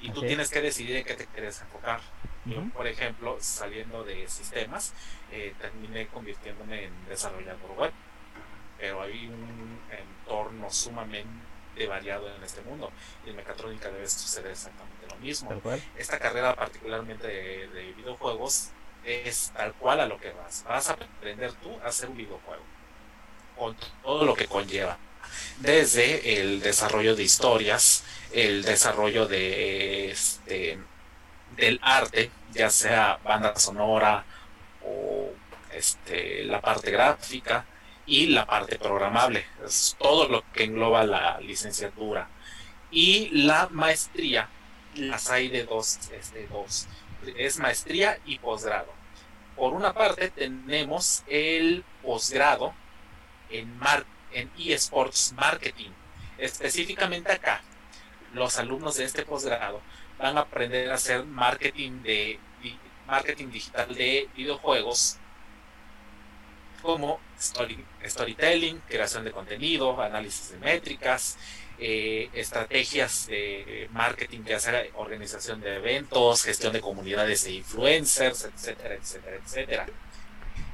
Y 0.00 0.10
tú 0.12 0.22
tienes 0.22 0.48
que 0.48 0.62
decidir 0.62 0.96
en 0.96 1.04
qué 1.04 1.12
te 1.12 1.26
quieres 1.26 1.60
enfocar. 1.60 2.00
Yo, 2.44 2.58
uh 2.58 2.62
-huh. 2.62 2.72
por 2.72 2.86
ejemplo, 2.86 3.36
saliendo 3.40 4.04
de 4.04 4.28
sistemas, 4.28 4.92
eh, 5.30 5.54
terminé 5.60 6.08
convirtiéndome 6.08 6.84
en 6.84 7.08
desarrollador 7.08 7.70
web. 7.76 7.92
Pero 8.78 9.02
hay 9.02 9.28
un 9.28 9.78
entorno 9.90 10.70
sumamente 10.70 11.86
variado 11.86 12.34
en 12.34 12.42
este 12.42 12.60
mundo. 12.62 12.90
Y 13.24 13.30
en 13.30 13.36
mecatrónica 13.36 13.90
debe 13.90 14.08
suceder 14.08 14.50
exactamente 14.50 15.06
lo 15.08 15.16
mismo. 15.16 15.60
Esta 15.96 16.18
carrera 16.18 16.54
particularmente 16.54 17.26
de, 17.26 17.92
videojuegos 17.96 18.70
es 19.04 19.52
tal 19.54 19.72
cual 19.74 20.00
a 20.00 20.06
lo 20.06 20.18
que 20.18 20.32
vas. 20.32 20.64
Vas 20.64 20.90
a 20.90 20.92
aprender 20.94 21.52
tú 21.54 21.78
a 21.84 21.88
hacer 21.88 22.08
un 22.08 22.16
videojuego 22.16 22.62
con 23.56 23.76
todo 24.02 24.24
lo 24.24 24.34
que 24.34 24.46
conlleva. 24.46 24.98
Desde 25.58 26.40
el 26.40 26.60
desarrollo 26.60 27.14
de 27.14 27.22
historias, 27.22 28.04
el 28.32 28.62
desarrollo 28.62 29.26
de 29.26 30.10
este, 30.10 30.78
del 31.56 31.78
arte, 31.82 32.30
ya 32.52 32.70
sea 32.70 33.18
banda 33.24 33.56
sonora 33.56 34.24
o 34.84 35.30
este, 35.72 36.44
la 36.44 36.60
parte 36.60 36.90
gráfica 36.90 37.66
y 38.06 38.26
la 38.26 38.46
parte 38.46 38.78
programable. 38.78 39.46
Es 39.64 39.96
todo 39.98 40.28
lo 40.28 40.44
que 40.52 40.64
engloba 40.64 41.04
la 41.04 41.40
licenciatura. 41.40 42.28
Y 42.90 43.30
la 43.30 43.68
maestría, 43.70 44.48
las 44.94 45.30
hay 45.30 45.48
de 45.48 45.64
dos, 45.64 45.98
este, 46.12 46.46
dos. 46.48 46.88
Es 47.36 47.58
maestría 47.58 48.18
y 48.24 48.38
posgrado. 48.38 48.92
Por 49.56 49.72
una 49.72 49.92
parte 49.92 50.30
tenemos 50.30 51.22
el 51.26 51.84
posgrado 52.02 52.74
en, 53.50 53.78
en 54.32 54.50
eSports 54.58 55.32
Marketing. 55.34 55.90
Específicamente 56.38 57.32
acá, 57.32 57.62
los 58.34 58.58
alumnos 58.58 58.96
de 58.96 59.04
este 59.04 59.24
posgrado 59.24 59.80
van 60.18 60.38
a 60.38 60.42
aprender 60.42 60.90
a 60.90 60.94
hacer 60.94 61.24
marketing 61.24 62.02
de 62.02 62.38
marketing 63.06 63.50
digital 63.50 63.94
de 63.94 64.28
videojuegos 64.34 65.18
como 66.82 67.20
storytelling, 67.38 68.80
creación 68.88 69.24
de 69.24 69.30
contenido, 69.30 70.00
análisis 70.02 70.50
de 70.50 70.58
métricas, 70.58 71.38
eh, 71.78 72.28
estrategias 72.34 73.26
de 73.26 73.88
marketing, 73.92 74.40
ya 74.44 74.58
sea 74.58 74.84
organización 74.94 75.60
de 75.60 75.76
eventos, 75.76 76.42
gestión 76.42 76.72
de 76.72 76.80
comunidades 76.80 77.44
de 77.44 77.52
influencers, 77.52 78.44
etcétera, 78.44 78.94
etcétera, 78.94 79.36
etcétera. 79.36 79.86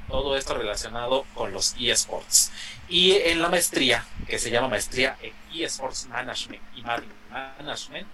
Todo 0.07 0.35
esto 0.35 0.55
relacionado 0.55 1.25
con 1.35 1.53
los 1.53 1.75
eSports. 1.79 2.51
Y 2.87 3.13
en 3.13 3.41
la 3.41 3.49
maestría, 3.49 4.05
que 4.27 4.39
se 4.39 4.49
llama 4.49 4.67
maestría 4.67 5.15
en 5.21 5.33
eSports 5.53 6.07
Management 6.07 6.63
y 6.75 6.81
Marketing 6.81 7.15
Management, 7.29 8.07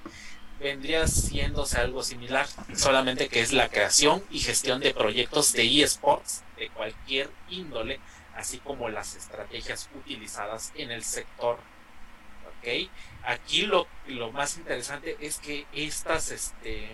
vendría 0.59 1.07
siéndose 1.07 1.79
algo 1.79 2.03
similar, 2.03 2.47
solamente 2.75 3.27
que 3.27 3.41
es 3.41 3.53
la 3.53 3.69
creación 3.69 4.23
y 4.29 4.39
gestión 4.39 4.79
de 4.79 4.93
proyectos 4.93 5.53
de 5.53 5.83
eSports 5.83 6.43
de 6.57 6.69
cualquier 6.69 7.29
índole, 7.49 7.99
así 8.35 8.59
como 8.59 8.89
las 8.89 9.15
estrategias 9.15 9.89
utilizadas 9.95 10.71
en 10.75 10.91
el 10.91 11.03
sector. 11.03 11.57
¿Ok? 12.47 12.89
Aquí 13.23 13.63
lo, 13.63 13.87
lo 14.07 14.31
más 14.31 14.57
interesante 14.57 15.17
es 15.19 15.39
que 15.39 15.65
estas, 15.73 16.31
este, 16.31 16.89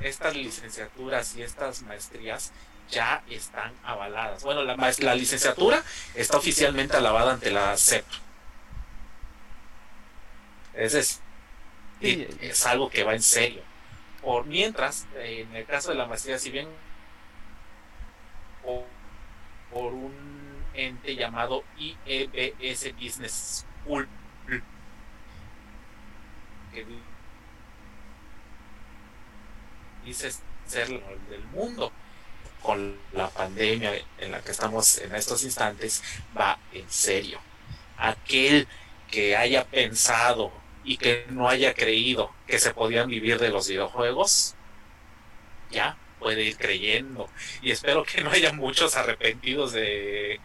estas 0.00 0.36
licenciaturas 0.36 1.34
y 1.36 1.42
estas 1.42 1.82
maestrías 1.82 2.52
ya 2.90 3.22
están 3.28 3.72
avaladas. 3.84 4.44
Bueno, 4.44 4.62
la, 4.62 4.76
la 4.76 5.14
licenciatura 5.14 5.82
está 6.14 6.36
oficialmente 6.36 6.96
alabada 6.96 7.32
ante 7.32 7.50
la 7.50 7.76
CEP. 7.76 8.04
Es 10.74 11.20
es 12.02 12.66
algo 12.66 12.90
que 12.90 13.04
va 13.04 13.14
en 13.14 13.22
serio. 13.22 13.62
Por 14.20 14.46
mientras, 14.46 15.06
en 15.16 15.54
el 15.54 15.66
caso 15.66 15.90
de 15.90 15.96
la 15.96 16.06
maestría, 16.06 16.38
si 16.38 16.50
bien 16.50 16.68
por 18.62 19.92
un 19.92 20.64
ente 20.74 21.16
llamado 21.16 21.64
IEBS 21.78 22.94
Business 22.94 23.64
School, 23.84 24.08
que 26.72 26.86
dice 30.04 30.32
ser 30.66 30.88
del 30.88 31.44
mundo. 31.52 31.92
Con 32.62 32.96
la 33.12 33.28
pandemia 33.28 33.90
en 34.18 34.30
la 34.30 34.40
que 34.40 34.52
estamos 34.52 34.98
en 34.98 35.12
estos 35.16 35.42
instantes, 35.42 36.00
va 36.38 36.60
en 36.72 36.88
serio. 36.88 37.40
Aquel 37.98 38.68
que 39.10 39.36
haya 39.36 39.64
pensado 39.64 40.52
y 40.84 40.96
que 40.96 41.26
no 41.30 41.48
haya 41.48 41.74
creído 41.74 42.32
que 42.46 42.58
se 42.58 42.74
podían 42.74 43.08
vivir 43.08 43.38
de 43.38 43.50
los 43.50 43.68
videojuegos, 43.68 44.54
ya 45.70 45.96
puede 46.18 46.42
ir 46.42 46.56
creyendo. 46.56 47.28
Y 47.60 47.70
espero 47.70 48.04
que 48.04 48.22
no 48.22 48.30
haya 48.30 48.52
muchos 48.52 48.96
arrepentidos 48.96 49.72
de, 49.72 50.40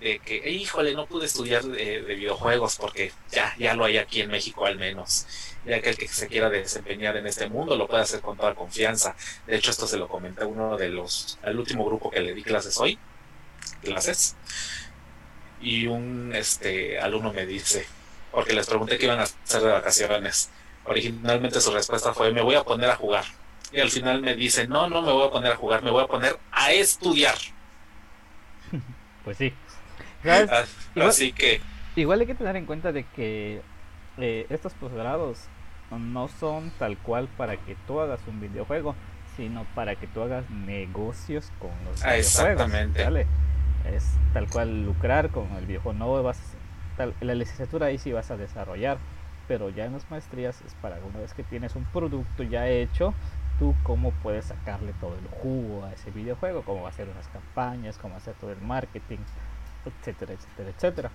de 0.00 0.18
que, 0.18 0.50
híjole, 0.50 0.94
no 0.94 1.06
pude 1.06 1.26
estudiar 1.26 1.64
de, 1.64 2.00
videojuegos 2.00 2.76
porque 2.76 3.12
ya, 3.30 3.54
ya 3.58 3.74
lo 3.74 3.84
hay 3.84 3.98
aquí 3.98 4.20
en 4.20 4.30
México 4.30 4.66
al 4.66 4.78
menos. 4.78 5.26
Ya 5.64 5.80
que 5.80 5.90
el 5.90 5.96
que 5.96 6.08
se 6.08 6.28
quiera 6.28 6.50
desempeñar 6.50 7.16
en 7.16 7.26
este 7.26 7.48
mundo 7.48 7.76
lo 7.76 7.86
puede 7.86 8.02
hacer 8.02 8.20
con 8.20 8.36
toda 8.36 8.54
confianza. 8.54 9.14
De 9.46 9.56
hecho, 9.56 9.70
esto 9.70 9.86
se 9.86 9.96
lo 9.96 10.08
comenté 10.08 10.42
a 10.42 10.46
uno 10.46 10.76
de 10.76 10.88
los, 10.88 11.38
al 11.42 11.58
último 11.58 11.84
grupo 11.84 12.10
que 12.10 12.20
le 12.20 12.34
di 12.34 12.42
clases 12.42 12.78
hoy, 12.78 12.98
clases. 13.82 14.36
Y 15.60 15.86
un 15.86 16.32
este 16.34 16.98
alumno 16.98 17.32
me 17.32 17.46
dice, 17.46 17.86
porque 18.32 18.54
les 18.54 18.66
pregunté 18.66 18.98
qué 18.98 19.06
iban 19.06 19.20
a 19.20 19.24
hacer 19.24 19.62
de 19.62 19.70
vacaciones. 19.70 20.50
Originalmente 20.84 21.60
su 21.60 21.70
respuesta 21.70 22.12
fue, 22.12 22.32
me 22.32 22.42
voy 22.42 22.56
a 22.56 22.64
poner 22.64 22.90
a 22.90 22.96
jugar. 22.96 23.24
Y 23.72 23.80
al 23.80 23.90
final 23.90 24.20
me 24.20 24.34
dice, 24.34 24.66
no, 24.66 24.88
no 24.88 25.02
me 25.02 25.12
voy 25.12 25.28
a 25.28 25.30
poner 25.30 25.52
a 25.52 25.56
jugar, 25.56 25.82
me 25.82 25.90
voy 25.90 26.02
a 26.02 26.06
poner 26.06 26.38
a 26.50 26.72
estudiar. 26.72 27.36
Pues 29.24 29.36
sí. 29.36 29.54
Así 31.00 31.32
que... 31.32 31.60
Igual 31.94 32.18
hay 32.18 32.26
que 32.26 32.34
tener 32.34 32.56
en 32.56 32.66
cuenta 32.66 32.90
de 32.90 33.04
que 33.04 33.62
eh, 34.18 34.46
estos 34.50 34.72
posgrados 34.72 35.38
no 35.96 36.26
son 36.26 36.72
tal 36.78 36.98
cual 36.98 37.28
para 37.36 37.56
que 37.56 37.76
tú 37.86 38.00
hagas 38.00 38.18
un 38.26 38.40
videojuego, 38.40 38.96
sino 39.36 39.64
para 39.76 39.94
que 39.94 40.08
tú 40.08 40.22
hagas 40.22 40.48
negocios 40.50 41.52
con 41.60 41.70
los 41.84 42.02
ah, 42.02 42.16
Exactamente. 42.16 43.26
Es 43.94 44.04
tal 44.32 44.48
cual 44.48 44.84
lucrar 44.84 45.30
con 45.30 45.52
el 45.52 45.66
videojuego. 45.66 45.98
No 45.98 46.22
vas 46.22 46.40
la 47.20 47.34
licenciatura 47.34 47.86
ahí 47.86 47.98
sí 47.98 48.12
vas 48.12 48.30
a 48.30 48.36
desarrollar, 48.36 48.98
pero 49.48 49.70
ya 49.70 49.84
en 49.84 49.92
las 49.92 50.10
maestrías 50.10 50.60
es 50.62 50.74
para 50.74 50.96
una 51.04 51.20
vez 51.20 51.34
que 51.34 51.42
tienes 51.42 51.74
un 51.76 51.84
producto 51.86 52.42
ya 52.42 52.68
hecho, 52.68 53.14
tú 53.58 53.74
cómo 53.82 54.12
puedes 54.22 54.46
sacarle 54.46 54.92
todo 55.00 55.16
el 55.16 55.26
jugo 55.28 55.84
a 55.84 55.92
ese 55.92 56.10
videojuego, 56.10 56.62
cómo 56.64 56.86
hacer 56.86 57.08
unas 57.08 57.28
campañas, 57.28 57.98
cómo 57.98 58.16
hacer 58.16 58.34
todo 58.34 58.52
el 58.52 58.60
marketing, 58.60 59.18
etcétera, 59.84 60.34
etcétera, 60.34 60.70
etcétera. 60.70 61.10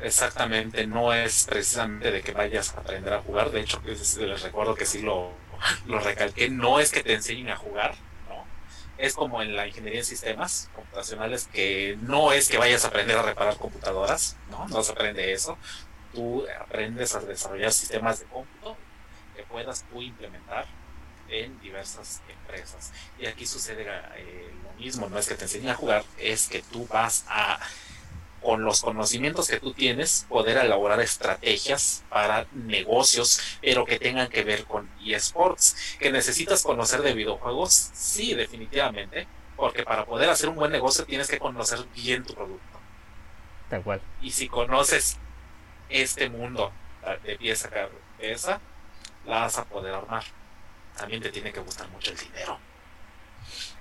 Exactamente, 0.00 0.86
no 0.86 1.12
es 1.12 1.46
precisamente 1.50 2.12
de 2.12 2.22
que 2.22 2.32
vayas 2.32 2.74
a 2.76 2.80
aprender 2.80 3.12
a 3.12 3.22
jugar, 3.22 3.50
de 3.50 3.60
hecho 3.60 3.82
les 3.84 4.42
recuerdo 4.42 4.74
que 4.74 4.86
sí 4.86 5.02
lo, 5.02 5.32
lo 5.86 5.98
recalqué, 5.98 6.48
no 6.48 6.78
es 6.78 6.92
que 6.92 7.02
te 7.02 7.14
enseñen 7.14 7.50
a 7.50 7.56
jugar, 7.56 7.96
es 8.98 9.14
como 9.14 9.40
en 9.42 9.54
la 9.56 9.66
ingeniería 9.66 10.00
en 10.00 10.04
sistemas 10.04 10.70
computacionales, 10.74 11.46
que 11.46 11.96
no 12.02 12.32
es 12.32 12.48
que 12.48 12.58
vayas 12.58 12.84
a 12.84 12.88
aprender 12.88 13.16
a 13.16 13.22
reparar 13.22 13.56
computadoras, 13.56 14.36
¿no? 14.50 14.66
No 14.68 14.82
se 14.82 14.92
aprende 14.92 15.32
eso. 15.32 15.56
Tú 16.12 16.44
aprendes 16.60 17.14
a 17.14 17.20
desarrollar 17.20 17.72
sistemas 17.72 18.20
de 18.20 18.26
cómputo 18.26 18.76
que 19.36 19.44
puedas 19.44 19.84
tú 19.84 20.02
implementar 20.02 20.66
en 21.28 21.60
diversas 21.60 22.22
empresas. 22.28 22.92
Y 23.18 23.26
aquí 23.26 23.46
sucede 23.46 23.86
eh, 24.16 24.50
lo 24.64 24.72
mismo, 24.82 25.08
no 25.08 25.18
es 25.18 25.28
que 25.28 25.36
te 25.36 25.44
enseñen 25.44 25.70
a 25.70 25.74
jugar, 25.74 26.04
es 26.18 26.48
que 26.48 26.62
tú 26.62 26.86
vas 26.88 27.24
a 27.28 27.60
con 28.48 28.64
los 28.64 28.80
conocimientos 28.80 29.46
que 29.46 29.60
tú 29.60 29.74
tienes, 29.74 30.24
poder 30.26 30.56
elaborar 30.56 31.00
estrategias 31.00 32.02
para 32.08 32.46
negocios, 32.52 33.58
pero 33.60 33.84
que 33.84 33.98
tengan 33.98 34.28
que 34.28 34.42
ver 34.42 34.64
con 34.64 34.88
eSports. 35.04 35.98
¿Que 35.98 36.10
necesitas 36.10 36.62
conocer 36.62 37.02
de 37.02 37.12
videojuegos? 37.12 37.90
Sí, 37.92 38.32
definitivamente, 38.32 39.28
porque 39.54 39.82
para 39.82 40.06
poder 40.06 40.30
hacer 40.30 40.48
un 40.48 40.54
buen 40.54 40.72
negocio 40.72 41.04
tienes 41.04 41.28
que 41.28 41.38
conocer 41.38 41.80
bien 41.94 42.24
tu 42.24 42.32
producto. 42.32 42.78
Tal 43.68 43.82
cual. 43.82 44.00
Y 44.22 44.30
si 44.30 44.48
conoces 44.48 45.18
este 45.90 46.30
mundo 46.30 46.72
de 47.24 47.36
pieza 47.36 47.68
a 47.68 47.90
cabeza, 48.16 48.60
la 49.26 49.40
vas 49.40 49.58
a 49.58 49.66
poder 49.66 49.92
armar. 49.92 50.24
También 50.96 51.20
te 51.20 51.28
tiene 51.28 51.52
que 51.52 51.60
gustar 51.60 51.86
mucho 51.88 52.12
el 52.12 52.16
dinero. 52.16 52.58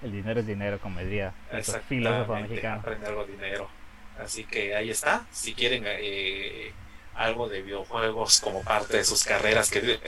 El 0.01 0.11
dinero 0.11 0.41
es 0.41 0.45
dinero, 0.45 0.78
como 0.82 0.99
diría 0.99 1.34
el 1.53 1.63
filósofo 1.63 2.36
mexicano. 2.36 2.82
Aprender 2.82 3.07
algo 3.07 3.26
de 3.26 3.32
dinero. 3.32 3.77
Así 4.20 4.43
que 4.43 4.76
ahí 4.76 4.89
está. 4.89 5.26
Si 5.32 5.53
quieren 5.53 5.84
eh, 5.86 6.72
algo 7.15 7.49
de 7.49 7.61
videojuegos 7.61 8.39
como 8.39 8.63
parte 8.63 8.97
de 8.97 9.03
sus 9.03 9.24
carreras, 9.24 9.70
que 9.70 9.99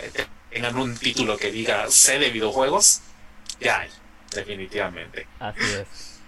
tengan 0.49 0.77
un 0.77 0.95
título 0.97 1.37
que 1.37 1.51
diga 1.51 1.89
sé 1.89 2.19
de 2.19 2.29
videojuegos, 2.29 3.01
ya 3.59 3.79
hay, 3.79 3.89
definitivamente. 4.33 5.27
Así 5.39 5.61
es. 5.61 6.19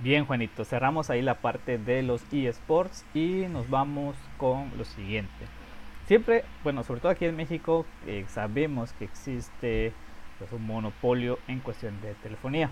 Bien, 0.00 0.26
Juanito, 0.26 0.64
cerramos 0.64 1.08
ahí 1.08 1.22
la 1.22 1.36
parte 1.36 1.78
de 1.78 2.02
los 2.02 2.22
eSports 2.32 3.04
y 3.14 3.46
nos 3.48 3.70
vamos 3.70 4.16
con 4.38 4.72
lo 4.76 4.84
siguiente. 4.84 5.46
Siempre, 6.06 6.44
bueno, 6.62 6.84
sobre 6.84 7.00
todo 7.00 7.12
aquí 7.12 7.24
en 7.24 7.36
México, 7.36 7.86
eh, 8.06 8.26
sabemos 8.28 8.92
que 8.92 9.04
existe 9.04 9.92
pues, 10.38 10.52
un 10.52 10.66
monopolio 10.66 11.38
en 11.48 11.60
cuestión 11.60 12.00
de 12.02 12.14
telefonía. 12.14 12.70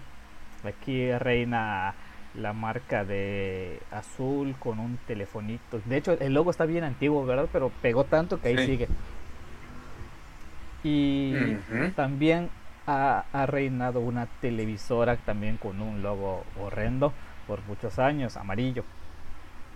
Aquí 0.65 1.11
reina 1.13 1.95
la 2.35 2.53
marca 2.53 3.05
de 3.05 3.81
azul 3.91 4.55
con 4.59 4.79
un 4.79 4.99
telefonito. 5.07 5.81
De 5.85 5.97
hecho, 5.97 6.13
el 6.13 6.35
logo 6.35 6.51
está 6.51 6.65
bien 6.65 6.85
antiguo, 6.85 7.25
¿verdad? 7.27 7.49
Pero 7.53 7.71
pegó 7.83 8.05
tanto 8.05 8.41
que 8.41 8.49
ahí 8.49 8.67
sigue. 8.67 8.89
Y 10.85 11.35
también 11.95 12.49
ha, 12.87 13.25
ha, 13.33 13.47
reinado 13.47 14.01
una 14.01 14.27
televisora 14.41 15.17
también 15.17 15.57
con 15.57 15.81
un 15.81 16.03
logo 16.03 16.45
horrendo 16.61 17.13
por 17.47 17.63
muchos 17.69 17.99
años, 17.99 18.37
amarillo. 18.37 18.85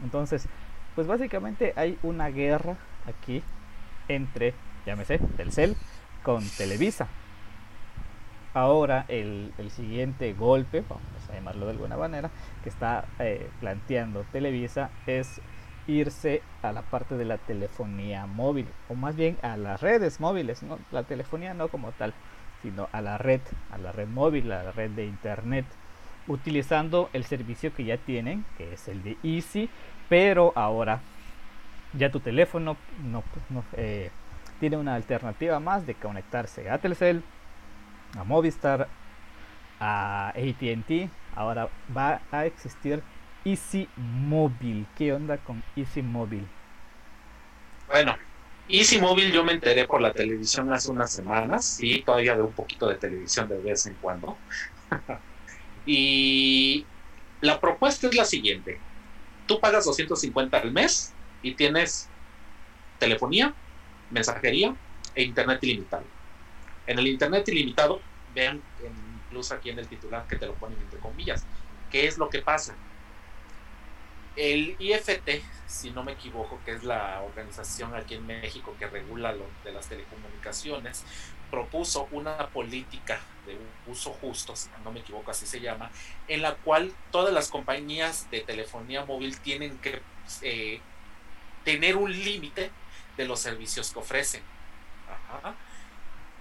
Entonces, 0.03 0.49
pues 0.95 1.07
básicamente 1.07 1.73
hay 1.77 1.99
una 2.03 2.29
guerra 2.29 2.77
aquí 3.07 3.43
entre, 4.09 4.55
llámese, 4.85 5.19
Telcel 5.37 5.77
con 6.23 6.43
Televisa. 6.57 7.07
Ahora 8.57 9.05
el, 9.09 9.53
el 9.59 9.71
siguiente 9.71 10.33
golpe, 10.33 10.83
vamos 10.89 11.05
a 11.29 11.35
llamarlo 11.35 11.67
de 11.67 11.73
alguna 11.73 11.99
manera, 11.99 12.31
que 12.63 12.71
está 12.71 13.05
eh, 13.19 13.51
planteando 13.61 14.25
Televisa 14.33 14.89
es 15.07 15.43
irse 15.87 16.41
a 16.63 16.73
la 16.73 16.81
parte 16.81 17.19
de 17.19 17.27
la 17.27 17.37
telefonía 17.37 18.25
móvil, 18.25 18.67
o 18.89 18.95
más 18.95 19.15
bien 19.15 19.37
a 19.43 19.59
las 19.59 19.83
redes 19.83 20.21
móviles, 20.21 20.63
¿no? 20.63 20.79
la 20.91 21.03
telefonía 21.03 21.53
no 21.53 21.69
como 21.69 21.93
tal, 21.93 22.15
sino 22.63 22.89
a 22.93 23.03
la 23.03 23.19
red, 23.19 23.43
a 23.71 23.77
la 23.77 23.93
red 23.93 24.09
móvil, 24.09 24.51
a 24.51 24.63
la 24.63 24.73
red 24.73 24.91
de 24.93 25.05
internet, 25.05 25.67
utilizando 26.27 27.11
el 27.13 27.25
servicio 27.25 27.75
que 27.75 27.85
ya 27.85 27.99
tienen, 27.99 28.47
que 28.57 28.73
es 28.73 28.89
el 28.89 29.03
de 29.03 29.19
Easy, 29.23 29.69
pero 30.09 30.55
ahora 30.57 31.03
ya 31.93 32.11
tu 32.11 32.21
teléfono 32.21 32.79
no, 33.05 33.23
eh, 33.75 34.11
tiene 34.61 34.79
una 34.79 34.95
alternativa 34.95 35.61
más 35.61 35.87
de 35.87 35.95
conectarse 35.95 36.71
a 36.71 36.79
Telcel, 36.79 37.23
a 38.15 38.25
Movistar, 38.25 38.89
a 39.81 40.29
ATT. 40.29 41.11
Ahora 41.35 41.69
va 41.95 42.21
a 42.31 42.47
existir 42.47 43.03
Easy 43.45 43.89
Móvil. 43.97 44.87
¿Qué 44.97 45.13
onda 45.13 45.39
con 45.39 45.63
Easy 45.77 46.03
Móvil? 46.03 46.47
Bueno, 47.89 48.17
Easy 48.69 49.01
Móvil 49.01 49.31
yo 49.31 49.45
me 49.45 49.53
enteré 49.53 49.87
por 49.87 50.01
la 50.01 50.13
televisión 50.13 50.73
hace 50.73 50.91
unas 50.91 51.13
semanas 51.13 51.79
y 51.81 52.03
todavía 52.03 52.35
veo 52.35 52.47
un 52.47 52.53
poquito 52.53 52.89
de 52.89 52.97
televisión 52.97 53.49
de 53.49 53.59
vez 53.59 53.87
en 53.87 53.95
cuando. 53.95 54.37
y 55.87 56.85
la 57.41 57.61
propuesta 57.61 58.09
es 58.09 58.15
la 58.15 58.25
siguiente. 58.25 58.81
Tú 59.47 59.61
pagas 59.61 59.85
250 59.85 60.59
al 60.59 60.73
mes 60.73 61.13
y 61.43 61.55
tienes 61.55 62.09
telefonía, 62.99 63.55
mensajería 64.11 64.75
e 65.15 65.23
internet 65.23 65.63
ilimitado. 65.63 66.16
En 66.87 66.99
el 66.99 67.07
internet 67.07 67.49
ilimitado, 67.49 68.01
vean 68.35 68.63
incluso 69.27 69.55
aquí 69.55 69.71
en 69.71 69.79
el 69.79 69.89
titular 69.89 70.27
que 70.29 70.37
te 70.37 70.47
lo 70.47 70.55
ponen 70.55 70.79
entre 70.79 70.99
comillas, 70.99 71.45
¿qué 71.91 72.07
es 72.07 72.19
lo 72.19 72.29
que 72.29 72.43
pasa? 72.43 72.77
El 74.37 74.77
IFT, 74.79 75.43
si 75.67 75.91
no 75.91 76.05
me 76.05 76.13
equivoco, 76.13 76.61
que 76.65 76.73
es 76.73 76.85
la 76.85 77.23
organización 77.23 77.95
aquí 77.95 78.15
en 78.15 78.27
México 78.27 78.75
que 78.79 78.87
regula 78.87 79.33
lo 79.33 79.47
de 79.65 79.73
las 79.73 79.89
telecomunicaciones, 79.89 81.05
propuso 81.51 82.09
una 82.13 82.49
política 82.49 83.19
de 83.47 83.57
uso 83.87 84.13
justo, 84.13 84.55
si 84.55 84.69
no 84.85 84.93
me 84.93 85.01
equivoco 85.01 85.31
así 85.31 85.47
se 85.47 85.61
llama, 85.61 85.91
en 86.29 86.43
la 86.43 86.55
cual 86.57 86.93
todas 87.11 87.33
las 87.33 87.49
compañías 87.49 88.31
de 88.31 88.41
telefonía 88.41 89.05
móvil 89.05 89.39
tienen 89.41 89.79
que 89.79 90.03
eh, 90.43 90.81
tener 91.65 91.97
un 91.97 92.13
límite 92.13 92.71
de 93.17 93.25
los 93.25 93.41
servicios 93.41 93.91
que 93.91 93.99
ofrecen. 93.99 94.43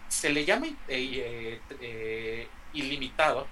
Se 0.09 0.29
le 0.29 0.45
llama 0.45 0.67
eh, 0.67 0.75
eh, 0.87 1.59
eh, 1.81 2.47
ilimitado 2.73 3.47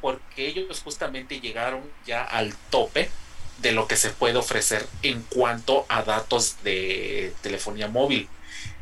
porque 0.00 0.46
ellos 0.46 0.80
justamente 0.82 1.40
llegaron 1.40 1.82
ya 2.06 2.24
al 2.24 2.54
tope 2.70 3.10
de 3.58 3.72
lo 3.72 3.86
que 3.86 3.96
se 3.96 4.10
puede 4.10 4.38
ofrecer 4.38 4.86
en 5.02 5.22
cuanto 5.22 5.84
a 5.88 6.02
datos 6.02 6.62
de 6.62 7.34
telefonía 7.42 7.88
móvil. 7.88 8.28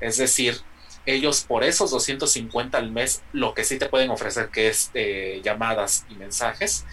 Es 0.00 0.16
decir, 0.16 0.60
ellos 1.06 1.44
por 1.48 1.64
esos 1.64 1.90
250 1.90 2.78
al 2.78 2.92
mes, 2.92 3.22
lo 3.32 3.54
que 3.54 3.64
sí 3.64 3.78
te 3.78 3.88
pueden 3.88 4.10
ofrecer, 4.10 4.50
que 4.50 4.68
es 4.68 4.92
llamadas 5.42 6.04
y 6.08 6.14
mensajes, 6.14 6.84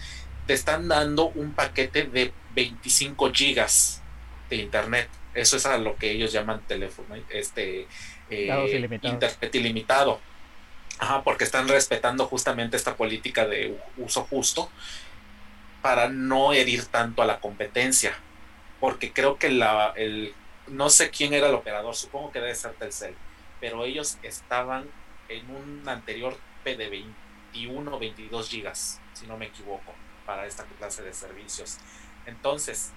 te 0.46 0.54
están 0.54 0.88
dando 0.88 1.28
un 1.28 1.52
paquete 1.52 2.04
de 2.04 2.32
25 2.56 3.30
gigas 3.32 4.02
de 4.48 4.56
internet. 4.56 5.08
Eso 5.34 5.56
es 5.56 5.66
a 5.66 5.76
lo 5.78 5.96
que 5.96 6.10
ellos 6.10 6.32
llaman 6.32 6.62
teléfono, 6.66 7.14
este, 7.28 7.86
eh, 8.30 8.88
internet 9.02 9.54
ilimitado. 9.54 10.20
Ajá, 10.98 11.22
porque 11.22 11.44
están 11.44 11.68
respetando 11.68 12.26
justamente 12.26 12.76
esta 12.76 12.96
política 12.96 13.46
de 13.46 13.78
uso 13.98 14.24
justo 14.24 14.70
para 15.82 16.08
no 16.08 16.52
herir 16.52 16.86
tanto 16.86 17.22
a 17.22 17.26
la 17.26 17.38
competencia. 17.38 18.14
Porque 18.80 19.12
creo 19.12 19.38
que 19.38 19.50
la, 19.50 19.92
el, 19.96 20.34
no 20.66 20.90
sé 20.90 21.10
quién 21.10 21.34
era 21.34 21.48
el 21.48 21.54
operador, 21.54 21.94
supongo 21.94 22.32
que 22.32 22.40
debe 22.40 22.54
ser 22.54 22.72
Telcel, 22.74 23.14
pero 23.60 23.84
ellos 23.84 24.18
estaban 24.22 24.86
en 25.28 25.50
un 25.50 25.88
anterior 25.88 26.36
P 26.64 26.76
de 26.76 26.88
21 26.88 27.94
o 27.94 27.98
22 27.98 28.48
gigas, 28.48 29.00
si 29.12 29.26
no 29.26 29.36
me 29.36 29.46
equivoco, 29.46 29.94
para 30.24 30.46
esta 30.46 30.64
clase 30.78 31.02
de 31.02 31.12
servicios. 31.12 31.78
Entonces, 32.26 32.92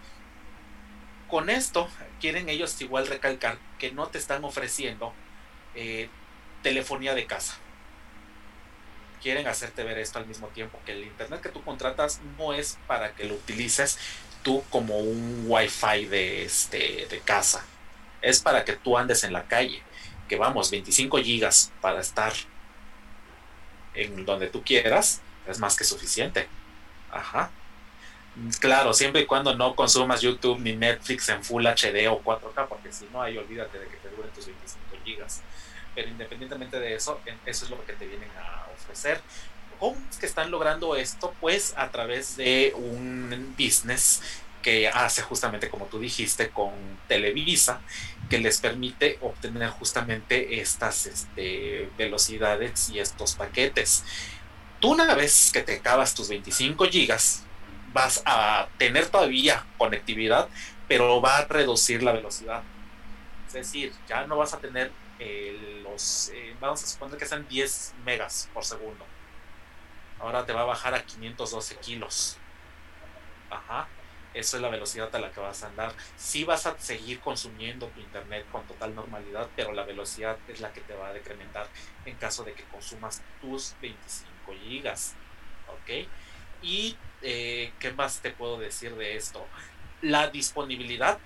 con 1.29 1.49
esto 1.49 1.87
quieren 2.19 2.49
ellos 2.49 2.79
igual 2.81 3.07
recalcar 3.07 3.57
que 3.77 3.91
no 3.91 4.07
te 4.07 4.17
están 4.17 4.43
ofreciendo 4.43 5.13
eh, 5.75 6.09
telefonía 6.61 7.15
de 7.15 7.25
casa 7.25 7.57
quieren 9.21 9.47
hacerte 9.47 9.83
ver 9.83 9.97
esto 9.99 10.19
al 10.19 10.25
mismo 10.25 10.47
tiempo, 10.47 10.79
que 10.85 10.93
el 10.93 11.03
internet 11.03 11.41
que 11.41 11.49
tú 11.49 11.63
contratas 11.63 12.21
no 12.37 12.53
es 12.53 12.77
para 12.87 13.13
que 13.13 13.25
lo 13.25 13.35
utilices 13.35 13.97
tú 14.43 14.63
como 14.69 14.97
un 14.97 15.45
wifi 15.47 16.05
de, 16.05 16.45
este, 16.45 17.07
de 17.09 17.19
casa, 17.19 17.65
es 18.21 18.39
para 18.41 18.65
que 18.65 18.73
tú 18.73 18.97
andes 18.97 19.23
en 19.23 19.33
la 19.33 19.47
calle, 19.47 19.81
que 20.27 20.37
vamos, 20.37 20.71
25 20.71 21.17
gigas 21.19 21.71
para 21.81 21.99
estar 21.99 22.33
en 23.93 24.25
donde 24.25 24.47
tú 24.47 24.63
quieras, 24.63 25.21
es 25.47 25.59
más 25.59 25.75
que 25.75 25.83
suficiente. 25.83 26.47
Ajá. 27.11 27.51
Claro, 28.59 28.93
siempre 28.93 29.21
y 29.21 29.25
cuando 29.25 29.55
no 29.55 29.75
consumas 29.75 30.21
YouTube 30.21 30.59
ni 30.59 30.75
Netflix 30.75 31.29
en 31.29 31.43
Full 31.43 31.65
HD 31.65 32.07
o 32.09 32.21
4K, 32.23 32.67
porque 32.67 32.91
si 32.91 33.05
no, 33.11 33.21
ahí 33.21 33.37
olvídate 33.37 33.79
de 33.79 33.87
que 33.87 33.97
te 33.97 34.09
duren 34.09 34.31
tus 34.31 34.45
25 34.45 34.79
gigas. 35.03 35.41
Pero 35.95 36.09
independientemente 36.09 36.79
de 36.79 36.95
eso, 36.95 37.19
eso 37.45 37.65
es 37.65 37.71
lo 37.71 37.83
que 37.85 37.93
te 37.93 38.05
vienen 38.05 38.29
a 38.39 38.67
ofrecer. 38.73 39.21
¿Cómo 39.79 39.97
es 40.09 40.17
que 40.17 40.25
están 40.25 40.51
logrando 40.51 40.95
esto? 40.95 41.33
Pues 41.39 41.73
a 41.77 41.89
través 41.89 42.37
de 42.37 42.73
un 42.75 43.55
business 43.57 44.21
que 44.61 44.89
hace 44.89 45.21
justamente 45.21 45.69
como 45.69 45.85
tú 45.85 45.99
dijiste 45.99 46.49
con 46.49 46.73
Televisa, 47.07 47.81
que 48.29 48.39
les 48.39 48.59
permite 48.59 49.17
obtener 49.21 49.69
justamente 49.69 50.59
estas 50.59 51.05
este, 51.05 51.89
velocidades 51.97 52.89
y 52.89 52.99
estos 52.99 53.35
paquetes. 53.35 54.03
Tú 54.79 54.91
una 54.91 55.13
vez 55.15 55.51
que 55.51 55.61
te 55.61 55.77
acabas 55.77 56.13
tus 56.13 56.29
25 56.29 56.85
gigas, 56.85 57.43
vas 57.93 58.21
a 58.25 58.67
tener 58.77 59.07
todavía 59.07 59.65
conectividad, 59.77 60.49
pero 60.87 61.21
va 61.21 61.37
a 61.37 61.45
reducir 61.45 62.03
la 62.03 62.11
velocidad. 62.11 62.63
Es 63.47 63.53
decir, 63.53 63.93
ya 64.07 64.27
no 64.27 64.37
vas 64.37 64.53
a 64.53 64.59
tener 64.59 64.91
eh, 65.19 65.81
los, 65.83 66.29
eh, 66.33 66.55
vamos 66.59 66.83
a 66.83 66.87
suponer 66.87 67.17
que 67.17 67.25
sean 67.25 67.47
10 67.47 67.95
megas 68.05 68.49
por 68.53 68.63
segundo. 68.63 69.05
Ahora 70.19 70.45
te 70.45 70.53
va 70.53 70.61
a 70.61 70.65
bajar 70.65 70.93
a 70.93 71.03
512 71.03 71.77
kilos. 71.77 72.37
Ajá. 73.49 73.87
Eso 74.33 74.57
es 74.57 74.61
la 74.61 74.69
velocidad 74.69 75.13
a 75.15 75.19
la 75.19 75.31
que 75.31 75.39
vas 75.39 75.63
a 75.63 75.67
andar. 75.67 75.91
Sí 76.15 76.43
vas 76.43 76.67
a 76.67 76.77
seguir 76.77 77.19
consumiendo 77.19 77.87
tu 77.87 77.99
internet 77.99 78.45
con 78.51 78.63
total 78.67 78.93
normalidad, 78.93 79.47
pero 79.55 79.73
la 79.73 79.83
velocidad 79.83 80.37
es 80.47 80.61
la 80.61 80.71
que 80.71 80.81
te 80.81 80.93
va 80.93 81.07
a 81.07 81.13
decrementar 81.13 81.67
en 82.05 82.15
caso 82.17 82.43
de 82.43 82.53
que 82.53 82.63
consumas 82.65 83.23
tus 83.41 83.75
25 83.81 84.53
gigas. 84.63 85.15
¿Ok? 85.67 86.07
Y 86.61 86.95
eh, 87.21 87.71
¿qué 87.79 87.91
más 87.91 88.19
te 88.19 88.31
puedo 88.31 88.59
decir 88.59 88.95
de 88.95 89.15
esto? 89.15 89.45
La 90.01 90.29
disponibilidad 90.29 91.19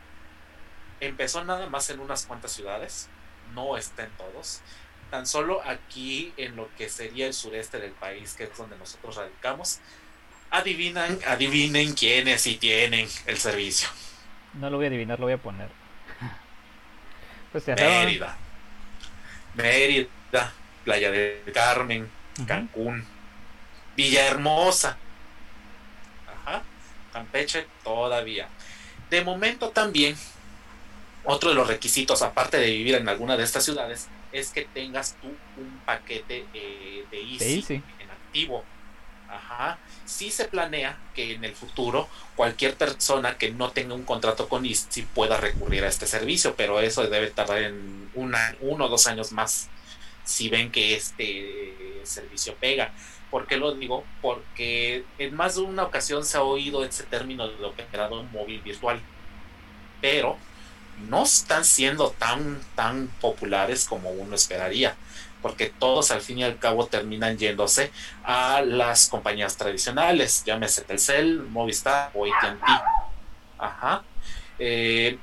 empezó 1.00 1.44
nada 1.44 1.68
más 1.70 1.90
en 1.90 2.00
unas 2.00 2.26
cuantas 2.26 2.52
ciudades 2.52 3.10
no 3.54 3.78
está 3.78 4.04
en 4.04 4.12
todos. 4.12 4.62
Tan 5.10 5.28
solo 5.28 5.62
aquí 5.66 6.34
en 6.38 6.56
lo 6.56 6.70
que 6.76 6.90
sería 6.90 7.28
el 7.28 7.34
sureste 7.34 7.80
del 7.80 7.92
país, 7.92 8.34
que 8.34 8.46
es 8.46 8.58
donde 8.58 8.78
nosotros 8.78 9.16
radicamos, 9.16 9.80
adivinan, 10.50 11.20
adivinen 11.28 11.94
quiénes 11.94 12.42
sí 12.42 12.56
tienen 12.56 13.08
el 13.28 13.38
servicio. 13.38 13.90
No 14.54 14.70
lo 14.70 14.78
voy 14.78 14.86
a 14.86 14.90
adivinar, 14.90 15.20
lo 15.20 15.26
voy 15.26 15.34
a 15.34 15.38
poner. 15.38 15.70
Pues 17.52 17.68
Mérida. 17.68 18.36
Mérida, 19.54 20.10
Playa 20.84 21.12
del 21.12 21.54
Carmen, 21.54 22.10
Cancún, 22.48 23.06
Villahermosa. 23.96 24.98
Campeche 27.14 27.68
todavía. 27.84 28.50
De 29.10 29.24
momento 29.24 29.70
también 29.70 30.18
otro 31.24 31.50
de 31.50 31.56
los 31.56 31.68
requisitos, 31.68 32.22
aparte 32.22 32.58
de 32.58 32.70
vivir 32.70 32.96
en 32.96 33.08
alguna 33.08 33.38
de 33.38 33.44
estas 33.44 33.64
ciudades, 33.64 34.08
es 34.32 34.50
que 34.50 34.66
tengas 34.66 35.16
tú 35.22 35.28
un 35.58 35.82
paquete 35.86 36.46
eh, 36.54 37.06
de, 37.10 37.22
Easy 37.22 37.82
en 38.00 38.12
activo. 38.12 38.64
Ajá. 39.30 39.78
Sí 40.06 40.30
se 40.30 40.46
planea 40.46 40.98
que 41.16 41.34
en 41.34 41.44
el 41.44 41.56
futuro 41.56 42.10
cualquier 42.36 42.76
persona 42.76 43.38
que 43.38 43.52
no 43.52 43.72
tenga 43.72 43.96
un 43.96 44.04
contrato 44.04 44.50
con 44.50 44.66
Easy 44.66 45.04
pueda 45.04 45.38
recurrir 45.38 45.86
a 45.86 45.88
este 45.88 46.08
servicio, 46.08 46.56
pero 46.56 46.80
eso 46.82 47.08
debe 47.08 47.32
tardar 47.32 47.60
en 47.64 48.12
una, 48.16 48.56
uno 48.60 48.86
o 48.86 48.90
dos 48.90 49.08
años 49.08 49.32
más. 49.32 49.70
Si 50.24 50.50
ven 50.50 50.72
que 50.72 50.96
este 50.96 52.02
servicio 52.04 52.56
pega. 52.56 52.92
¿Por 53.30 53.48
qué 53.48 53.58
lo 53.58 53.74
digo? 53.74 54.04
Porque 54.22 55.04
en 55.18 55.36
más 55.36 55.56
de 55.56 55.62
una 55.62 55.84
ocasión 55.84 56.24
se 56.24 56.38
ha 56.38 56.44
oído 56.44 56.84
ese 56.84 57.04
término 57.04 57.48
de 57.48 57.66
operador 57.66 58.24
móvil 58.32 58.62
virtual, 58.62 59.02
pero 60.02 60.38
no 61.10 61.24
están 61.24 61.66
siendo 61.66 62.12
tan, 62.12 62.62
tan 62.76 63.08
populares 63.20 63.86
como 63.86 64.12
uno 64.12 64.36
esperaría, 64.36 64.96
porque 65.42 65.68
todos 65.68 66.12
al 66.12 66.22
fin 66.22 66.40
y 66.40 66.44
al 66.44 66.60
cabo 66.60 66.86
terminan 66.86 67.38
yéndose 67.38 67.92
a 68.24 68.62
las 68.62 69.08
compañías 69.08 69.58
tradicionales, 69.58 70.44
llámese 70.46 70.84
Telcel, 70.84 71.42
Movistar 71.42 72.12
o 72.14 72.26
AT&T. 72.26 72.72
Ajá. 73.58 74.04
Eh, 74.60 75.18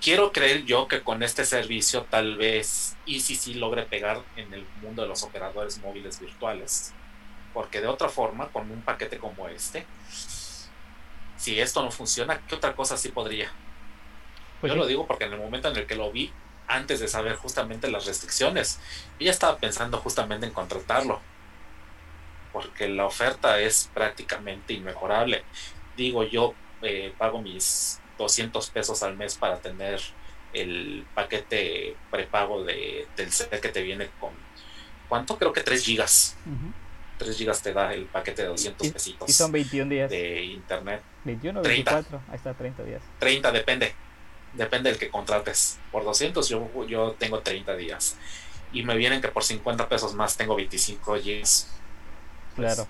quiero 0.00 0.32
creer 0.32 0.64
yo 0.64 0.88
que 0.88 1.02
con 1.02 1.22
este 1.22 1.44
servicio 1.44 2.04
tal 2.04 2.36
vez 2.36 2.96
ECC 3.06 3.56
logre 3.56 3.82
pegar 3.82 4.22
en 4.36 4.52
el 4.54 4.66
mundo 4.82 5.02
de 5.02 5.08
los 5.08 5.22
operadores 5.22 5.78
móviles 5.78 6.20
virtuales. 6.20 6.92
Porque 7.54 7.80
de 7.80 7.86
otra 7.86 8.08
forma, 8.08 8.48
con 8.48 8.70
un 8.70 8.82
paquete 8.82 9.18
como 9.18 9.48
este, 9.48 9.86
si 11.36 11.60
esto 11.60 11.82
no 11.82 11.90
funciona, 11.90 12.40
¿qué 12.46 12.54
otra 12.54 12.74
cosa 12.74 12.96
sí 12.96 13.08
podría? 13.08 13.50
Pues 14.60 14.72
yo 14.72 14.76
lo 14.76 14.86
digo 14.86 15.06
porque 15.06 15.24
en 15.24 15.32
el 15.32 15.40
momento 15.40 15.68
en 15.68 15.76
el 15.76 15.86
que 15.86 15.94
lo 15.94 16.10
vi, 16.12 16.32
antes 16.66 17.00
de 17.00 17.08
saber 17.08 17.36
justamente 17.36 17.90
las 17.90 18.06
restricciones, 18.06 18.78
yo 19.18 19.26
ya 19.26 19.30
estaba 19.30 19.56
pensando 19.56 19.98
justamente 19.98 20.46
en 20.46 20.52
contratarlo. 20.52 21.20
Porque 22.52 22.88
la 22.88 23.06
oferta 23.06 23.60
es 23.60 23.90
prácticamente 23.94 24.74
inmejorable. 24.74 25.44
Digo, 25.96 26.24
yo 26.24 26.54
eh, 26.82 27.12
pago 27.16 27.40
mis 27.40 28.00
200 28.18 28.70
pesos 28.70 29.02
al 29.02 29.16
mes 29.16 29.36
para 29.36 29.58
tener 29.58 30.00
el 30.52 31.06
paquete 31.14 31.96
prepago 32.10 32.64
de 32.64 33.06
Telcel 33.14 33.60
que 33.60 33.68
te 33.68 33.82
viene 33.82 34.08
con 34.18 34.32
¿cuánto? 35.08 35.38
Creo 35.38 35.52
que 35.52 35.62
3 35.62 35.84
gigas. 35.84 36.36
3 37.18 37.36
gigas 37.36 37.62
te 37.62 37.72
da 37.72 37.92
el 37.92 38.04
paquete 38.06 38.42
de 38.42 38.48
200 38.48 38.88
pesitos. 38.88 39.28
Y 39.28 39.32
son 39.32 39.50
21 39.50 39.90
días. 39.90 40.10
De 40.10 40.42
internet. 40.44 41.02
21 41.24 41.60
o 41.60 41.62
24, 41.62 42.22
ahí 42.28 42.36
está 42.36 42.54
30 42.54 42.82
días. 42.84 43.02
30, 43.18 43.52
depende. 43.52 43.94
Depende 44.54 44.90
del 44.90 44.98
que 44.98 45.10
contrates. 45.10 45.78
Por 45.90 46.04
200 46.04 46.48
yo, 46.48 46.86
yo 46.86 47.12
tengo 47.18 47.40
30 47.40 47.76
días. 47.76 48.16
Y 48.72 48.82
me 48.82 48.96
vienen 48.96 49.20
que 49.20 49.28
por 49.28 49.44
50 49.44 49.88
pesos 49.88 50.14
más 50.14 50.36
tengo 50.36 50.54
25 50.54 51.16
gigas. 51.16 51.68
Pues, 52.54 52.74
claro. 52.74 52.88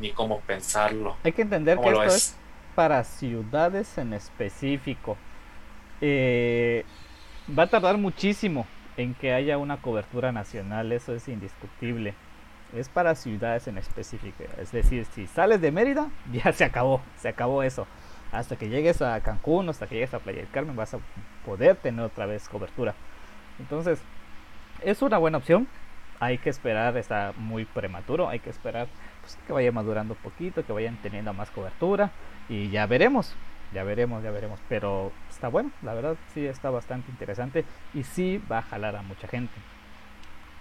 Ni 0.00 0.12
cómo 0.12 0.40
pensarlo. 0.40 1.16
Hay 1.22 1.32
que 1.32 1.42
entender 1.42 1.78
que 1.78 1.88
esto 1.88 2.02
es 2.02 2.34
para 2.78 3.02
ciudades 3.02 3.98
en 3.98 4.12
específico. 4.12 5.16
Eh, 6.00 6.84
va 7.58 7.64
a 7.64 7.66
tardar 7.66 7.98
muchísimo 7.98 8.68
en 8.96 9.14
que 9.14 9.32
haya 9.32 9.58
una 9.58 9.78
cobertura 9.78 10.30
nacional, 10.30 10.92
eso 10.92 11.12
es 11.12 11.26
indiscutible. 11.26 12.14
Es 12.76 12.88
para 12.88 13.16
ciudades 13.16 13.66
en 13.66 13.78
específico. 13.78 14.44
Es 14.62 14.70
decir, 14.70 15.06
si 15.06 15.26
sales 15.26 15.60
de 15.60 15.72
Mérida, 15.72 16.08
ya 16.32 16.52
se 16.52 16.62
acabó, 16.62 17.00
se 17.16 17.26
acabó 17.26 17.64
eso. 17.64 17.88
Hasta 18.30 18.54
que 18.54 18.68
llegues 18.68 19.02
a 19.02 19.20
Cancún, 19.22 19.68
hasta 19.68 19.88
que 19.88 19.96
llegues 19.96 20.14
a 20.14 20.20
Playa 20.20 20.38
del 20.38 20.50
Carmen, 20.50 20.76
vas 20.76 20.94
a 20.94 21.00
poder 21.44 21.74
tener 21.74 22.04
otra 22.04 22.26
vez 22.26 22.48
cobertura. 22.48 22.94
Entonces, 23.58 24.00
es 24.84 25.02
una 25.02 25.18
buena 25.18 25.38
opción. 25.38 25.66
Hay 26.20 26.38
que 26.38 26.50
esperar, 26.50 26.96
está 26.96 27.32
muy 27.38 27.64
prematuro, 27.64 28.28
hay 28.28 28.38
que 28.38 28.50
esperar 28.50 28.86
pues, 29.20 29.36
que 29.48 29.52
vaya 29.52 29.72
madurando 29.72 30.14
un 30.14 30.20
poquito, 30.20 30.64
que 30.64 30.72
vayan 30.72 30.96
teniendo 31.02 31.32
más 31.32 31.50
cobertura. 31.50 32.12
Y 32.48 32.70
ya 32.70 32.86
veremos, 32.86 33.34
ya 33.72 33.84
veremos, 33.84 34.22
ya 34.22 34.30
veremos. 34.30 34.60
Pero 34.68 35.12
está 35.30 35.48
bueno, 35.48 35.70
la 35.82 35.94
verdad 35.94 36.16
sí 36.34 36.46
está 36.46 36.70
bastante 36.70 37.10
interesante 37.10 37.64
y 37.94 38.04
sí 38.04 38.42
va 38.50 38.58
a 38.58 38.62
jalar 38.62 38.96
a 38.96 39.02
mucha 39.02 39.28
gente. 39.28 39.54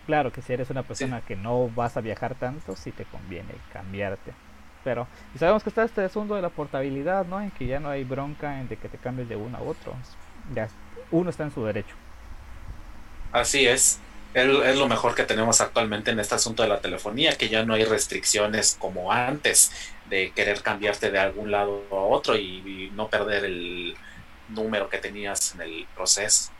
Claro 0.05 0.31
que 0.31 0.41
si 0.41 0.53
eres 0.53 0.69
una 0.69 0.83
persona 0.83 1.21
que 1.21 1.35
no 1.35 1.69
vas 1.69 1.97
a 1.97 2.01
viajar 2.01 2.35
tanto, 2.35 2.75
sí 2.75 2.91
te 2.91 3.03
conviene 3.05 3.53
cambiarte. 3.73 4.31
Pero, 4.83 5.05
y 5.35 5.37
sabemos 5.37 5.63
que 5.63 5.69
está 5.69 5.83
este 5.83 6.01
asunto 6.01 6.35
de 6.35 6.41
la 6.41 6.49
portabilidad, 6.49 7.25
¿no? 7.25 7.41
En 7.41 7.51
que 7.51 7.67
ya 7.67 7.81
no 7.81 7.89
hay 7.89 8.05
bronca 8.05 8.61
en 8.61 8.69
de 8.69 8.77
que 8.77 8.87
te 8.87 8.97
cambies 8.97 9.27
de 9.27 9.35
uno 9.35 9.57
a 9.57 9.61
otro. 9.61 9.93
Ya 10.55 10.69
uno 11.11 11.29
está 11.29 11.43
en 11.43 11.51
su 11.51 11.63
derecho. 11.65 11.95
Así 13.33 13.67
es. 13.67 13.99
Es, 14.37 14.75
lo 14.77 14.87
mejor 14.87 15.15
que 15.15 15.23
tenemos 15.23 15.61
actualmente 15.61 16.11
en 16.11 16.19
este 16.19 16.35
asunto 16.35 16.61
de 16.61 16.69
la 16.69 16.79
telefonía, 16.79 17.35
que 17.35 17.49
ya 17.49 17.65
no 17.65 17.73
hay 17.73 17.85
restricciones 17.85 18.77
como 18.79 19.11
antes 19.11 19.71
de 20.11 20.29
querer 20.29 20.61
cambiarte 20.61 21.09
de 21.09 21.17
algún 21.17 21.49
lado 21.49 21.83
a 21.89 21.95
otro 21.95 22.37
y, 22.37 22.91
no 22.95 23.07
perder 23.07 23.45
el 23.45 23.95
número 24.49 24.89
que 24.89 24.99
tenías 24.99 25.55
en 25.55 25.61
el 25.61 25.87
proceso. 25.95 26.51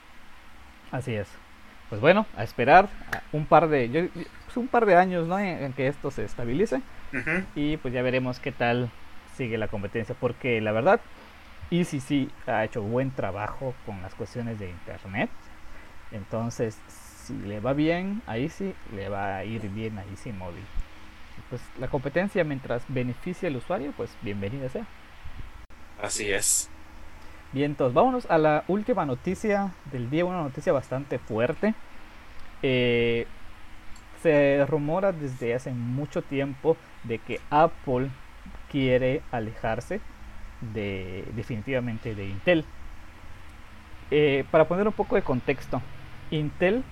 Así 0.91 1.13
es. 1.13 1.28
Pues 1.89 2.01
bueno, 2.01 2.25
a 2.36 2.43
esperar 2.43 2.89
un 3.32 3.45
par 3.45 3.69
de 3.69 4.09
pues 4.45 4.57
un 4.57 4.67
par 4.67 4.88
de 4.88 4.95
años, 4.95 5.28
¿no? 5.28 5.38
En, 5.38 5.71
que 5.73 5.88
esto 5.88 6.09
se 6.09 6.25
estabilice 6.25 6.82
y 7.55 7.78
pues 7.78 7.93
ya 7.93 8.01
veremos 8.01 8.39
qué 8.39 8.51
tal 8.51 8.89
sigue 9.36 9.59
la 9.59 9.67
competencia, 9.67 10.15
porque 10.19 10.61
la 10.61 10.71
verdad 10.71 10.99
sí 11.69 12.32
ha 12.47 12.65
hecho 12.65 12.82
buen 12.82 13.11
trabajo 13.11 13.75
con 13.86 14.01
las 14.01 14.15
cuestiones 14.15 14.57
de 14.57 14.67
internet. 14.67 15.30
Entonces, 16.11 16.78
si 17.28 17.34
le 17.34 17.59
va 17.59 17.73
bien 17.73 18.21
a 18.28 18.38
Easy, 18.38 18.73
le 18.95 19.09
va 19.09 19.38
a 19.38 19.45
ir 19.45 19.69
bien 19.69 19.97
a 19.97 20.03
Easy 20.05 20.32
Móvil 20.32 20.63
pues 21.49 21.61
la 21.80 21.88
competencia 21.88 22.43
mientras 22.43 22.84
beneficie 22.88 23.47
al 23.47 23.55
usuario, 23.55 23.93
pues 23.95 24.15
bienvenida 24.21 24.69
sea. 24.69 24.86
Así 26.01 26.30
es. 26.30 26.69
Bien, 27.53 27.71
entonces 27.71 27.93
vámonos 27.93 28.25
a 28.30 28.38
la 28.38 28.63
última 28.67 29.05
noticia 29.05 29.71
del 29.91 30.09
día, 30.09 30.25
una 30.25 30.41
noticia 30.41 30.73
bastante 30.73 31.17
fuerte. 31.17 31.73
Eh, 32.61 33.25
se 34.21 34.65
rumora 34.65 35.11
desde 35.11 35.53
hace 35.53 35.71
mucho 35.71 36.21
tiempo 36.21 36.75
de 37.03 37.19
que 37.19 37.39
Apple 37.49 38.09
quiere 38.69 39.21
alejarse 39.32 40.01
de 40.73 41.23
definitivamente 41.36 42.15
de 42.15 42.25
Intel. 42.25 42.65
Eh, 44.11 44.43
para 44.51 44.67
poner 44.67 44.88
un 44.88 44.93
poco 44.93 45.15
de 45.15 45.21
contexto, 45.21 45.82
Intel 46.32 46.84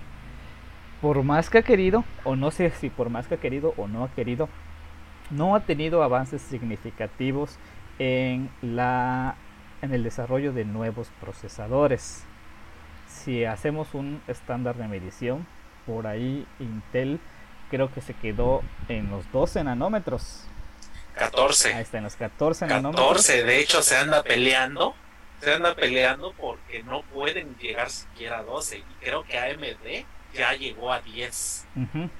por 1.06 1.22
más 1.22 1.50
que 1.50 1.58
ha 1.58 1.62
querido, 1.62 2.04
o 2.24 2.34
no 2.34 2.50
sé 2.50 2.68
si 2.70 2.90
por 2.90 3.10
más 3.10 3.28
que 3.28 3.36
ha 3.36 3.38
querido 3.38 3.74
o 3.76 3.86
no 3.86 4.02
ha 4.02 4.08
querido, 4.08 4.48
no 5.30 5.54
ha 5.54 5.60
tenido 5.60 6.02
avances 6.02 6.42
significativos 6.42 7.58
en, 8.00 8.50
la, 8.60 9.36
en 9.82 9.94
el 9.94 10.02
desarrollo 10.02 10.52
de 10.52 10.64
nuevos 10.64 11.06
procesadores. 11.20 12.24
Si 13.06 13.44
hacemos 13.44 13.94
un 13.94 14.20
estándar 14.26 14.74
de 14.74 14.88
medición, 14.88 15.46
por 15.86 16.08
ahí 16.08 16.44
Intel 16.58 17.20
creo 17.70 17.94
que 17.94 18.00
se 18.00 18.12
quedó 18.12 18.62
en 18.88 19.08
los 19.08 19.30
12 19.30 19.62
nanómetros. 19.62 20.42
14. 21.14 21.74
Ahí 21.74 21.82
está, 21.82 21.98
en 21.98 22.04
los 22.04 22.16
14 22.16 22.66
nanómetros. 22.66 23.06
14, 23.06 23.44
de 23.44 23.60
hecho 23.60 23.80
se 23.80 23.96
anda 23.96 24.24
peleando. 24.24 24.96
Se 25.40 25.54
anda 25.54 25.76
peleando 25.76 26.32
porque 26.32 26.82
no 26.82 27.02
pueden 27.02 27.54
llegar 27.58 27.90
siquiera 27.90 28.38
a 28.40 28.42
12. 28.42 28.78
Y 28.78 28.84
creo 29.04 29.22
que 29.22 29.38
AMD 29.38 30.04
ya 30.36 30.52
llegó 30.54 30.92
a 30.92 31.00
10. 31.00 31.66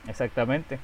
exactamente. 0.09 0.79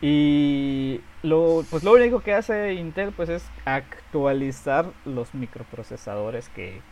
Y 0.00 1.00
lo, 1.22 1.64
pues 1.70 1.82
lo 1.82 1.92
único 1.92 2.20
que 2.20 2.34
hace 2.34 2.74
Intel 2.74 3.12
pues 3.12 3.28
es 3.28 3.46
actualizar 3.64 4.86
los 5.04 5.32
microprocesadores 5.34 6.48
que, 6.50 6.82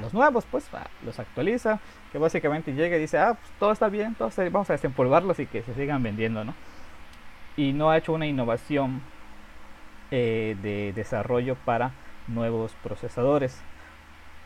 los 0.00 0.14
nuevos 0.14 0.44
pues 0.48 0.70
los 1.04 1.18
actualiza, 1.18 1.80
que 2.12 2.18
básicamente 2.18 2.74
llega 2.74 2.96
y 2.96 3.00
dice, 3.00 3.18
ah, 3.18 3.36
pues 3.40 3.52
todo 3.58 3.72
está 3.72 3.88
bien, 3.88 4.14
vamos 4.18 4.70
a 4.70 4.74
desempolvarlos 4.74 5.40
y 5.40 5.46
que 5.46 5.62
se 5.62 5.74
sigan 5.74 6.02
vendiendo, 6.02 6.44
¿no? 6.44 6.54
Y 7.56 7.72
no 7.72 7.90
ha 7.90 7.98
hecho 7.98 8.12
una 8.12 8.26
innovación 8.26 9.02
eh, 10.12 10.56
de 10.62 10.92
desarrollo 10.92 11.56
para 11.64 11.90
nuevos 12.28 12.72
procesadores. 12.82 13.60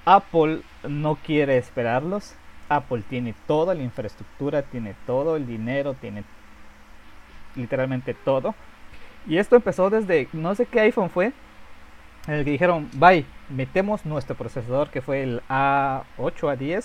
Apple 0.06 0.62
no 0.88 1.16
quiere 1.16 1.58
esperarlos, 1.58 2.34
Apple 2.76 3.02
tiene 3.08 3.34
toda 3.46 3.74
la 3.74 3.82
infraestructura, 3.82 4.62
tiene 4.62 4.94
todo 5.06 5.36
el 5.36 5.46
dinero, 5.46 5.94
tiene 5.94 6.24
literalmente 7.54 8.14
todo. 8.14 8.54
Y 9.26 9.38
esto 9.38 9.56
empezó 9.56 9.90
desde, 9.90 10.28
no 10.32 10.54
sé 10.54 10.66
qué 10.66 10.80
iPhone 10.80 11.10
fue, 11.10 11.32
en 12.26 12.34
el 12.34 12.44
que 12.44 12.52
dijeron, 12.52 12.88
bye, 12.94 13.24
metemos 13.48 14.04
nuestro 14.04 14.36
procesador 14.36 14.90
que 14.90 15.00
fue 15.00 15.22
el 15.22 15.42
A8, 15.48 16.04
A10, 16.16 16.84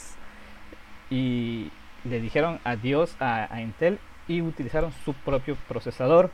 y 1.09 1.71
le 2.03 2.19
dijeron 2.19 2.59
adiós 2.63 3.15
a, 3.19 3.61
Intel 3.61 3.99
y 4.27 4.41
utilizaron 4.41 4.91
su 5.05 5.13
propio 5.13 5.55
procesador. 5.67 6.31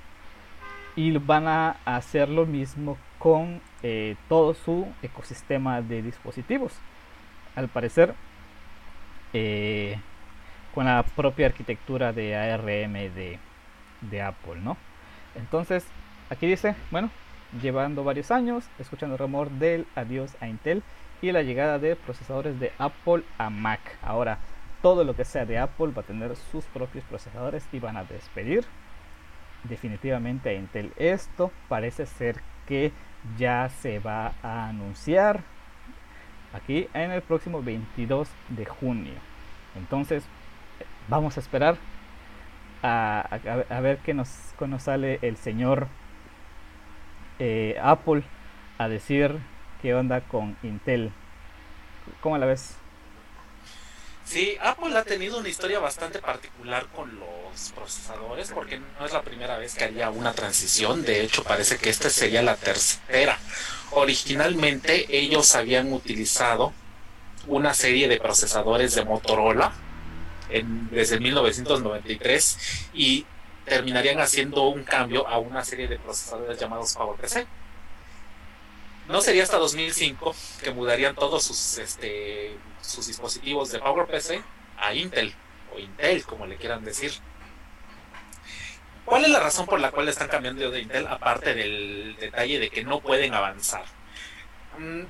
Y 0.95 1.17
van 1.17 1.47
a 1.47 1.77
hacer 1.85 2.29
lo 2.29 2.45
mismo 2.45 2.97
con 3.17 3.61
eh, 3.81 4.15
todo 4.29 4.53
su 4.53 4.87
ecosistema 5.01 5.81
de 5.81 6.03
dispositivos. 6.03 6.73
Al 7.55 7.67
parecer, 7.67 8.13
eh, 9.33 9.99
con 10.73 10.85
la 10.85 11.03
propia 11.03 11.47
arquitectura 11.47 12.13
de 12.13 12.35
ARM 12.35 12.93
de, 12.93 14.21
Apple, 14.21 14.61
¿no? 14.61 14.77
Entonces, 15.35 15.85
aquí 16.29 16.47
dice, 16.47 16.75
bueno, 16.91 17.09
llevando 17.61 18.03
varios 18.03 18.31
años, 18.31 18.65
escuchando 18.79 19.15
el 19.15 19.19
rumor 19.19 19.49
del 19.51 19.85
adiós 19.95 20.35
a 20.39 20.47
Intel 20.47 20.83
y 21.21 21.31
la 21.31 21.41
llegada 21.41 21.79
de 21.79 21.95
procesadores 21.95 22.59
de 22.59 22.71
Apple 22.77 23.23
a 23.37 23.49
Mac. 23.49 23.79
Ahora, 24.01 24.39
todo 24.81 25.03
lo 25.03 25.15
que 25.15 25.25
sea 25.25 25.45
de 25.45 25.57
Apple 25.57 25.93
va 25.95 26.01
a 26.01 26.05
tener 26.05 26.35
sus 26.35 26.65
propios 26.65 27.05
procesadores 27.05 27.65
y 27.71 27.79
van 27.79 27.97
a 27.97 28.03
despedir 28.03 28.65
definitivamente 29.63 30.49
a 30.49 30.53
Intel. 30.53 30.91
Esto 30.97 31.51
parece 31.69 32.05
ser 32.05 32.41
que 32.67 32.91
ya 33.37 33.69
se 33.69 33.99
va 33.99 34.33
a 34.43 34.67
anunciar 34.67 35.43
aquí 36.53 36.87
en 36.93 37.11
el 37.11 37.21
próximo 37.21 37.61
22 37.61 38.29
de 38.49 38.65
junio. 38.65 39.13
Entonces, 39.75 40.23
vamos 41.07 41.37
a 41.37 41.39
esperar 41.39 41.77
a, 42.81 43.39
ver 43.81 43.97
qué 43.99 44.13
nos, 44.13 44.53
nos 44.67 44.83
sale 44.83 45.19
el 45.21 45.37
señor 45.37 45.87
eh, 47.39 47.77
Apple 47.81 48.23
a 48.77 48.87
decir 48.87 49.37
qué 49.81 49.95
onda 49.95 50.21
con 50.21 50.55
Intel. 50.63 51.11
¿Cómo 52.21 52.37
la 52.37 52.45
ves? 52.45 52.77
Sí, 54.33 54.57
Apple 54.59 54.97
ha 54.97 55.03
tenido 55.03 55.37
una 55.37 55.47
historia 55.47 55.77
bastante 55.77 56.17
particular 56.17 56.87
con 56.87 57.19
los 57.19 57.71
procesadores 57.75 58.49
porque 58.51 58.79
no 58.79 59.05
es 59.05 59.13
la 59.13 59.21
primera 59.21 59.59
vez 59.59 59.75
que 59.75 59.83
haría 59.83 60.09
una 60.09 60.33
transición, 60.33 61.05
de 61.05 61.21
hecho 61.21 61.43
parece 61.43 61.77
que 61.77 61.91
esta 61.91 62.09
sería 62.09 62.41
la 62.41 62.55
tercera. 62.55 63.37
Originalmente 63.91 65.05
ellos 65.15 65.53
habían 65.53 65.93
utilizado 65.93 66.73
una 67.45 67.75
serie 67.75 68.07
de 68.07 68.19
procesadores 68.19 68.95
de 68.95 69.05
Motorola 69.05 69.71
desde 70.89 71.19
1993 71.19 72.87
y 72.95 73.27
terminarían 73.65 74.19
haciendo 74.19 74.63
un 74.63 74.83
cambio 74.83 75.27
a 75.27 75.37
una 75.37 75.63
serie 75.63 75.87
de 75.87 75.99
procesadores 75.99 76.57
llamados 76.59 76.95
PowerPC. 76.95 77.45
No 79.07 79.21
sería 79.21 79.43
hasta 79.43 79.59
2005 79.59 80.35
que 80.63 80.71
mudarían 80.71 81.13
todos 81.13 81.43
sus 81.43 81.77
este, 81.77 82.57
sus 82.83 83.07
dispositivos 83.07 83.71
de 83.71 83.79
PowerPC 83.79 84.43
a 84.77 84.93
Intel 84.93 85.33
o 85.73 85.79
Intel, 85.79 86.23
como 86.25 86.45
le 86.45 86.57
quieran 86.57 86.83
decir. 86.83 87.13
¿Cuál 89.05 89.25
es 89.25 89.31
la 89.31 89.39
razón 89.39 89.65
por 89.65 89.79
la 89.79 89.91
cual 89.91 90.07
están 90.07 90.27
cambiando 90.27 90.69
de 90.71 90.81
Intel 90.81 91.07
aparte 91.07 91.53
del 91.53 92.15
detalle 92.19 92.59
de 92.59 92.69
que 92.69 92.83
no 92.83 92.99
pueden 92.99 93.33
avanzar? 93.33 93.83
Mm, 94.77 95.03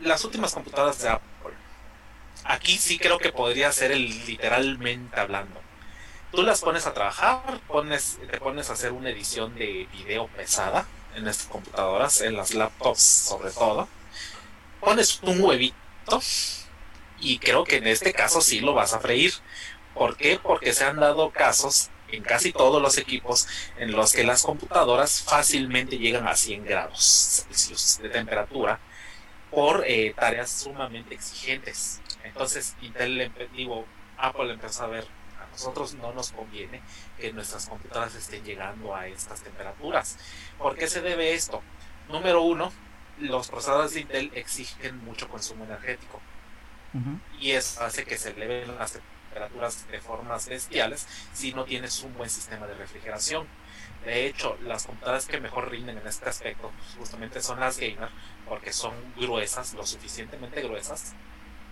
las 0.00 0.24
últimas 0.24 0.54
computadoras 0.54 1.00
de 1.02 1.08
Apple. 1.10 1.54
Aquí 2.44 2.76
sí 2.78 2.98
creo 2.98 3.18
que 3.18 3.32
podría 3.32 3.72
ser 3.72 3.92
el 3.92 4.06
literalmente 4.26 5.18
hablando. 5.18 5.60
Tú 6.32 6.42
las 6.42 6.60
pones 6.60 6.86
a 6.86 6.94
trabajar, 6.94 7.60
pones, 7.68 8.18
te 8.30 8.38
pones 8.38 8.68
a 8.68 8.72
hacer 8.72 8.92
una 8.92 9.10
edición 9.10 9.54
de 9.54 9.86
video 9.92 10.26
pesada 10.28 10.86
en 11.14 11.28
estas 11.28 11.46
computadoras, 11.46 12.20
en 12.22 12.36
las 12.36 12.54
laptops 12.54 13.00
sobre 13.00 13.50
todo 13.50 13.88
pones 14.84 15.20
un 15.22 15.42
huevito 15.42 15.74
y 17.18 17.38
creo 17.38 17.64
que 17.64 17.76
en 17.76 17.86
este 17.86 18.12
caso 18.12 18.40
sí 18.40 18.60
lo 18.60 18.74
vas 18.74 18.92
a 18.92 19.00
freír. 19.00 19.32
¿Por 19.94 20.16
qué? 20.16 20.38
Porque 20.42 20.72
se 20.72 20.84
han 20.84 21.00
dado 21.00 21.30
casos 21.30 21.90
en 22.08 22.22
casi 22.22 22.52
todos 22.52 22.80
los 22.82 22.98
equipos 22.98 23.46
en 23.78 23.92
los 23.92 24.12
que 24.12 24.24
las 24.24 24.42
computadoras 24.42 25.22
fácilmente 25.22 25.98
llegan 25.98 26.28
a 26.28 26.36
100 26.36 26.64
grados 26.64 27.44
Celsius 27.48 27.98
de 28.02 28.08
temperatura 28.08 28.78
por 29.50 29.84
eh, 29.86 30.12
tareas 30.16 30.50
sumamente 30.50 31.14
exigentes. 31.14 32.00
Entonces, 32.24 32.74
Intel, 32.82 33.32
digo, 33.54 33.86
Apple 34.18 34.52
empezó 34.52 34.84
a 34.84 34.88
ver, 34.88 35.06
a 35.40 35.46
nosotros 35.50 35.94
no 35.94 36.12
nos 36.12 36.32
conviene 36.32 36.82
que 37.18 37.32
nuestras 37.32 37.68
computadoras 37.68 38.14
estén 38.16 38.44
llegando 38.44 38.94
a 38.94 39.06
estas 39.06 39.42
temperaturas. 39.42 40.18
¿Por 40.58 40.76
qué 40.76 40.88
se 40.88 41.00
debe 41.00 41.34
esto? 41.34 41.62
Número 42.08 42.42
uno, 42.42 42.72
los 43.18 43.48
procesadores 43.48 43.94
de 43.94 44.00
Intel 44.00 44.30
exigen 44.34 45.04
mucho 45.04 45.28
consumo 45.28 45.64
energético. 45.64 46.20
Y 47.40 47.50
eso 47.50 47.82
hace 47.82 48.04
que 48.04 48.16
se 48.16 48.30
eleven 48.30 48.76
las 48.76 48.92
temperaturas 48.92 49.88
de 49.88 50.00
formas 50.00 50.48
bestiales 50.48 51.08
si 51.32 51.52
no 51.52 51.64
tienes 51.64 52.00
un 52.04 52.14
buen 52.14 52.30
sistema 52.30 52.68
de 52.68 52.74
refrigeración. 52.74 53.48
De 54.04 54.26
hecho, 54.26 54.56
las 54.62 54.86
computadoras 54.86 55.26
que 55.26 55.40
mejor 55.40 55.70
rinden 55.70 55.98
en 55.98 56.06
este 56.06 56.28
aspecto 56.28 56.70
justamente 56.96 57.40
son 57.40 57.58
las 57.58 57.78
gamer, 57.78 58.10
porque 58.48 58.72
son 58.72 58.94
gruesas, 59.16 59.74
lo 59.74 59.84
suficientemente 59.84 60.62
gruesas, 60.62 61.14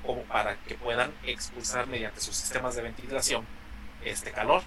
como 0.05 0.23
para 0.25 0.57
que 0.57 0.75
puedan 0.75 1.13
expulsar 1.23 1.87
mediante 1.87 2.21
sus 2.21 2.35
sistemas 2.35 2.75
de 2.75 2.83
ventilación 2.83 3.47
este 4.05 4.33
calor 4.33 4.65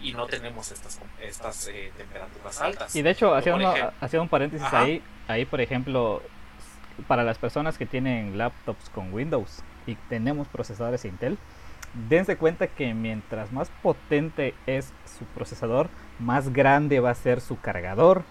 y 0.00 0.12
no 0.12 0.26
tenemos 0.26 0.70
estas, 0.70 1.00
estas 1.20 1.68
eh, 1.68 1.92
temperaturas 1.96 2.60
altas. 2.60 2.94
Y 2.94 3.02
de 3.02 3.10
hecho, 3.10 3.34
haciendo, 3.34 4.22
un 4.22 4.28
paréntesis 4.28 4.66
ahí, 4.72 5.02
ahí 5.26 5.44
por 5.44 5.60
ejemplo, 5.60 6.22
para 7.06 7.24
las 7.24 7.38
personas 7.38 7.78
que 7.78 7.86
tienen 7.86 8.38
laptops 8.38 8.90
con 8.90 9.12
Windows 9.12 9.62
y 9.86 9.94
tenemos 10.08 10.48
procesadores 10.48 11.04
Intel, 11.04 11.38
dense 12.08 12.36
cuenta 12.36 12.66
que 12.66 12.94
mientras 12.94 13.52
más 13.52 13.70
potente 13.82 14.54
es 14.66 14.92
su 15.18 15.24
procesador, 15.26 15.88
más 16.18 16.52
grande 16.52 17.00
va 17.00 17.10
a 17.10 17.14
ser 17.14 17.40
su 17.40 17.60
cargador. 17.60 18.24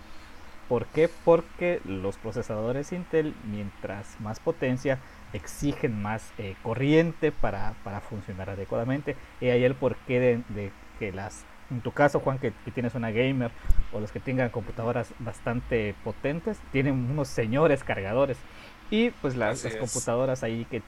¿Por 0.69 0.85
qué? 0.87 1.09
Porque 1.23 1.81
los 1.85 2.17
procesadores 2.17 2.91
Intel, 2.91 3.33
mientras 3.45 4.19
más 4.19 4.39
potencia, 4.39 4.99
exigen 5.33 6.01
más 6.01 6.31
eh, 6.37 6.55
corriente 6.61 7.31
para, 7.31 7.73
funcionar 8.09 8.49
adecuadamente. 8.49 9.15
Y 9.39 9.47
ahí 9.47 9.63
el 9.63 9.75
porqué 9.75 10.19
de, 10.19 10.43
de 10.49 10.71
que 10.99 11.11
las 11.11 11.45
en 11.69 11.81
tu 11.81 11.91
caso, 11.91 12.19
Juan, 12.19 12.39
que, 12.39 12.51
tienes 12.73 12.95
una 12.95 13.11
gamer 13.11 13.51
o 13.91 13.99
los 13.99 14.11
que 14.11 14.19
tengan 14.19 14.49
computadoras 14.49 15.09
bastante 15.19 15.95
potentes, 16.03 16.57
tienen 16.71 16.93
unos 16.93 17.27
señores 17.27 17.83
cargadores. 17.83 18.37
Y 18.89 19.09
pues 19.09 19.35
las, 19.35 19.65
computadoras 19.79 20.43
ahí 20.43 20.65
que, 20.69 20.81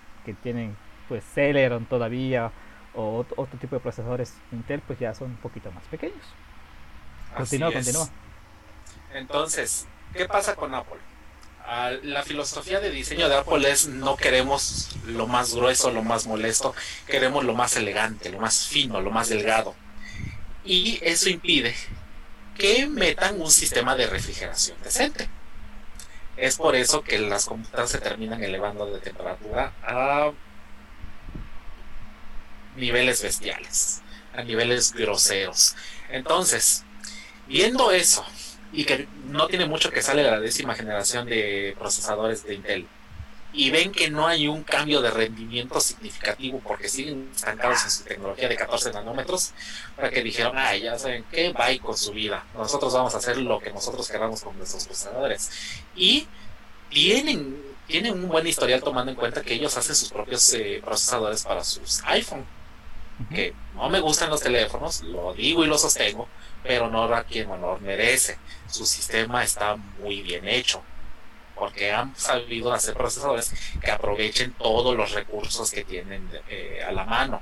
tienen 0.44 0.78
pues 1.08 1.24
Celeron 1.34 1.86
todavía 1.86 2.52
o 2.94 3.26
otro, 3.36 3.58
tipo 3.60 3.76
de 3.76 3.80
procesadores 3.80 4.36
Intel, 4.52 4.80
pues 4.82 5.00
ya 5.00 5.16
son 5.16 5.32
un 5.32 5.38
poquito 5.38 5.72
más 5.72 5.84
pequeños. 5.86 6.24
Continúa, 7.36 7.74
continúa. 7.74 8.08
Entonces, 9.14 9.88
¿qué 10.14 10.26
pasa 10.26 10.56
con 10.56 10.74
Apple? 10.76 11.00
La 12.04 12.24
filosofía 12.24 12.80
de 12.80 12.92
diseño 12.92 13.28
de 13.28 13.38
Apple 13.38 13.70
es 13.70 13.88
no 13.88 14.18
queremos 14.18 14.96
lo 15.08 15.28
más 15.28 15.56
grueso, 15.56 15.92
lo 15.92 16.04
más 16.04 16.26
molesto, 16.28 16.76
queremos 17.08 17.44
lo 17.44 17.54
más 17.54 17.76
elegante, 17.76 18.30
lo 18.30 18.40
más 18.40 18.68
fino, 18.68 19.02
lo 19.02 19.10
más 19.12 19.30
delgado 19.30 19.76
y 20.64 21.00
eso 21.02 21.30
impide 21.30 21.76
que 22.58 22.88
metan 22.88 23.40
un 23.42 23.50
sistema 23.50 23.96
de 23.96 24.08
refrigeración 24.08 24.78
decente. 24.84 25.30
Es 26.36 26.58
por 26.58 26.76
eso 26.76 27.02
que 27.02 27.20
las 27.20 27.46
computadoras 27.46 27.92
se 27.92 28.00
terminan 28.00 28.44
elevando 28.44 28.86
de 28.86 29.00
temperatura 29.00 29.74
a 29.84 30.32
niveles 32.76 33.22
bestiales, 33.22 34.02
a 34.34 34.44
niveles 34.44 34.94
groseros. 34.94 35.76
Entonces, 36.10 36.84
viendo 37.48 37.92
eso, 37.92 38.26
y 38.72 38.86
que 38.86 39.08
no 39.26 39.48
tiene 39.48 39.66
mucho 39.66 39.92
que 39.92 40.02
sale 40.02 40.24
la 40.24 40.40
décima 40.40 40.76
generación 40.76 41.26
de 41.26 41.76
procesadores 41.78 42.44
de 42.44 42.56
Intel, 42.56 42.88
y 43.52 43.72
ven 43.72 43.92
que 43.92 44.10
no 44.10 44.28
hay 44.28 44.48
un 44.48 44.64
cambio 44.64 45.02
de 45.02 45.10
rendimiento 45.10 45.80
significativo 45.80 46.62
porque 46.66 46.88
siguen 46.88 47.30
estancados 47.36 47.84
en 47.84 47.92
su 47.92 48.04
tecnología 48.04 48.48
de 48.48 48.56
14 48.56 48.92
nanómetros, 48.92 49.54
para 49.96 50.10
que 50.10 50.22
dijeron, 50.22 50.56
ah, 50.56 50.76
ya 50.76 50.98
saben 51.00 51.26
qué, 51.32 51.52
va 51.52 51.68
con 51.82 51.98
su 51.98 52.12
vida, 52.12 52.46
nosotros 52.54 52.94
vamos 52.94 53.16
a 53.16 53.18
hacer 53.18 53.38
lo 53.38 53.60
que 53.60 53.72
nosotros 53.72 54.08
queramos 54.08 54.42
con 54.42 54.56
nuestros 54.58 54.86
procesadores. 54.86 55.50
Y 55.96 56.28
tienen, 56.90 57.62
tienen 57.88 58.14
un 58.14 58.28
buen 58.28 58.46
historial 58.46 58.82
tomando 58.82 59.12
en 59.12 59.18
cuenta 59.18 59.42
que 59.42 59.56
ellos 59.56 59.76
hacen 59.78 59.96
sus 59.96 60.10
propios 60.10 60.54
eh, 60.54 60.82
procesadores 60.84 61.44
para 61.44 61.64
sus 61.64 62.04
iPhone. 62.06 62.46
Que 63.30 63.54
no 63.76 63.90
me 63.90 64.00
gustan 64.00 64.30
los 64.30 64.40
teléfonos, 64.40 65.02
lo 65.02 65.34
digo 65.34 65.66
y 65.66 65.68
lo 65.68 65.78
sostengo, 65.78 66.30
pero 66.64 66.90
no 66.90 67.04
a 67.04 67.24
quien 67.24 67.50
honor 67.50 67.82
merece. 67.82 68.38
Su 68.70 68.86
sistema 68.86 69.44
está 69.44 69.76
muy 69.76 70.22
bien 70.22 70.48
hecho 70.48 70.82
porque 71.60 71.92
han 71.92 72.16
sabido 72.16 72.74
hacer 72.74 72.96
procesadores 72.96 73.54
que 73.82 73.92
aprovechen 73.92 74.54
todos 74.54 74.96
los 74.96 75.12
recursos 75.12 75.70
que 75.70 75.84
tienen 75.84 76.28
eh, 76.48 76.82
a 76.88 76.92
la 76.94 77.04
mano, 77.04 77.42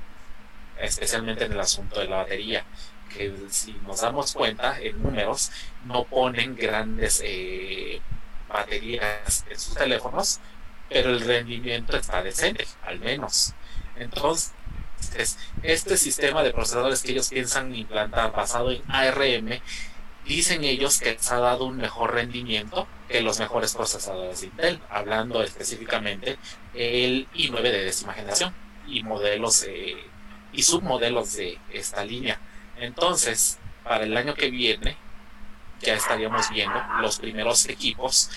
especialmente 0.76 1.44
en 1.44 1.52
el 1.52 1.60
asunto 1.60 2.00
de 2.00 2.08
la 2.08 2.16
batería, 2.16 2.64
que 3.08 3.32
si 3.48 3.72
nos 3.86 4.00
damos 4.00 4.32
cuenta 4.32 4.78
en 4.80 5.00
números, 5.00 5.52
no 5.84 6.04
ponen 6.04 6.56
grandes 6.56 7.22
eh, 7.24 8.00
baterías 8.48 9.44
en 9.48 9.58
sus 9.58 9.74
teléfonos, 9.74 10.40
pero 10.88 11.10
el 11.10 11.20
rendimiento 11.20 11.96
está 11.96 12.22
decente, 12.22 12.66
al 12.82 12.98
menos. 12.98 13.54
Entonces, 13.96 14.52
este 15.62 15.96
sistema 15.96 16.42
de 16.42 16.50
procesadores 16.50 17.02
que 17.02 17.12
ellos 17.12 17.28
piensan 17.28 17.74
implantar 17.74 18.32
basado 18.32 18.72
en 18.72 18.82
ARM 18.88 19.60
dicen 20.28 20.62
ellos 20.62 21.00
que 21.00 21.14
les 21.14 21.32
ha 21.32 21.40
dado 21.40 21.64
un 21.64 21.78
mejor 21.78 22.14
rendimiento 22.14 22.86
que 23.08 23.22
los 23.22 23.40
mejores 23.40 23.74
procesadores 23.74 24.40
de 24.40 24.46
Intel, 24.48 24.80
hablando 24.90 25.42
específicamente 25.42 26.38
el 26.74 27.26
i9 27.32 27.62
de 27.62 27.84
décima 27.84 28.12
generación 28.12 28.54
y 28.86 29.02
modelos 29.02 29.66
y 30.52 30.62
submodelos 30.62 31.32
de 31.32 31.58
esta 31.72 32.04
línea. 32.04 32.38
Entonces, 32.76 33.58
para 33.82 34.04
el 34.04 34.16
año 34.16 34.34
que 34.34 34.50
viene 34.50 34.96
ya 35.80 35.94
estaríamos 35.94 36.50
viendo 36.50 36.80
los 37.00 37.18
primeros 37.18 37.66
equipos 37.68 38.30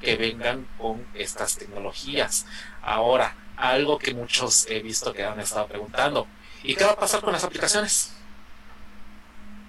que 0.00 0.16
vengan 0.16 0.66
con 0.78 1.06
estas 1.14 1.56
tecnologías. 1.56 2.46
Ahora, 2.82 3.36
algo 3.56 3.98
que 3.98 4.14
muchos 4.14 4.66
he 4.68 4.80
visto 4.80 5.12
que 5.12 5.24
han 5.24 5.38
estado 5.38 5.68
preguntando. 5.68 6.26
¿Y 6.64 6.74
qué 6.74 6.84
va 6.84 6.92
a 6.92 6.98
pasar 6.98 7.20
con 7.20 7.32
las 7.32 7.44
aplicaciones? 7.44 8.14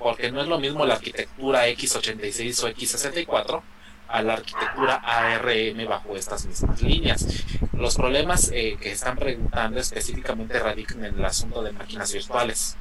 Porque 0.04 0.32
no 0.32 0.42
es 0.42 0.48
lo 0.48 0.60
mismo 0.60 0.86
la 0.86 0.96
arquitectura 0.96 1.66
x86 1.70 2.64
o 2.64 2.68
x64 2.68 3.62
a 4.10 4.22
la 4.22 4.34
arquitectura 4.34 4.96
ARM 4.96 5.88
bajo 5.88 6.18
estas 6.18 6.46
mismas 6.46 6.82
líneas. 6.82 7.26
Los 7.72 7.96
problemas 7.96 8.52
eh, 8.54 8.78
que 8.80 8.92
están 8.92 9.16
preguntando 9.16 9.80
específicamente 9.80 10.60
radican 10.60 11.06
en 11.06 11.16
el 11.18 11.26
asunto 11.26 11.64
de 11.64 11.72
máquinas 11.72 12.12
virtuales. 12.12 12.76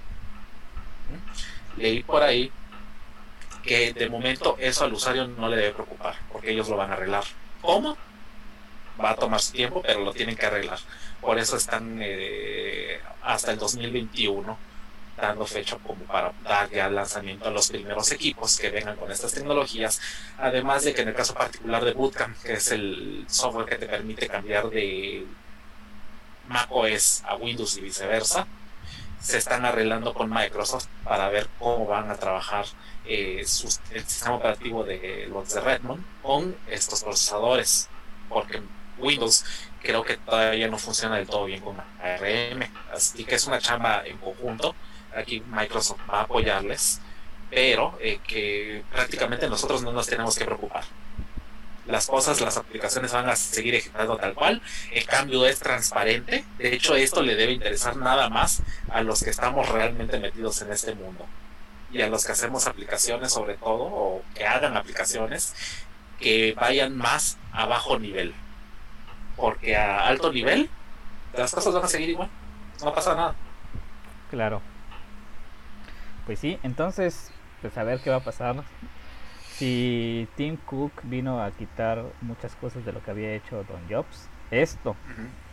Leí 1.77 2.03
por 2.03 2.25
ahí 2.25 2.51
que 3.63 3.93
de 3.93 4.11
momento 4.11 4.57
eso 4.59 4.85
al 4.85 4.93
usuario 4.93 5.29
no 5.29 5.49
le 5.49 5.57
debe 5.57 5.73
preocupar, 5.73 6.17
porque 6.33 6.51
ellos 6.51 6.69
lo 6.69 6.77
van 6.77 6.91
a 6.91 6.95
arreglar. 6.95 7.25
¿Cómo? 7.61 7.97
Va 9.03 9.11
a 9.11 9.15
tomar 9.15 9.41
su 9.41 9.53
tiempo, 9.53 9.81
pero 9.81 10.01
lo 10.01 10.13
tienen 10.13 10.35
que 10.35 10.47
arreglar. 10.47 10.81
Por 11.21 11.39
eso 11.39 11.57
están 11.57 11.99
eh, 12.03 13.01
hasta 13.23 13.53
el 13.53 13.59
2021 13.59 14.72
dando 15.17 15.47
fecha 15.47 15.77
como 15.79 16.03
para 16.05 16.33
dar 16.43 16.71
ya 16.71 16.89
lanzamiento 16.89 17.49
a 17.49 17.51
los 17.51 17.69
primeros 17.71 18.11
equipos 18.13 18.59
que 18.59 18.71
vengan 18.71 18.97
con 18.97 19.11
estas 19.11 19.33
tecnologías. 19.33 20.01
Además 20.39 20.85
de 20.85 20.95
que 20.95 21.03
en 21.03 21.09
el 21.09 21.15
caso 21.15 21.35
particular 21.35 21.85
de 21.85 21.93
Bootcamp, 21.93 22.37
que 22.43 22.55
es 22.55 22.73
el 22.73 23.25
software 23.29 23.67
que 23.67 23.77
te 23.77 23.87
permite 23.87 24.29
cambiar 24.29 24.71
de 24.71 25.27
macOS 26.49 27.23
a 27.27 27.37
Windows 27.37 27.77
y 27.77 27.83
viceversa, 27.83 28.47
se 29.21 29.39
están 29.39 29.65
arreglando 29.65 30.13
con 30.13 30.29
Microsoft 30.29 30.87
para 31.05 31.29
ver 31.29 31.49
cómo 31.59 31.87
van 31.87 32.11
a 32.11 32.17
trabajar 32.17 32.67
eh, 33.05 33.39
el 33.41 33.47
sistema 33.47 34.35
operativo 34.35 34.83
de 34.85 35.29
los 35.31 35.55
de 35.55 35.61
Redmond 35.61 36.05
con 36.23 36.57
estos 36.69 37.05
procesadores, 37.05 37.89
porque 38.29 38.61
Windows 38.99 39.45
creo 39.81 40.03
que 40.03 40.17
todavía 40.17 40.69
no 40.69 40.79
funciona 40.79 41.17
del 41.17 41.29
todo 41.29 41.45
bien 41.45 41.61
con 41.61 41.77
ARM, 42.03 42.63
así 42.93 43.25
que 43.25 43.37
es 43.37 43.47
una 43.47 43.61
chamba 43.61 44.03
en 44.05 44.19
conjunto. 44.19 44.75
Aquí 45.23 45.43
Microsoft 45.49 46.01
va 46.11 46.21
a 46.21 46.23
apoyarles, 46.23 47.01
pero 47.51 47.97
eh, 48.01 48.21
que 48.27 48.83
prácticamente 48.93 49.49
nosotros 49.49 49.83
no 49.83 49.93
nos 49.93 50.07
tenemos 50.07 50.37
que 50.37 50.45
preocupar. 50.45 50.85
Las 51.87 52.07
cosas, 52.07 52.41
las 52.41 52.57
aplicaciones 52.57 53.13
van 53.13 53.29
a 53.29 53.35
seguir 53.35 53.75
ejecutando 53.75 54.17
tal 54.17 54.35
cual. 54.35 54.63
El 54.93 55.05
cambio 55.05 55.45
es 55.47 55.59
transparente. 55.59 56.45
De 56.59 56.75
hecho, 56.75 56.95
esto 56.95 57.23
le 57.23 57.35
debe 57.35 57.53
interesar 57.53 57.97
nada 57.97 58.29
más 58.29 58.63
a 58.91 59.03
los 59.03 59.23
que 59.23 59.31
estamos 59.31 59.69
realmente 59.69 60.21
metidos 60.21 60.63
en 60.63 60.71
este 60.71 60.95
mundo 60.95 61.27
y 61.93 62.01
a 62.01 62.09
los 62.09 62.25
que 62.25 62.33
hacemos 62.33 62.67
aplicaciones 62.67 63.33
sobre 63.33 63.55
todo, 63.55 63.83
o 63.83 64.23
que 64.35 64.47
hagan 64.47 64.77
aplicaciones, 64.77 65.55
que 66.19 66.55
vayan 66.55 66.97
más 66.97 67.37
a 67.53 67.67
bajo 67.67 67.99
nivel. 67.99 68.33
Porque 69.37 69.77
a 69.77 70.07
alto 70.07 70.33
nivel 70.33 70.71
las 71.37 71.53
cosas 71.53 71.75
van 71.75 71.85
a 71.85 71.89
seguir 71.89 72.11
igual, 72.11 72.29
no 72.83 72.95
pasa 72.95 73.15
nada. 73.15 73.35
Claro. 74.31 74.63
Pues 76.27 76.39
sí, 76.39 76.59
entonces, 76.63 77.33
pues 77.61 77.77
a 77.79 77.85
ver 77.85 78.01
qué 78.01 78.11
va 78.11 78.17
a 78.17 78.25
pasar. 78.25 78.63
Si 79.57 80.29
Tim 80.37 80.57
Cook 80.57 80.93
vino 81.05 81.43
a 81.43 81.51
quitar 81.53 82.05
muchas 82.21 82.57
cosas 82.57 82.85
de 82.85 82.93
lo 82.93 83.03
que 83.03 83.11
había 83.11 83.35
hecho 83.35 83.65
Don 83.65 83.89
Jobs, 83.89 84.29
esto 84.51 84.97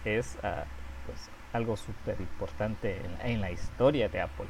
es 0.05 0.38
uh, 0.43 0.65
pues, 1.05 1.30
algo 1.53 1.78
súper 1.78 2.20
importante 2.20 3.01
en, 3.22 3.32
en 3.32 3.41
la 3.41 3.51
historia 3.51 4.09
de 4.09 4.22
Apple 4.22 4.47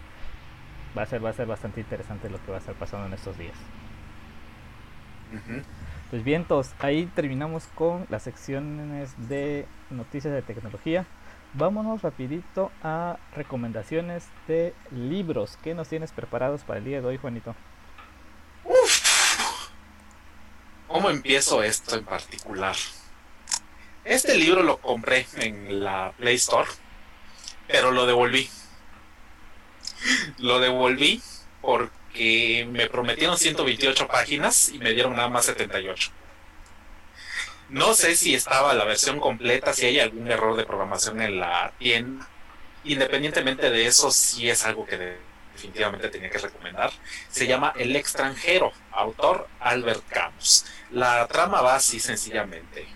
va 0.97 1.03
a 1.03 1.05
ser 1.05 1.23
va 1.23 1.29
a 1.29 1.33
ser 1.33 1.47
bastante 1.47 1.81
interesante 1.81 2.29
lo 2.29 2.43
que 2.43 2.51
va 2.51 2.57
a 2.57 2.59
estar 2.59 2.75
pasando 2.75 3.07
en 3.07 3.13
estos 3.13 3.37
días. 3.37 3.57
Pues 6.09 6.23
bien, 6.23 6.43
todos, 6.43 6.73
ahí 6.79 7.05
terminamos 7.13 7.67
con 7.75 8.07
las 8.09 8.23
secciones 8.23 9.13
de 9.29 9.67
noticias 9.91 10.33
de 10.33 10.41
tecnología. 10.41 11.05
Vámonos 11.53 12.01
rapidito 12.01 12.71
a 12.83 13.17
recomendaciones 13.35 14.27
de 14.47 14.73
libros. 14.91 15.57
¿Qué 15.63 15.73
nos 15.73 15.89
tienes 15.89 16.11
preparados 16.11 16.61
para 16.63 16.79
el 16.79 16.85
día 16.85 17.01
de 17.01 17.07
hoy, 17.07 17.17
Juanito? 17.17 17.55
¿Cómo 20.87 21.09
empiezo 21.09 21.63
esto 21.63 21.95
en 21.95 22.05
particular? 22.05 22.75
Este 24.03 24.37
libro 24.37 24.63
lo 24.63 24.77
compré 24.77 25.27
en 25.37 25.83
la 25.83 26.13
Play 26.17 26.35
Store, 26.35 26.69
pero 27.67 27.91
lo 27.91 28.05
devolví 28.05 28.49
lo 30.37 30.59
devolví 30.59 31.21
porque 31.61 32.67
me 32.71 32.87
prometieron 32.87 33.37
128 33.37 34.07
páginas 34.07 34.69
y 34.69 34.79
me 34.79 34.93
dieron 34.93 35.15
nada 35.15 35.29
más 35.29 35.45
78. 35.45 36.11
No 37.69 37.93
sé 37.93 38.15
si 38.15 38.33
estaba 38.33 38.73
la 38.73 38.83
versión 38.83 39.19
completa, 39.19 39.73
si 39.73 39.85
hay 39.85 39.99
algún 39.99 40.29
error 40.29 40.57
de 40.57 40.65
programación 40.65 41.21
en 41.21 41.39
la 41.39 41.71
tienda. 41.77 42.27
Independientemente 42.83 43.69
de 43.69 43.85
eso, 43.85 44.09
sí 44.09 44.49
es 44.49 44.65
algo 44.65 44.87
que 44.87 45.17
definitivamente 45.53 46.09
tenía 46.09 46.31
que 46.31 46.39
recomendar. 46.39 46.91
Se 47.29 47.45
llama 47.45 47.73
El 47.77 47.95
extranjero, 47.95 48.71
autor 48.91 49.47
Albert 49.59 50.03
Camus. 50.09 50.65
La 50.89 51.27
trama 51.27 51.61
va 51.61 51.75
así 51.75 51.99
sencillamente. 51.99 52.87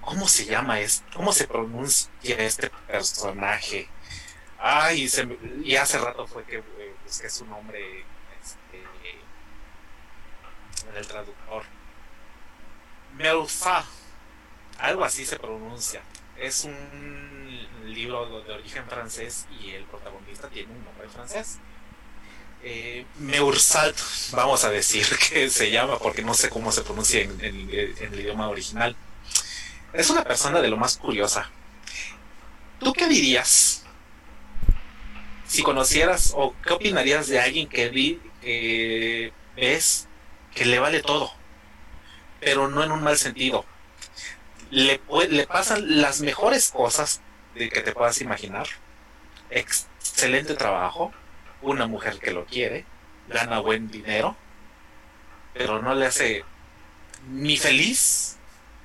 ¿Cómo 0.00 0.28
se 0.28 0.44
llama 0.44 0.78
esto? 0.78 1.04
¿Cómo 1.14 1.32
se 1.32 1.48
pronuncia 1.48 2.36
este 2.38 2.70
personaje? 2.86 3.88
Ay, 4.58 5.08
y 5.64 5.74
hace 5.74 5.98
rato 5.98 6.28
fue 6.28 6.44
que 6.44 6.58
eh, 6.58 6.94
busqué 7.04 7.28
su 7.28 7.44
nombre 7.46 8.04
este, 8.40 8.84
en 10.88 10.96
el 10.96 11.06
traductor. 11.06 11.64
Melfa, 13.16 13.84
algo 14.82 15.04
así 15.04 15.24
se 15.24 15.38
pronuncia. 15.38 16.02
Es 16.38 16.64
un 16.64 17.66
libro 17.86 18.42
de 18.42 18.52
origen 18.52 18.84
francés 18.86 19.46
y 19.60 19.70
el 19.70 19.84
protagonista 19.84 20.48
tiene 20.48 20.72
un 20.72 20.84
nombre 20.84 21.08
francés. 21.08 21.58
Eh, 22.64 23.06
Meursalt, 23.18 23.98
vamos 24.32 24.64
a 24.64 24.70
decir 24.70 25.06
que 25.30 25.50
se 25.50 25.70
llama 25.70 25.98
porque 25.98 26.22
no 26.22 26.34
sé 26.34 26.48
cómo 26.48 26.70
se 26.70 26.82
pronuncia 26.82 27.22
en 27.22 27.40
el 27.40 28.20
idioma 28.20 28.48
original. 28.48 28.94
Es 29.92 30.10
una 30.10 30.24
persona 30.24 30.60
de 30.60 30.68
lo 30.68 30.76
más 30.76 30.96
curiosa. 30.96 31.50
¿Tú 32.78 32.92
qué 32.92 33.06
dirías 33.06 33.82
si 35.46 35.62
conocieras 35.62 36.32
o 36.34 36.54
qué 36.66 36.72
opinarías 36.72 37.28
de 37.28 37.38
alguien 37.38 37.68
que 37.68 37.90
vi, 37.90 38.18
que 38.40 39.32
ves 39.54 40.08
que 40.54 40.64
le 40.64 40.78
vale 40.78 41.02
todo, 41.02 41.30
pero 42.40 42.68
no 42.68 42.82
en 42.82 42.90
un 42.90 43.02
mal 43.02 43.18
sentido. 43.18 43.66
Le, 44.72 45.00
le 45.28 45.46
pasan 45.46 46.00
las 46.00 46.20
mejores 46.20 46.70
cosas 46.72 47.20
de 47.54 47.68
que 47.68 47.82
te 47.82 47.92
puedas 47.92 48.20
imaginar. 48.20 48.66
Excelente 49.50 50.54
trabajo, 50.54 51.12
una 51.60 51.86
mujer 51.86 52.18
que 52.18 52.32
lo 52.32 52.46
quiere, 52.46 52.84
gana 53.28 53.60
buen 53.60 53.90
dinero, 53.90 54.34
pero 55.52 55.80
no 55.82 55.94
le 55.94 56.06
hace 56.06 56.44
ni 57.28 57.56
feliz 57.56 58.38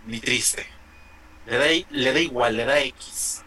ni 0.05 0.19
triste. 0.19 0.67
Le 1.45 1.57
da, 1.57 1.87
le 1.89 2.13
da 2.13 2.19
igual, 2.19 2.57
le 2.57 2.65
da 2.65 2.79
X. 2.81 3.43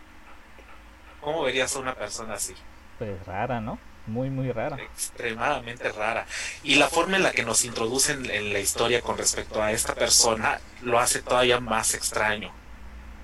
¿Cómo 1.20 1.42
verías 1.42 1.76
a 1.76 1.80
una 1.80 1.94
persona 1.94 2.34
así? 2.34 2.54
pues 3.00 3.24
rara, 3.24 3.62
¿no? 3.62 3.78
Muy, 4.10 4.28
muy 4.28 4.50
rara. 4.50 4.76
Extremadamente 4.76 5.92
rara. 5.92 6.26
Y 6.64 6.74
la 6.74 6.88
forma 6.88 7.16
en 7.16 7.22
la 7.22 7.30
que 7.30 7.44
nos 7.44 7.64
introducen 7.64 8.28
en 8.28 8.52
la 8.52 8.58
historia 8.58 9.02
con 9.02 9.16
respecto 9.16 9.62
a 9.62 9.70
esta 9.70 9.94
persona 9.94 10.60
lo 10.82 10.98
hace 10.98 11.22
todavía 11.22 11.60
más 11.60 11.94
extraño. 11.94 12.52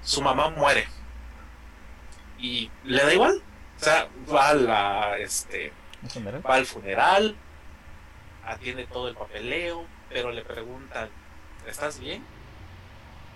Su 0.02 0.22
mamá 0.22 0.48
muere. 0.50 0.86
Y 2.38 2.70
le 2.84 3.02
da 3.02 3.12
igual. 3.12 3.42
O 3.80 3.84
sea, 3.84 4.08
va 4.32 4.50
a 4.50 4.54
la, 4.54 5.18
este, 5.18 5.72
va 6.48 6.54
al 6.54 6.66
funeral, 6.66 7.36
atiende 8.44 8.86
todo 8.86 9.08
el 9.08 9.16
papeleo, 9.16 9.84
pero 10.08 10.30
le 10.30 10.42
preguntan, 10.42 11.10
¿estás 11.66 11.98
bien? 11.98 12.24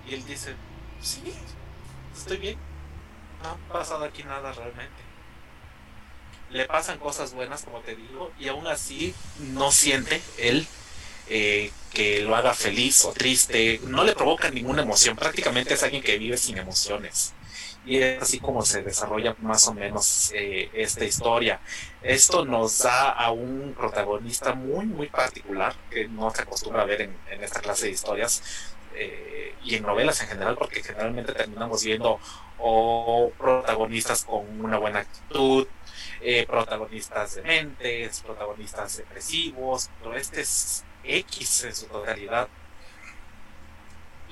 Y 0.08 0.14
él 0.14 0.24
dice, 0.24 0.54
sí, 1.02 1.34
estoy 2.16 2.36
bien. 2.38 2.58
No 3.42 3.50
ha 3.50 3.72
pasado 3.72 4.04
aquí 4.04 4.22
nada 4.22 4.52
realmente 4.52 5.09
le 6.50 6.64
pasan 6.66 6.98
cosas 6.98 7.32
buenas, 7.34 7.62
como 7.62 7.80
te 7.80 7.94
digo, 7.96 8.32
y 8.38 8.48
aún 8.48 8.66
así 8.66 9.14
no 9.52 9.70
siente 9.70 10.20
él 10.38 10.66
eh, 11.28 11.70
que 11.92 12.22
lo 12.22 12.34
haga 12.34 12.54
feliz 12.54 13.04
o 13.04 13.12
triste, 13.12 13.80
no 13.84 14.04
le 14.04 14.14
provoca 14.14 14.50
ninguna 14.50 14.82
emoción, 14.82 15.16
prácticamente 15.16 15.74
es 15.74 15.82
alguien 15.82 16.02
que 16.02 16.18
vive 16.18 16.36
sin 16.36 16.58
emociones. 16.58 17.34
Y 17.86 17.96
es 17.96 18.20
así 18.20 18.40
como 18.40 18.62
se 18.62 18.82
desarrolla 18.82 19.34
más 19.40 19.66
o 19.68 19.72
menos 19.72 20.32
eh, 20.34 20.70
esta 20.74 21.04
historia. 21.04 21.60
Esto 22.02 22.44
nos 22.44 22.80
da 22.80 23.10
a 23.10 23.30
un 23.30 23.74
protagonista 23.76 24.54
muy, 24.54 24.86
muy 24.86 25.08
particular 25.08 25.74
que 25.90 26.06
no 26.08 26.30
se 26.30 26.42
acostumbra 26.42 26.82
a 26.82 26.84
ver 26.84 27.02
en, 27.02 27.42
esta 27.42 27.60
clase 27.60 27.86
de 27.86 27.92
historias 27.92 28.42
eh, 28.94 29.54
y 29.64 29.76
en 29.76 29.84
novelas 29.84 30.20
en 30.20 30.28
general, 30.28 30.56
porque 30.58 30.82
generalmente 30.82 31.32
terminamos 31.32 31.82
viendo 31.82 32.20
o 32.58 33.32
protagonistas 33.38 34.24
con 34.24 34.60
una 34.60 34.78
buena 34.78 35.00
actitud, 35.00 35.66
eh, 36.20 36.46
protagonistas 36.46 37.36
dementes, 37.36 38.20
protagonistas 38.20 38.98
depresivos, 38.98 39.90
pero 40.02 40.16
este 40.16 40.42
es 40.42 40.84
X 41.04 41.64
en 41.64 41.74
su 41.74 41.86
totalidad. 41.86 42.48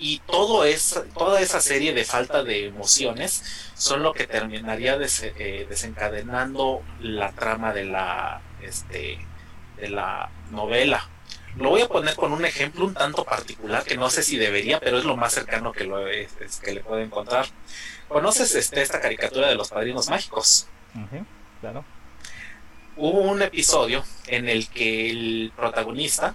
Y 0.01 0.21
todo 0.21 0.65
es, 0.65 1.03
toda 1.15 1.41
esa 1.41 1.61
serie 1.61 1.93
de 1.93 2.05
falta 2.05 2.45
de 2.45 2.67
emociones 2.67 3.71
son 3.75 4.03
lo 4.05 4.13
que 4.13 4.29
terminaría 4.29 4.97
eh, 4.97 5.67
desencadenando 5.69 6.83
la 7.01 7.33
trama 7.33 7.73
de 7.73 7.85
la, 7.85 8.41
este, 8.63 9.19
de 9.77 9.89
la 9.89 10.31
novela. 10.53 11.09
Lo 11.57 11.71
voy 11.71 11.83
a 11.83 11.89
poner 11.89 12.15
con 12.15 12.33
un 12.33 12.45
ejemplo 12.45 12.85
un 12.85 12.95
tanto 12.95 13.25
particular 13.25 13.83
que 13.83 13.97
no 13.97 14.11
sé 14.11 14.23
si 14.23 14.37
debería, 14.37 14.79
pero 14.79 14.99
es 14.99 15.05
lo 15.05 15.17
más 15.17 15.33
cercano 15.33 15.73
que, 15.73 15.85
lo 15.85 16.05
que 16.05 16.73
le 16.73 16.81
puedo 16.81 17.01
encontrar. 17.01 17.47
¿Conoces 18.07 18.55
este, 18.55 18.81
esta 18.81 19.01
caricatura 19.01 19.49
de 19.49 19.57
los 19.57 19.69
padrinos 19.69 20.09
mágicos? 20.09 20.69
Claro. 21.61 21.85
Hubo 22.97 23.21
un 23.21 23.43
episodio 23.43 24.05
en 24.27 24.49
el 24.49 24.69
que 24.69 25.11
el 25.11 25.53
protagonista 25.57 26.35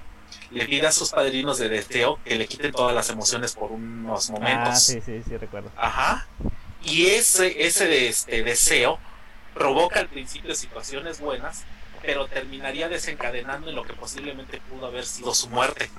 le 0.51 0.65
pide 0.65 0.87
a 0.87 0.91
sus 0.91 1.09
padrinos 1.09 1.57
de 1.57 1.67
deseo 1.67 2.19
que 2.23 2.35
le 2.35 2.47
quiten 2.47 2.71
todas 2.71 2.95
las 2.95 3.09
emociones 3.09 3.53
por 3.53 3.71
unos 3.71 4.29
momentos. 4.29 4.69
Ah, 4.69 4.75
sí, 4.75 5.01
sí, 5.01 5.21
sí, 5.27 5.37
recuerdo. 5.37 5.71
Ajá. 5.75 6.27
Y 6.83 7.07
ese, 7.07 7.65
ese 7.65 8.07
este, 8.07 8.43
deseo 8.43 8.99
provoca 9.53 9.99
al 9.99 10.09
principio 10.09 10.53
situaciones 10.55 11.19
buenas, 11.19 11.63
pero 12.01 12.27
terminaría 12.27 12.89
desencadenando 12.89 13.69
en 13.69 13.75
lo 13.75 13.83
que 13.83 13.93
posiblemente 13.93 14.61
pudo 14.69 14.87
haber 14.87 15.05
sido 15.05 15.33
su 15.33 15.49
muerte. 15.49 15.89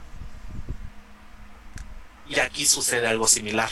Y 2.28 2.38
aquí 2.38 2.64
sucede 2.64 3.06
algo 3.06 3.26
similar. 3.26 3.70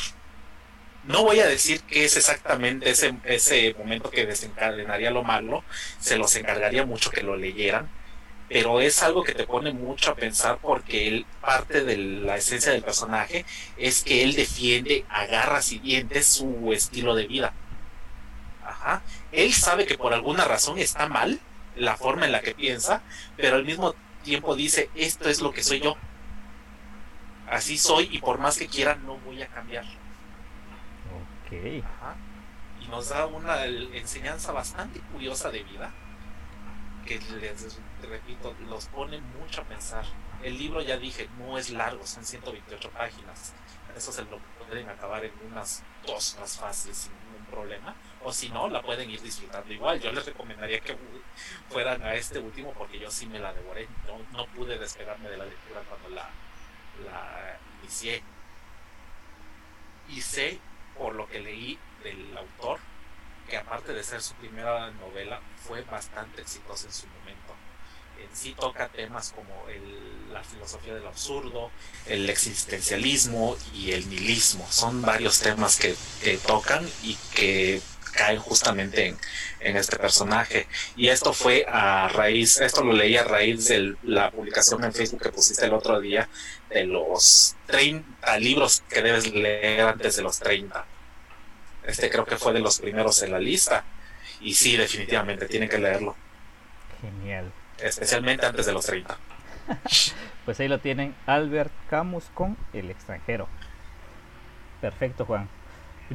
No 1.05 1.24
voy 1.24 1.40
a 1.40 1.46
decir 1.46 1.80
que 1.82 2.05
es 2.05 2.16
exactamente 2.16 2.90
ese, 2.90 3.14
ese 3.24 3.74
momento 3.76 4.09
que 4.11 4.24
desencadenaría 4.24 5.11
lo 5.11 5.24
malo, 5.24 5.64
se 5.98 6.16
los 6.16 6.36
encargaría 6.36 6.86
mucho 6.86 7.11
que 7.11 7.22
lo 7.22 7.36
leyeran, 7.36 7.90
pero 8.48 8.80
es 8.80 9.03
algo 9.03 9.24
que 9.24 9.32
te 9.32 9.46
pone 9.46 9.72
mucho 9.72 10.12
a 10.12 10.14
pensar 10.14 10.59
porque 10.62 11.09
él, 11.09 11.26
parte 11.40 11.82
de 11.82 11.96
la 11.96 12.36
esencia 12.36 12.70
del 12.70 12.82
personaje 12.82 13.44
es 13.78 14.03
que 14.03 14.22
él 14.22 14.34
defiende 14.34 15.05
a 15.09 15.26
garras 15.26 15.72
y 15.72 15.78
dientes 15.80 16.26
su 16.26 16.72
estilo 16.72 17.16
de 17.16 17.26
vida. 17.26 17.53
Ajá. 18.64 19.03
Él 19.32 19.53
sabe 19.55 19.86
que 19.86 19.98
por 19.98 20.12
alguna 20.12 20.44
razón 20.44 20.78
está 20.78 21.09
mal 21.09 21.40
la 21.76 21.96
forma 21.96 22.26
en 22.26 22.32
la 22.32 22.42
que 22.42 22.55
piensa, 22.55 23.03
pero 23.36 23.57
al 23.57 23.64
mismo 23.64 23.94
tiempo 24.22 24.55
dice, 24.55 24.90
esto 24.94 25.28
es 25.28 25.40
lo 25.40 25.53
que 25.53 25.64
soy 25.64 25.80
yo. 25.80 25.96
Así 27.48 27.76
soy 27.76 28.09
y 28.12 28.18
por 28.18 28.38
más 28.38 28.57
que 28.57 28.68
quiera 28.68 28.94
no 28.94 29.16
voy 29.18 29.42
a 29.42 29.46
cambiar. 29.48 29.84
Y 32.80 32.88
nos 32.88 33.11
da 33.11 33.26
una 33.26 33.64
enseñanza 33.66 34.53
bastante 34.53 35.00
curiosa 35.12 35.50
de 35.50 35.62
vida 35.62 35.92
que 37.07 37.18
les 37.18 37.78
repito, 38.09 38.55
los 38.68 38.86
pone 38.86 39.20
mucho 39.20 39.62
a 39.62 39.64
pensar. 39.64 40.05
El 40.42 40.59
libro, 40.59 40.80
ya 40.80 40.96
dije, 40.96 41.28
no 41.38 41.59
es 41.59 41.70
largo, 41.70 42.07
son 42.07 42.24
128 42.24 42.90
páginas. 42.90 43.55
Eso 43.96 44.12
se 44.12 44.22
lo 44.24 44.38
pueden 44.66 44.88
acabar 44.88 45.24
en 45.24 45.32
unas 45.50 45.82
dos 46.07 46.36
más 46.40 46.59
fáciles 46.59 46.96
sin 46.96 47.12
ningún 47.12 47.44
problema. 47.46 47.94
O 48.22 48.32
si 48.32 48.48
no, 48.48 48.68
la 48.68 48.82
pueden 48.82 49.11
ir 49.11 49.20
disfrutando 49.20 49.72
igual. 49.72 50.00
Yo 50.00 50.12
les 50.12 50.24
recomendaría 50.24 50.80
que 50.80 50.96
fueran 51.68 52.03
a 52.03 52.14
este 52.14 52.38
último 52.38 52.72
porque 52.72 52.98
yo 52.98 53.11
sí 53.11 53.26
me 53.26 53.38
la 53.38 53.53
devoré. 53.53 53.88
No, 54.07 54.18
no 54.36 54.46
pude 54.46 54.78
despegarme 54.78 55.28
de 55.28 55.36
la 55.36 55.44
lectura 55.44 55.82
cuando 55.88 56.09
la, 56.11 56.28
la 57.05 57.59
inicié. 57.82 58.22
Y 60.09 60.20
sé, 60.20 60.61
por 60.97 61.14
lo 61.14 61.28
que 61.28 61.40
leí 61.40 61.78
del 62.03 62.36
autor, 62.36 62.80
que 63.49 63.57
aparte 63.57 63.93
de 63.93 64.03
ser 64.03 64.22
su 64.22 64.34
primera 64.34 64.90
novela, 64.93 65.40
fue 65.66 65.82
bastante 65.82 66.43
exitosa 66.43 66.86
en 66.86 66.93
su 66.93 67.07
momento. 67.07 67.55
En 68.18 68.36
sí 68.36 68.55
toca 68.59 68.88
temas 68.88 69.32
como 69.32 69.64
la 70.32 70.45
filosofía 70.45 70.95
del 70.95 71.07
absurdo, 71.07 71.70
el 72.07 72.30
existencialismo 72.30 73.57
y 73.74 73.93
el 73.93 74.09
nihilismo. 74.09 74.66
Son 74.70 75.03
varios 75.03 75.40
temas 75.40 75.76
que, 75.76 75.97
tocan 76.47 76.88
y 77.03 77.16
que 77.34 77.80
caen 78.13 78.39
justamente 78.39 79.15
en, 79.61 79.77
este 79.77 79.97
personaje. 79.97 80.67
Y 80.97 81.09
esto 81.09 81.33
fue 81.33 81.65
a 81.69 82.09
raíz, 82.09 82.61
esto 82.61 82.85
lo 82.85 82.93
leí 82.93 83.17
a 83.17 83.25
raíz 83.25 83.69
de 83.69 83.95
la 84.03 84.31
publicación 84.31 84.85
en 84.85 84.93
Facebook 84.93 85.23
que 85.23 85.31
pusiste 85.31 85.67
el 85.67 85.75
otro 85.75 86.01
día 86.01 86.29
de 86.71 86.85
los 86.85 87.57
30 87.67 88.39
libros 88.39 88.83
que 88.89 89.03
debes 89.03 89.33
leer 89.33 89.87
antes 89.87 90.17
de 90.17 90.23
los 90.23 90.39
30. 90.39 90.85
Este 91.85 92.11
creo 92.11 92.25
que 92.25 92.37
fue 92.37 92.53
de 92.53 92.61
los 92.61 92.79
primeros 92.79 93.23
en 93.23 93.33
la 93.33 93.39
lista. 93.39 93.85
Y 94.41 94.55
sí, 94.55 94.77
definitivamente, 94.77 95.47
tienen 95.47 95.69
que 95.69 95.79
leerlo. 95.79 96.17
Genial. 97.01 97.53
Especialmente 97.79 98.47
antes 98.47 98.67
de 98.67 98.73
los 98.73 98.87
30. 98.87 99.17
pues 100.45 100.61
ahí 100.61 100.69
lo 100.69 100.79
tienen, 100.79 101.15
Albert 101.27 101.73
Camus 101.89 102.25
con 102.35 102.57
El 102.73 102.91
extranjero. 102.91 103.49
Perfecto, 104.81 105.25
Juan. 105.25 105.49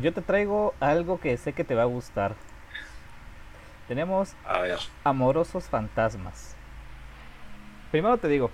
Yo 0.02 0.14
te 0.14 0.22
traigo 0.22 0.74
algo 0.80 1.20
que 1.20 1.38
sé 1.38 1.54
que 1.54 1.64
te 1.64 1.76
va 1.76 1.84
a 1.84 1.86
gustar. 1.86 2.36
Tenemos 3.88 4.36
a 4.46 4.60
ver. 4.60 4.80
Amorosos 5.04 5.66
Fantasmas. 5.66 6.56
Primero 7.92 8.18
te 8.18 8.28
digo, 8.28 8.52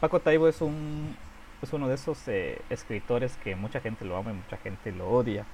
Paco 0.00 0.20
Taibo 0.20 0.48
es 0.48 0.60
un 0.60 1.16
es 1.60 1.72
uno 1.72 1.88
de 1.88 1.96
esos 1.96 2.28
eh, 2.28 2.62
escritores 2.70 3.36
que 3.38 3.56
mucha 3.56 3.80
gente 3.80 4.04
lo 4.04 4.16
ama 4.16 4.30
y 4.30 4.34
mucha 4.34 4.56
gente 4.58 4.92
lo 4.92 5.08
odia 5.08 5.44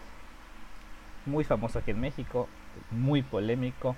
muy 1.27 1.45
famoso 1.45 1.79
aquí 1.79 1.91
en 1.91 2.01
México, 2.01 2.49
muy 2.91 3.23
polémico, 3.23 3.97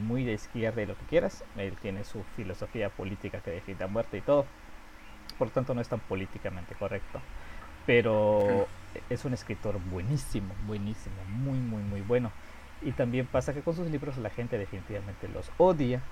muy 0.00 0.24
de 0.24 0.34
izquierda 0.34 0.82
y 0.82 0.86
lo 0.86 0.96
que 0.96 1.04
quieras. 1.04 1.44
Él 1.56 1.76
tiene 1.80 2.04
su 2.04 2.22
filosofía 2.36 2.90
política 2.90 3.40
que 3.40 3.50
defiende 3.50 3.84
a 3.84 3.88
muerte 3.88 4.18
y 4.18 4.20
todo. 4.20 4.46
Por 5.38 5.48
lo 5.48 5.52
tanto, 5.52 5.74
no 5.74 5.80
es 5.80 5.88
tan 5.88 6.00
políticamente 6.00 6.74
correcto. 6.74 7.20
Pero 7.88 8.68
es 9.08 9.24
un 9.24 9.32
escritor 9.32 9.80
buenísimo, 9.90 10.54
buenísimo, 10.66 11.16
muy, 11.26 11.58
muy, 11.58 11.82
muy 11.82 12.02
bueno. 12.02 12.30
Y 12.82 12.92
también 12.92 13.26
pasa 13.26 13.54
que 13.54 13.62
con 13.62 13.74
sus 13.74 13.90
libros 13.90 14.18
la 14.18 14.28
gente 14.28 14.58
definitivamente 14.58 15.26
los 15.26 15.50
odia 15.56 16.02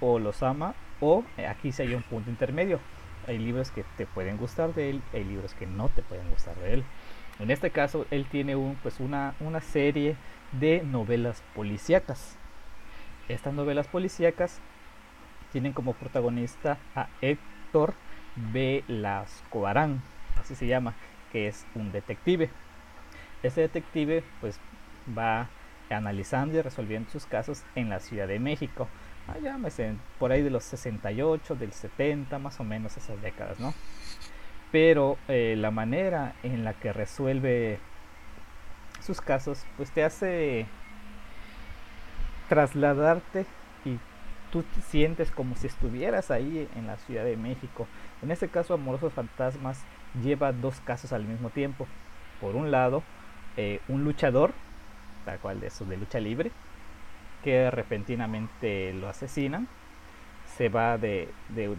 o 0.00 0.18
los 0.18 0.42
ama 0.42 0.74
o 1.00 1.22
aquí 1.48 1.70
sí 1.70 1.82
hay 1.82 1.94
un 1.94 2.02
punto 2.02 2.30
intermedio. 2.30 2.80
Hay 3.28 3.38
libros 3.38 3.70
que 3.70 3.84
te 3.96 4.06
pueden 4.06 4.38
gustar 4.38 4.74
de 4.74 4.90
él, 4.90 5.02
hay 5.12 5.22
libros 5.22 5.54
que 5.54 5.66
no 5.68 5.88
te 5.88 6.02
pueden 6.02 6.28
gustar 6.30 6.56
de 6.56 6.74
él. 6.74 6.84
En 7.38 7.52
este 7.52 7.70
caso, 7.70 8.06
él 8.10 8.26
tiene 8.28 8.56
un, 8.56 8.74
pues 8.82 8.98
una, 8.98 9.36
una 9.38 9.60
serie 9.60 10.16
de 10.50 10.82
novelas 10.82 11.44
policíacas. 11.54 12.36
Estas 13.28 13.54
novelas 13.54 13.86
policíacas 13.86 14.60
tienen 15.52 15.74
como 15.74 15.92
protagonista 15.92 16.76
a 16.96 17.06
Héctor 17.20 17.94
Velascoarán, 18.52 20.02
así 20.44 20.54
se 20.54 20.66
llama, 20.66 20.94
que 21.32 21.48
es 21.48 21.66
un 21.74 21.92
detective. 21.92 22.50
Este 23.42 23.62
detective 23.62 24.22
pues 24.40 24.60
va 25.16 25.48
analizando 25.90 26.58
y 26.58 26.62
resolviendo 26.62 27.10
sus 27.10 27.26
casos 27.26 27.62
en 27.74 27.90
la 27.90 28.00
Ciudad 28.00 28.28
de 28.28 28.38
México. 28.38 28.88
Allá, 29.26 29.56
por 30.18 30.32
ahí 30.32 30.42
de 30.42 30.50
los 30.50 30.64
68, 30.64 31.54
del 31.56 31.72
70, 31.72 32.38
más 32.38 32.60
o 32.60 32.64
menos 32.64 32.96
esas 32.96 33.20
décadas, 33.22 33.58
¿no? 33.58 33.74
pero 34.74 35.18
eh, 35.28 35.54
la 35.56 35.70
manera 35.70 36.34
en 36.42 36.64
la 36.64 36.74
que 36.74 36.92
resuelve 36.92 37.78
sus 39.00 39.20
casos 39.20 39.64
pues 39.76 39.92
te 39.92 40.02
hace 40.02 40.66
trasladarte 42.48 43.46
y 43.84 44.00
tú 44.50 44.64
te 44.64 44.80
sientes 44.80 45.30
como 45.30 45.54
si 45.54 45.68
estuvieras 45.68 46.32
ahí 46.32 46.68
en 46.74 46.88
la 46.88 46.96
Ciudad 46.96 47.22
de 47.22 47.36
México. 47.36 47.86
En 48.20 48.32
este 48.32 48.48
caso 48.48 48.74
Amorosos 48.74 49.12
Fantasmas 49.12 49.80
lleva 50.22 50.52
dos 50.52 50.80
casos 50.80 51.12
al 51.12 51.24
mismo 51.24 51.50
tiempo. 51.50 51.86
Por 52.40 52.56
un 52.56 52.70
lado, 52.70 53.02
eh, 53.56 53.80
un 53.88 54.04
luchador, 54.04 54.52
tal 55.24 55.38
cual 55.38 55.60
de 55.60 55.68
esos 55.68 55.88
de 55.88 55.96
lucha 55.96 56.20
libre, 56.20 56.50
que 57.42 57.70
repentinamente 57.70 58.92
lo 58.94 59.08
asesinan, 59.08 59.68
se 60.56 60.68
va 60.68 60.98
de, 60.98 61.28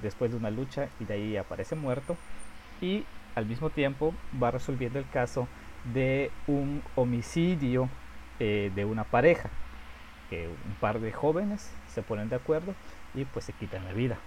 después 0.02 0.32
de 0.32 0.38
una 0.38 0.52
lucha 0.52 0.90
y 1.00 1.06
de 1.06 1.14
ahí 1.14 1.38
aparece 1.38 1.76
muerto 1.76 2.18
y 2.82 3.06
al 3.36 3.46
mismo 3.46 3.70
tiempo 3.70 4.14
va 4.42 4.52
resolviendo 4.52 5.00
el 5.00 5.08
caso 5.10 5.48
de 5.94 6.32
un 6.48 6.82
homicidio 6.96 7.90
eh, 8.40 8.72
de 8.76 8.86
una 8.86 9.04
pareja, 9.04 9.50
que 10.30 10.48
un 10.48 10.76
par 10.80 11.00
de 11.00 11.12
jóvenes 11.12 11.72
se 11.88 12.02
ponen 12.02 12.30
de 12.30 12.36
acuerdo 12.36 12.74
y 13.14 13.26
pues 13.26 13.46
se 13.46 13.54
quitan 13.54 13.86
la 13.86 13.94
vida. 13.94 14.18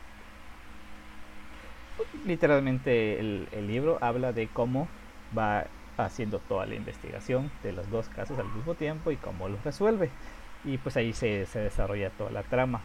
Literalmente 2.27 3.19
el, 3.21 3.67
libro 3.67 3.99
habla 4.01 4.33
de 4.33 4.49
cómo 4.49 4.89
va 5.37 5.67
haciendo 5.97 6.39
toda 6.39 6.67
la 6.67 6.75
investigación 6.75 7.51
de 7.63 7.73
los 7.73 7.91
dos 7.91 8.09
casos 8.09 8.39
al 8.39 8.49
mismo 8.53 8.75
tiempo 8.75 9.11
y 9.11 9.17
cómo 9.17 9.49
los 9.49 9.63
resuelve. 9.65 10.11
Y 10.65 10.79
pues 10.79 10.97
ahí 10.97 11.13
se, 11.13 11.47
desarrolla 11.55 12.11
toda 12.11 12.31
la 12.31 12.43
trama. 12.43 12.81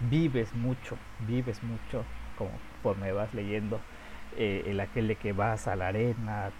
Vives 0.00 0.54
mucho, 0.54 0.96
vives 1.26 1.62
mucho 1.62 2.04
conforme 2.38 3.12
vas 3.12 3.34
leyendo 3.34 3.80
eh, 4.36 4.64
el 4.66 4.80
aquel 4.80 5.08
de 5.08 5.16
que 5.16 5.32
vas 5.32 5.68
a 5.68 5.76
la 5.76 5.88
arena, 5.88 6.50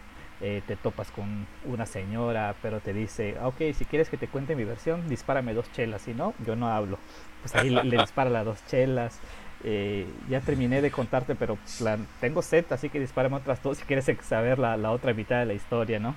eh, 0.43 0.63
te 0.67 0.75
topas 0.75 1.11
con 1.11 1.47
una 1.67 1.85
señora, 1.85 2.55
pero 2.63 2.81
te 2.81 2.95
dice, 2.95 3.37
ah, 3.39 3.49
ok, 3.49 3.75
si 3.75 3.85
quieres 3.85 4.09
que 4.09 4.17
te 4.17 4.27
cuente 4.27 4.57
mi 4.57 4.65
versión, 4.65 5.07
dispárame 5.07 5.53
dos 5.53 5.71
chelas, 5.73 6.01
si 6.01 6.15
no, 6.15 6.33
yo 6.47 6.57
no 6.57 6.69
hablo. 6.69 6.99
Pues 7.43 7.55
ahí 7.55 7.69
le, 7.69 7.99
dispara 7.99 8.31
las 8.31 8.47
dos 8.47 8.65
chelas. 8.67 9.21
Eh, 9.63 10.07
ya 10.29 10.41
terminé 10.41 10.81
de 10.81 10.91
contarte, 10.91 11.35
pero 11.35 11.59
plan, 11.79 12.07
tengo 12.21 12.41
set, 12.41 12.73
así 12.73 12.89
que 12.89 12.99
dispárame 12.99 13.37
otras 13.37 13.63
dos 13.63 13.77
si 13.77 13.85
quieres 13.85 14.11
saber 14.23 14.59
la, 14.59 14.79
la 14.79 14.91
otra 14.91 15.13
mitad 15.13 15.39
de 15.41 15.47
la 15.47 15.53
historia, 15.53 15.99
¿no? 15.99 16.15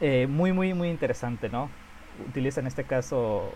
Eh, 0.00 0.26
muy, 0.26 0.52
muy, 0.52 0.74
muy 0.74 0.88
interesante, 0.88 1.48
¿no? 1.48 1.70
Utiliza 2.28 2.60
en 2.60 2.66
este 2.66 2.82
caso 2.82 3.52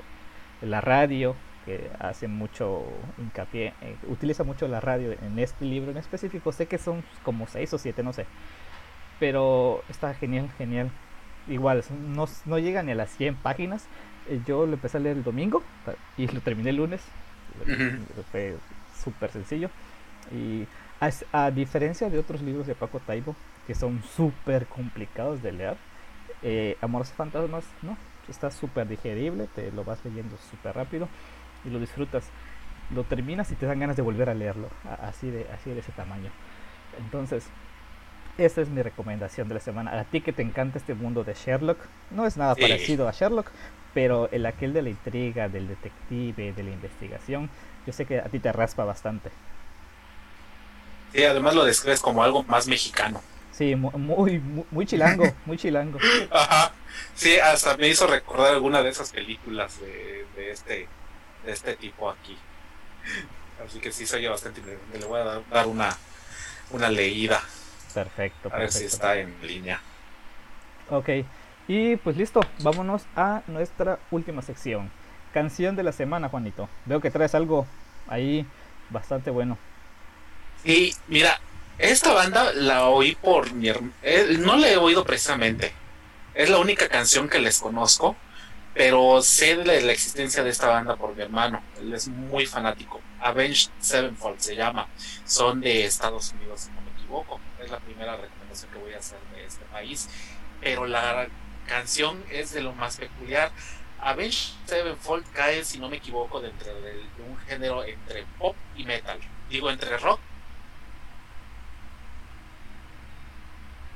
la 0.62 0.80
radio, 0.80 1.34
que 1.64 1.90
hace 1.98 2.28
mucho 2.28 2.84
hincapié, 3.18 3.74
eh, 3.82 3.96
utiliza 4.06 4.44
mucho 4.44 4.68
la 4.68 4.80
radio 4.80 5.10
en 5.10 5.38
este 5.40 5.64
libro 5.64 5.90
en 5.90 5.96
específico. 5.96 6.52
Sé 6.52 6.66
que 6.66 6.78
son 6.78 7.02
como 7.24 7.48
seis 7.48 7.74
o 7.74 7.78
siete, 7.78 8.04
no 8.04 8.12
sé. 8.12 8.26
Pero 9.18 9.82
está 9.88 10.14
genial, 10.14 10.48
genial. 10.56 10.90
Igual, 11.48 11.82
no, 12.14 12.26
no 12.44 12.58
llega 12.60 12.82
ni 12.84 12.92
a 12.92 12.94
las 12.94 13.10
100 13.16 13.36
páginas. 13.36 13.86
yo 14.46 14.66
lo 14.66 14.74
empecé 14.74 14.98
a 14.98 15.00
leer 15.00 15.16
el 15.16 15.24
domingo 15.24 15.62
y 16.16 16.28
lo 16.28 16.40
terminé 16.40 16.70
el 16.70 16.76
lunes. 16.76 17.02
Fue 18.30 18.56
súper 19.02 19.30
sencillo. 19.30 19.70
Y 20.32 20.66
a, 21.32 21.50
diferencia 21.50 22.10
de 22.10 22.18
otros 22.18 22.42
libros 22.42 22.66
de 22.66 22.74
Paco 22.74 23.00
Taibo, 23.00 23.36
que 23.66 23.74
son 23.74 24.02
súper 24.02 24.66
complicados 24.66 25.42
de 25.42 25.52
leer, 25.52 25.76
eh, 26.42 26.76
Amores 26.80 27.12
Fantasmas, 27.12 27.64
no, 27.82 27.96
está 28.28 28.50
súper 28.50 28.88
digerible, 28.88 29.48
te 29.54 29.70
lo 29.72 29.84
vas 29.84 30.04
leyendo 30.04 30.36
súper 30.50 30.74
rápido 30.74 31.08
y 31.64 31.70
lo 31.70 31.78
disfrutas. 31.78 32.24
Lo 32.94 33.04
terminas 33.04 33.50
y 33.50 33.56
te 33.56 33.66
dan 33.66 33.80
ganas 33.80 33.96
de 33.96 34.02
volver 34.02 34.30
a 34.30 34.34
leerlo, 34.34 34.68
así 35.02 35.30
de, 35.30 35.46
así 35.52 35.70
de 35.70 35.80
ese 35.80 35.92
tamaño. 35.92 36.30
Entonces, 36.98 37.48
esa 38.38 38.60
es 38.60 38.68
mi 38.68 38.82
recomendación 38.82 39.48
de 39.48 39.54
la 39.54 39.60
semana. 39.60 39.98
A 39.98 40.04
ti 40.04 40.20
que 40.20 40.32
te 40.32 40.42
encanta 40.42 40.78
este 40.78 40.94
mundo 40.94 41.24
de 41.24 41.34
Sherlock, 41.34 41.78
no 42.10 42.26
es 42.26 42.36
nada 42.36 42.54
parecido 42.54 43.08
a 43.08 43.12
Sherlock, 43.12 43.50
pero 43.96 44.28
el 44.30 44.44
aquel 44.44 44.74
de 44.74 44.82
la 44.82 44.90
intriga, 44.90 45.48
del 45.48 45.68
detective, 45.68 46.52
de 46.52 46.62
la 46.62 46.68
investigación, 46.68 47.48
yo 47.86 47.94
sé 47.94 48.04
que 48.04 48.18
a 48.18 48.24
ti 48.24 48.38
te 48.38 48.52
raspa 48.52 48.84
bastante. 48.84 49.30
Sí, 51.14 51.24
además 51.24 51.54
lo 51.54 51.64
describes 51.64 52.00
como 52.00 52.22
algo 52.22 52.42
más 52.42 52.66
mexicano. 52.66 53.22
Sí, 53.52 53.74
muy, 53.74 54.38
muy, 54.70 54.84
chilango, 54.84 55.24
muy 55.46 55.56
chilango. 55.56 55.98
Ajá. 56.30 56.72
Sí, 57.14 57.38
hasta 57.38 57.74
me 57.78 57.88
hizo 57.88 58.06
recordar 58.06 58.52
alguna 58.52 58.82
de 58.82 58.90
esas 58.90 59.12
películas 59.12 59.80
de, 59.80 60.50
este, 60.50 60.88
de 61.46 61.52
este 61.52 61.74
tipo 61.76 62.10
aquí. 62.10 62.36
Así 63.66 63.78
que 63.78 63.92
sí 63.92 64.06
se 64.06 64.16
oye 64.16 64.28
bastante 64.28 64.60
interesante. 64.60 64.98
Le 64.98 65.06
voy 65.06 65.20
a 65.20 65.40
dar, 65.50 65.66
una, 65.66 65.96
una 66.68 66.90
leída. 66.90 67.42
Perfecto. 67.94 68.50
A 68.52 68.58
ver 68.58 68.70
si 68.70 68.84
está 68.84 69.16
en 69.16 69.34
línea. 69.40 69.80
Ok. 70.90 71.08
Y 71.68 71.96
pues 71.96 72.16
listo, 72.16 72.40
vámonos 72.60 73.02
a 73.16 73.42
nuestra 73.48 73.98
última 74.10 74.42
sección. 74.42 74.90
Canción 75.32 75.74
de 75.76 75.82
la 75.82 75.92
semana, 75.92 76.28
Juanito. 76.28 76.68
Veo 76.84 77.00
que 77.00 77.10
traes 77.10 77.34
algo 77.34 77.66
ahí 78.08 78.46
bastante 78.90 79.30
bueno. 79.30 79.58
Sí, 80.64 80.94
mira, 81.08 81.40
esta 81.78 82.12
banda 82.12 82.52
la 82.54 82.86
oí 82.86 83.14
por 83.16 83.52
mi 83.52 83.68
hermano. 83.68 83.92
Eh, 84.02 84.36
no 84.38 84.56
la 84.56 84.68
he 84.68 84.76
oído 84.76 85.04
precisamente. 85.04 85.72
Es 86.34 86.50
la 86.50 86.58
única 86.58 86.88
canción 86.88 87.28
que 87.28 87.38
les 87.40 87.58
conozco, 87.58 88.16
pero 88.74 89.20
sé 89.22 89.56
de 89.56 89.82
la, 89.82 89.92
existencia 89.92 90.44
de 90.44 90.50
esta 90.50 90.68
banda 90.68 90.96
por 90.96 91.16
mi 91.16 91.22
hermano. 91.22 91.62
Él 91.80 91.92
es 91.92 92.08
muy 92.08 92.46
fanático. 92.46 93.00
Avenged 93.20 93.70
Sevenfold 93.80 94.38
se 94.38 94.54
llama. 94.54 94.86
Son 95.24 95.60
de 95.60 95.84
Estados 95.84 96.32
Unidos, 96.32 96.60
si 96.60 96.70
no 96.70 96.80
me 96.80 96.90
equivoco. 96.92 97.40
Es 97.62 97.70
la 97.70 97.80
primera 97.80 98.16
recomendación 98.16 98.70
que 98.70 98.78
voy 98.78 98.92
a 98.92 98.98
hacer 98.98 99.18
de 99.34 99.44
este 99.44 99.64
país. 99.66 100.08
Pero 100.60 100.86
la 100.86 101.26
canción 101.66 102.24
es 102.30 102.52
de 102.52 102.62
lo 102.62 102.72
más 102.72 102.96
peculiar. 102.96 103.50
Avenged 104.00 104.54
Sevenfold 104.66 105.30
cae, 105.32 105.64
si 105.64 105.78
no 105.78 105.88
me 105.88 105.96
equivoco, 105.96 106.40
dentro 106.40 106.72
de, 106.80 107.02
un 107.26 107.38
género 107.46 107.84
entre 107.84 108.24
pop 108.38 108.56
y 108.76 108.84
metal. 108.84 109.18
Digo, 109.48 109.70
entre 109.70 109.96
rock. 109.98 110.20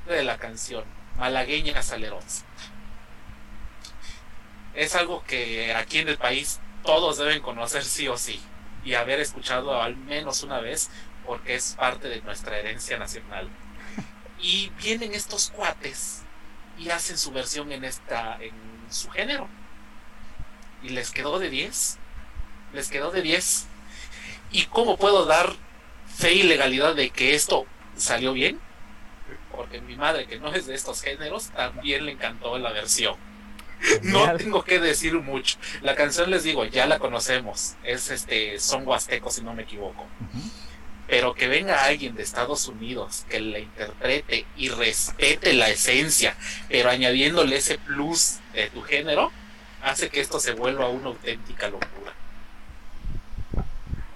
De 0.07 0.23
la 0.23 0.37
canción, 0.37 0.83
Malagueña 1.17 1.81
Salerosa. 1.81 2.43
Es 4.73 4.95
algo 4.95 5.23
que 5.23 5.73
aquí 5.73 5.99
en 5.99 6.09
el 6.09 6.17
país 6.17 6.59
todos 6.83 7.17
deben 7.17 7.41
conocer 7.41 7.83
sí 7.83 8.07
o 8.07 8.17
sí 8.17 8.41
y 8.83 8.95
haber 8.95 9.19
escuchado 9.19 9.81
al 9.81 9.95
menos 9.95 10.43
una 10.43 10.59
vez 10.59 10.89
porque 11.25 11.55
es 11.55 11.75
parte 11.75 12.09
de 12.09 12.21
nuestra 12.21 12.57
herencia 12.57 12.97
nacional. 12.97 13.49
Y 14.39 14.69
vienen 14.81 15.13
estos 15.13 15.51
cuates 15.51 16.23
y 16.81 16.89
hacen 16.89 17.17
su 17.17 17.31
versión 17.31 17.71
en 17.71 17.83
esta 17.83 18.37
en 18.41 18.53
su 18.89 19.09
género. 19.09 19.47
Y 20.83 20.89
les 20.89 21.11
quedó 21.11 21.37
de 21.37 21.49
10. 21.49 21.97
Les 22.73 22.89
quedó 22.89 23.11
de 23.11 23.21
10. 23.21 23.67
¿Y 24.51 24.65
cómo 24.65 24.97
puedo 24.97 25.25
dar 25.25 25.53
fe 26.07 26.33
y 26.33 26.43
legalidad 26.43 26.95
de 26.95 27.11
que 27.11 27.35
esto 27.35 27.65
salió 27.95 28.33
bien? 28.33 28.59
Porque 29.51 29.79
mi 29.81 29.95
madre, 29.95 30.25
que 30.25 30.39
no 30.39 30.53
es 30.53 30.65
de 30.65 30.73
estos 30.73 31.01
géneros, 31.01 31.49
también 31.49 32.05
le 32.05 32.13
encantó 32.13 32.57
la 32.57 32.71
versión. 32.71 33.15
No 34.03 34.35
tengo 34.37 34.63
que 34.63 34.79
decir 34.79 35.13
mucho. 35.13 35.57
La 35.81 35.95
canción 35.95 36.29
les 36.31 36.43
digo, 36.43 36.65
ya 36.65 36.87
la 36.87 36.99
conocemos. 36.99 37.75
Es 37.83 38.09
este 38.09 38.59
son 38.59 38.87
huastecos 38.87 39.35
si 39.35 39.43
no 39.43 39.53
me 39.53 39.63
equivoco 39.63 40.07
pero 41.11 41.35
que 41.35 41.49
venga 41.49 41.83
alguien 41.83 42.15
de 42.15 42.23
Estados 42.23 42.69
Unidos 42.69 43.25
que 43.29 43.41
la 43.41 43.59
interprete 43.59 44.45
y 44.55 44.69
respete 44.69 45.51
la 45.51 45.67
esencia, 45.69 46.37
pero 46.69 46.89
añadiéndole 46.89 47.57
ese 47.57 47.77
plus 47.77 48.37
de 48.53 48.69
tu 48.69 48.81
género, 48.81 49.29
hace 49.83 50.07
que 50.07 50.21
esto 50.21 50.39
se 50.39 50.53
vuelva 50.53 50.87
una 50.87 51.07
auténtica 51.07 51.67
locura. 51.67 52.13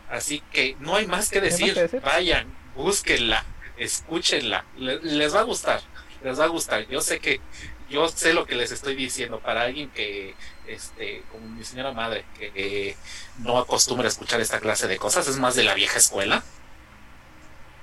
Así 0.10 0.42
que 0.54 0.78
no 0.80 0.96
hay 0.96 1.06
más 1.06 1.30
que 1.30 1.42
decir, 1.42 2.02
vayan, 2.02 2.48
búsquenla, 2.76 3.44
escúchenla, 3.76 4.64
les 4.78 5.36
va 5.36 5.42
a 5.42 5.44
gustar, 5.44 5.82
les 6.24 6.40
va 6.40 6.46
a 6.46 6.48
gustar. 6.48 6.88
Yo 6.88 7.02
sé 7.02 7.20
que 7.20 7.42
yo 7.90 8.08
sé 8.08 8.34
lo 8.34 8.46
que 8.46 8.56
les 8.56 8.72
estoy 8.72 8.96
diciendo 8.96 9.42
para 9.42 9.64
alguien 9.64 9.90
que 9.90 10.34
este 10.66 11.24
como 11.30 11.46
mi 11.46 11.66
señora 11.66 11.92
madre 11.92 12.24
que 12.40 12.96
no 13.40 13.58
acostumbra 13.58 14.06
a 14.06 14.10
escuchar 14.10 14.40
esta 14.40 14.62
clase 14.62 14.88
de 14.88 14.98
cosas, 14.98 15.28
es 15.28 15.36
más 15.40 15.56
de 15.56 15.64
la 15.64 15.74
vieja 15.74 15.98
escuela 15.98 16.42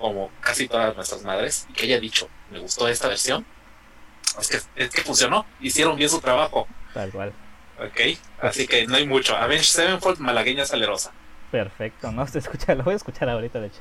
como 0.02 0.30
casi 0.40 0.68
todas 0.68 0.94
nuestras 0.94 1.22
madres, 1.22 1.66
y 1.70 1.72
que 1.72 1.84
haya 1.84 1.98
dicho, 1.98 2.28
me 2.50 2.58
gustó 2.58 2.88
esta 2.88 3.08
versión, 3.08 3.46
es 4.38 4.48
que, 4.48 4.82
es 4.84 4.90
que 4.90 5.00
funcionó, 5.02 5.46
hicieron 5.60 5.96
bien 5.96 6.10
su 6.10 6.20
trabajo. 6.20 6.66
Tal 6.92 7.10
cual. 7.10 7.32
Ok, 7.78 8.18
así 8.40 8.66
que 8.66 8.86
no 8.86 8.96
hay 8.96 9.06
mucho. 9.06 9.36
Avenged 9.36 9.64
Sevenfold, 9.64 10.18
malagueña 10.18 10.66
salerosa. 10.66 11.12
Perfecto, 11.50 12.12
no 12.12 12.26
se 12.28 12.40
escucha, 12.40 12.74
lo 12.74 12.84
voy 12.84 12.94
a 12.94 12.96
escuchar 12.96 13.28
ahorita, 13.28 13.60
de 13.60 13.68
hecho. 13.68 13.80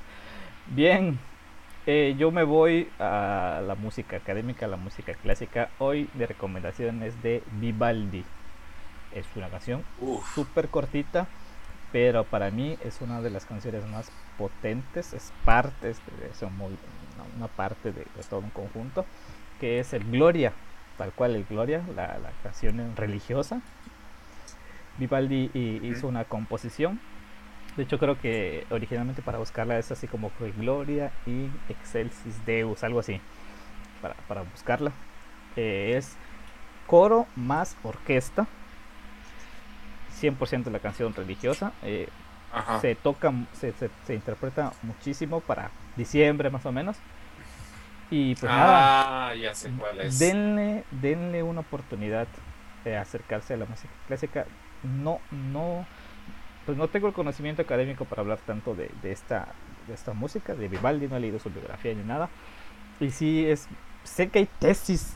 Bien, 0.68 1.20
eh, 1.88 2.16
yo 2.18 2.32
me 2.32 2.44
voy 2.44 2.90
a 3.00 3.62
la 3.66 3.76
música 3.76 4.18
académica, 4.18 4.68
la 4.68 4.78
música 4.78 5.16
clásica. 5.16 5.70
Hoy 5.80 6.10
de 6.14 6.28
recomendaciones 6.28 7.22
de 7.24 7.44
Vivaldi. 7.54 8.24
Es 9.16 9.26
una 9.36 9.50
canción 9.50 9.84
súper 10.36 10.70
cortita, 10.70 11.28
pero 11.92 12.24
para 12.24 12.52
mí 12.52 12.78
es 12.84 13.02
una 13.02 13.22
de 13.22 13.30
las 13.30 13.46
canciones 13.46 13.86
más 13.88 14.12
potentes, 14.42 15.14
es 15.14 15.32
parte, 15.46 15.92
es, 15.92 16.02
una 17.38 17.48
parte 17.48 17.92
de, 17.92 18.06
todo 18.28 18.40
un 18.40 18.50
conjunto, 18.50 19.06
que 19.60 19.80
es 19.80 19.94
el 19.94 20.04
Gloria, 20.10 20.52
tal 20.98 21.12
cual 21.12 21.36
el 21.36 21.46
Gloria, 21.46 21.84
la, 21.96 22.18
canción 22.42 22.96
religiosa. 22.96 23.62
Vivaldi 24.98 25.52
hizo 25.84 26.08
una 26.08 26.26
composición, 26.26 27.00
de 27.78 27.84
hecho 27.84 28.00
creo 28.00 28.20
que 28.20 28.66
originalmente 28.72 29.22
para 29.22 29.38
buscarla 29.38 29.78
es 29.78 29.92
así 29.92 30.08
como 30.08 30.32
que 30.38 30.52
Gloria 30.52 31.12
y 31.28 31.50
Excelsis 31.70 32.44
Deus, 32.46 32.84
algo 32.84 33.00
así, 33.00 33.22
para, 34.28 34.42
buscarla. 34.42 34.92
Eh, 35.56 35.94
es 35.98 36.18
coro 36.88 37.28
más 37.36 37.78
orquesta, 37.84 38.48
100% 40.20 40.72
la 40.72 40.80
canción 40.80 41.14
religiosa. 41.14 41.74
Eh, 41.84 42.10
se 42.82 42.96
toca, 42.96 43.34
se, 43.54 43.74
se, 44.06 44.14
interpreta 44.14 44.74
muchísimo 44.84 45.40
para 45.40 45.72
diciembre 45.96 46.50
más 46.50 46.66
o 46.66 46.72
menos. 46.72 46.98
Y 48.10 48.36
pues 48.36 48.52
ah, 48.54 49.34
ya 49.40 49.56
sé 49.56 49.72
cuál 49.78 50.02
es. 50.02 50.20
Denle, 50.20 50.84
denle 50.92 51.44
una 51.44 51.62
oportunidad 51.62 52.28
de 52.84 52.98
acercarse 52.98 53.54
a 53.54 53.58
la 53.58 53.66
música 53.66 53.94
clásica. 54.08 54.46
No, 54.84 55.20
no, 55.32 55.86
pues 56.66 56.78
no 56.78 56.88
tengo 56.88 57.08
el 57.08 57.14
conocimiento 57.14 57.62
académico 57.62 58.06
para 58.06 58.22
hablar 58.22 58.40
tanto 58.40 58.76
de, 58.76 58.92
de 59.02 59.12
esta, 59.12 59.48
de 59.88 59.94
esta 59.94 60.14
música, 60.14 60.56
de 60.56 60.68
Vivaldi, 60.68 61.08
no 61.08 61.18
he 61.18 61.20
leído 61.20 61.40
su 61.40 61.50
biografía 61.50 61.94
ni 61.94 62.04
nada. 62.04 62.30
Y 63.00 63.12
sí 63.12 63.46
es, 63.46 63.68
sé 64.04 64.30
que 64.30 64.40
hay 64.40 64.50
tesis 64.60 65.16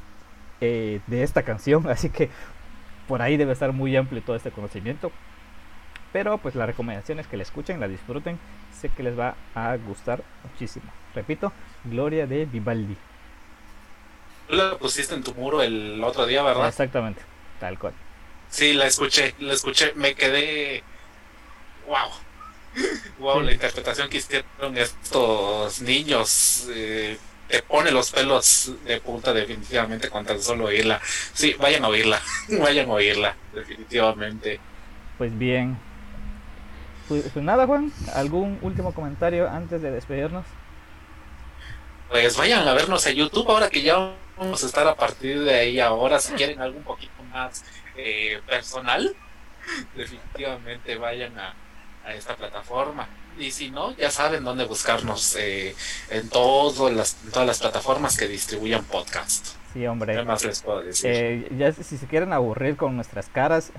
eh, 0.61 1.01
de 1.07 1.23
esta 1.23 1.43
canción, 1.43 1.87
así 1.89 2.09
que 2.09 2.29
por 3.07 3.21
ahí 3.21 3.37
debe 3.37 3.53
estar 3.53 3.71
muy 3.73 3.95
amplio 3.95 4.21
todo 4.21 4.35
este 4.35 4.51
conocimiento. 4.51 5.11
Pero 6.15 6.37
pues 6.37 6.55
la 6.55 6.65
recomendación 6.65 7.19
es 7.19 7.27
que 7.27 7.35
la 7.35 7.43
escuchen, 7.43 7.81
la 7.81 7.89
disfruten. 7.89 8.39
Sé 8.79 8.87
que 8.87 9.03
les 9.03 9.19
va 9.19 9.35
a 9.53 9.75
gustar 9.75 10.23
muchísimo. 10.49 10.85
Repito, 11.13 11.51
Gloria 11.83 12.25
de 12.25 12.45
Vivaldi. 12.45 12.95
Tú 14.47 14.55
la 14.55 14.77
pusiste 14.77 15.13
en 15.13 15.23
tu 15.23 15.33
muro 15.33 15.61
el 15.61 16.01
otro 16.01 16.25
día, 16.25 16.41
¿verdad? 16.41 16.69
Exactamente, 16.69 17.21
tal 17.59 17.77
cual. 17.77 17.91
Sí, 18.49 18.71
la 18.71 18.87
escuché, 18.87 19.35
la 19.39 19.51
escuché, 19.51 19.91
me 19.95 20.15
quedé... 20.15 20.83
¡Wow! 21.85 22.09
wow, 23.19 23.41
la 23.41 23.51
interpretación 23.51 24.07
que 24.07 24.19
hicieron 24.19 24.77
estos 24.77 25.81
niños 25.81 26.69
eh, 26.69 27.17
te 27.49 27.61
pone 27.61 27.91
los 27.91 28.11
pelos 28.11 28.71
de 28.85 29.01
punta 29.01 29.33
definitivamente 29.33 30.09
con 30.09 30.25
tan 30.25 30.41
solo 30.41 30.67
oírla. 30.67 31.01
Sí, 31.33 31.57
vayan 31.59 31.83
a 31.83 31.89
oírla, 31.89 32.21
vayan 32.61 32.89
a 32.89 32.93
oírla, 32.93 33.35
definitivamente. 33.53 34.61
Pues 35.17 35.37
bien. 35.37 35.77
Pues, 37.07 37.29
pues, 37.31 37.45
nada, 37.45 37.67
Juan, 37.67 37.91
¿algún 38.13 38.57
último 38.61 38.93
comentario 38.93 39.49
antes 39.49 39.81
de 39.81 39.91
despedirnos? 39.91 40.45
Pues 42.09 42.37
vayan 42.37 42.67
a 42.67 42.73
vernos 42.73 43.05
en 43.07 43.15
YouTube 43.15 43.49
ahora 43.49 43.69
que 43.69 43.81
ya 43.81 44.13
vamos 44.37 44.63
a 44.63 44.67
estar 44.67 44.87
a 44.87 44.95
partir 44.95 45.43
de 45.43 45.55
ahí 45.55 45.79
ahora, 45.79 46.19
si 46.19 46.33
quieren 46.33 46.61
algo 46.61 46.77
un 46.77 46.83
poquito 46.83 47.23
más 47.31 47.63
eh, 47.97 48.41
personal, 48.47 49.15
definitivamente 49.95 50.95
vayan 50.97 51.37
a, 51.37 51.55
a 52.05 52.13
esta 52.13 52.35
plataforma 52.35 53.07
y 53.37 53.51
si 53.51 53.69
no, 53.69 53.95
ya 53.97 54.11
saben 54.11 54.43
dónde 54.43 54.65
buscarnos 54.65 55.35
eh, 55.37 55.75
en, 56.09 56.29
todas 56.29 56.93
las, 56.93 57.15
todas 57.31 57.47
las 57.47 57.59
plataformas 57.59 58.17
que 58.17 58.27
distribuyan 58.27 58.83
podcast. 58.85 59.55
Sí, 59.73 59.85
hombre. 59.87 60.15
¿Qué 60.15 60.23
más 60.23 60.43
les 60.45 60.61
puedo 60.61 60.81
decir? 60.81 61.11
Eh, 61.11 61.47
ya 61.57 61.71
si 61.73 61.97
se 61.97 62.07
quieren 62.07 62.31
aburrir 62.31 62.77
con 62.77 62.95
nuestras 62.95 63.27
caras, 63.27 63.71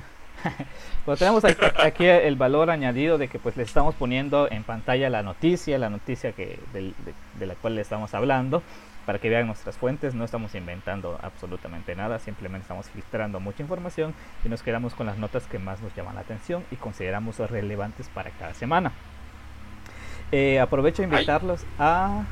pues 1.04 1.18
tenemos 1.18 1.44
aquí 1.44 2.04
el 2.04 2.36
valor 2.36 2.70
añadido 2.70 3.18
de 3.18 3.28
que 3.28 3.38
pues 3.38 3.56
les 3.56 3.68
estamos 3.68 3.94
poniendo 3.94 4.50
en 4.50 4.62
pantalla 4.64 5.10
la 5.10 5.22
noticia, 5.22 5.78
la 5.78 5.90
noticia 5.90 6.32
que 6.32 6.58
de, 6.72 6.92
de 7.38 7.46
la 7.46 7.54
cual 7.54 7.74
le 7.76 7.82
estamos 7.82 8.14
hablando 8.14 8.62
para 9.06 9.20
que 9.20 9.30
vean 9.30 9.46
nuestras 9.46 9.76
fuentes. 9.76 10.14
No 10.14 10.24
estamos 10.24 10.54
inventando 10.54 11.18
absolutamente 11.22 11.94
nada, 11.94 12.18
simplemente 12.18 12.62
estamos 12.62 12.90
filtrando 12.90 13.40
mucha 13.40 13.62
información 13.62 14.14
y 14.44 14.48
nos 14.48 14.62
quedamos 14.62 14.94
con 14.94 15.06
las 15.06 15.16
notas 15.16 15.46
que 15.46 15.58
más 15.58 15.80
nos 15.80 15.94
llaman 15.94 16.16
la 16.16 16.22
atención 16.22 16.64
y 16.70 16.76
consideramos 16.76 17.38
relevantes 17.38 18.08
para 18.08 18.30
cada 18.30 18.52
semana. 18.52 18.92
Eh, 20.32 20.58
aprovecho 20.58 21.02
a 21.02 21.04
invitarlos 21.04 21.64
a 21.78 22.24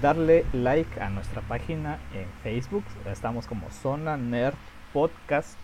darle 0.00 0.44
like 0.52 1.00
a 1.00 1.10
nuestra 1.10 1.42
página 1.42 1.98
en 2.14 2.26
Facebook. 2.42 2.84
Estamos 3.06 3.46
como 3.46 3.70
Zona 3.70 4.16
Nerd 4.16 4.56
Podcast. 4.92 5.58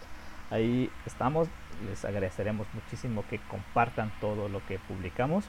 Ahí 0.51 0.90
estamos. 1.06 1.48
Les 1.89 2.05
agradeceremos 2.05 2.66
muchísimo 2.74 3.24
que 3.28 3.39
compartan 3.39 4.12
todo 4.20 4.48
lo 4.48 4.65
que 4.66 4.78
publicamos. 4.78 5.44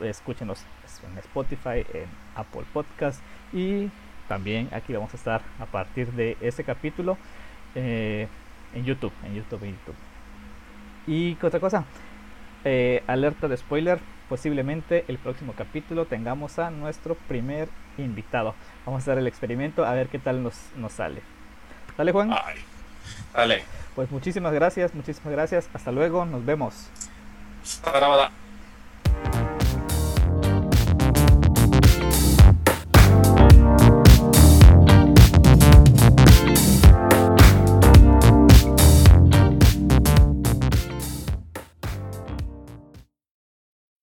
Escúchenos 0.00 0.64
en 1.10 1.18
Spotify, 1.18 1.84
en 1.92 2.06
Apple 2.36 2.64
Podcast 2.72 3.20
y 3.52 3.90
también 4.28 4.68
aquí 4.72 4.92
vamos 4.92 5.12
a 5.14 5.16
estar 5.16 5.40
a 5.58 5.66
partir 5.66 6.12
de 6.12 6.36
ese 6.40 6.62
capítulo 6.62 7.18
eh, 7.74 8.28
en 8.74 8.84
YouTube, 8.84 9.12
en 9.24 9.34
YouTube, 9.34 9.64
en 9.64 9.70
YouTube. 9.72 9.96
Y 11.06 11.36
otra 11.42 11.58
cosa, 11.58 11.84
eh, 12.64 13.02
alerta 13.06 13.48
de 13.48 13.56
spoiler, 13.56 13.98
posiblemente 14.28 15.04
el 15.08 15.18
próximo 15.18 15.54
capítulo 15.56 16.04
tengamos 16.04 16.58
a 16.58 16.70
nuestro 16.70 17.14
primer 17.14 17.68
invitado. 17.96 18.54
Vamos 18.84 19.00
a 19.00 19.02
hacer 19.02 19.18
el 19.18 19.26
experimento 19.26 19.84
a 19.84 19.94
ver 19.94 20.08
qué 20.08 20.18
tal 20.18 20.42
nos, 20.42 20.56
nos 20.76 20.92
sale. 20.92 21.22
¿Dale 21.96 22.12
Juan? 22.12 22.30
dale. 23.34 23.77
Pues 23.98 24.12
muchísimas 24.12 24.52
gracias, 24.52 24.94
muchísimas 24.94 25.32
gracias. 25.32 25.68
Hasta 25.74 25.90
luego, 25.90 26.24
nos 26.24 26.44
vemos. 26.46 26.88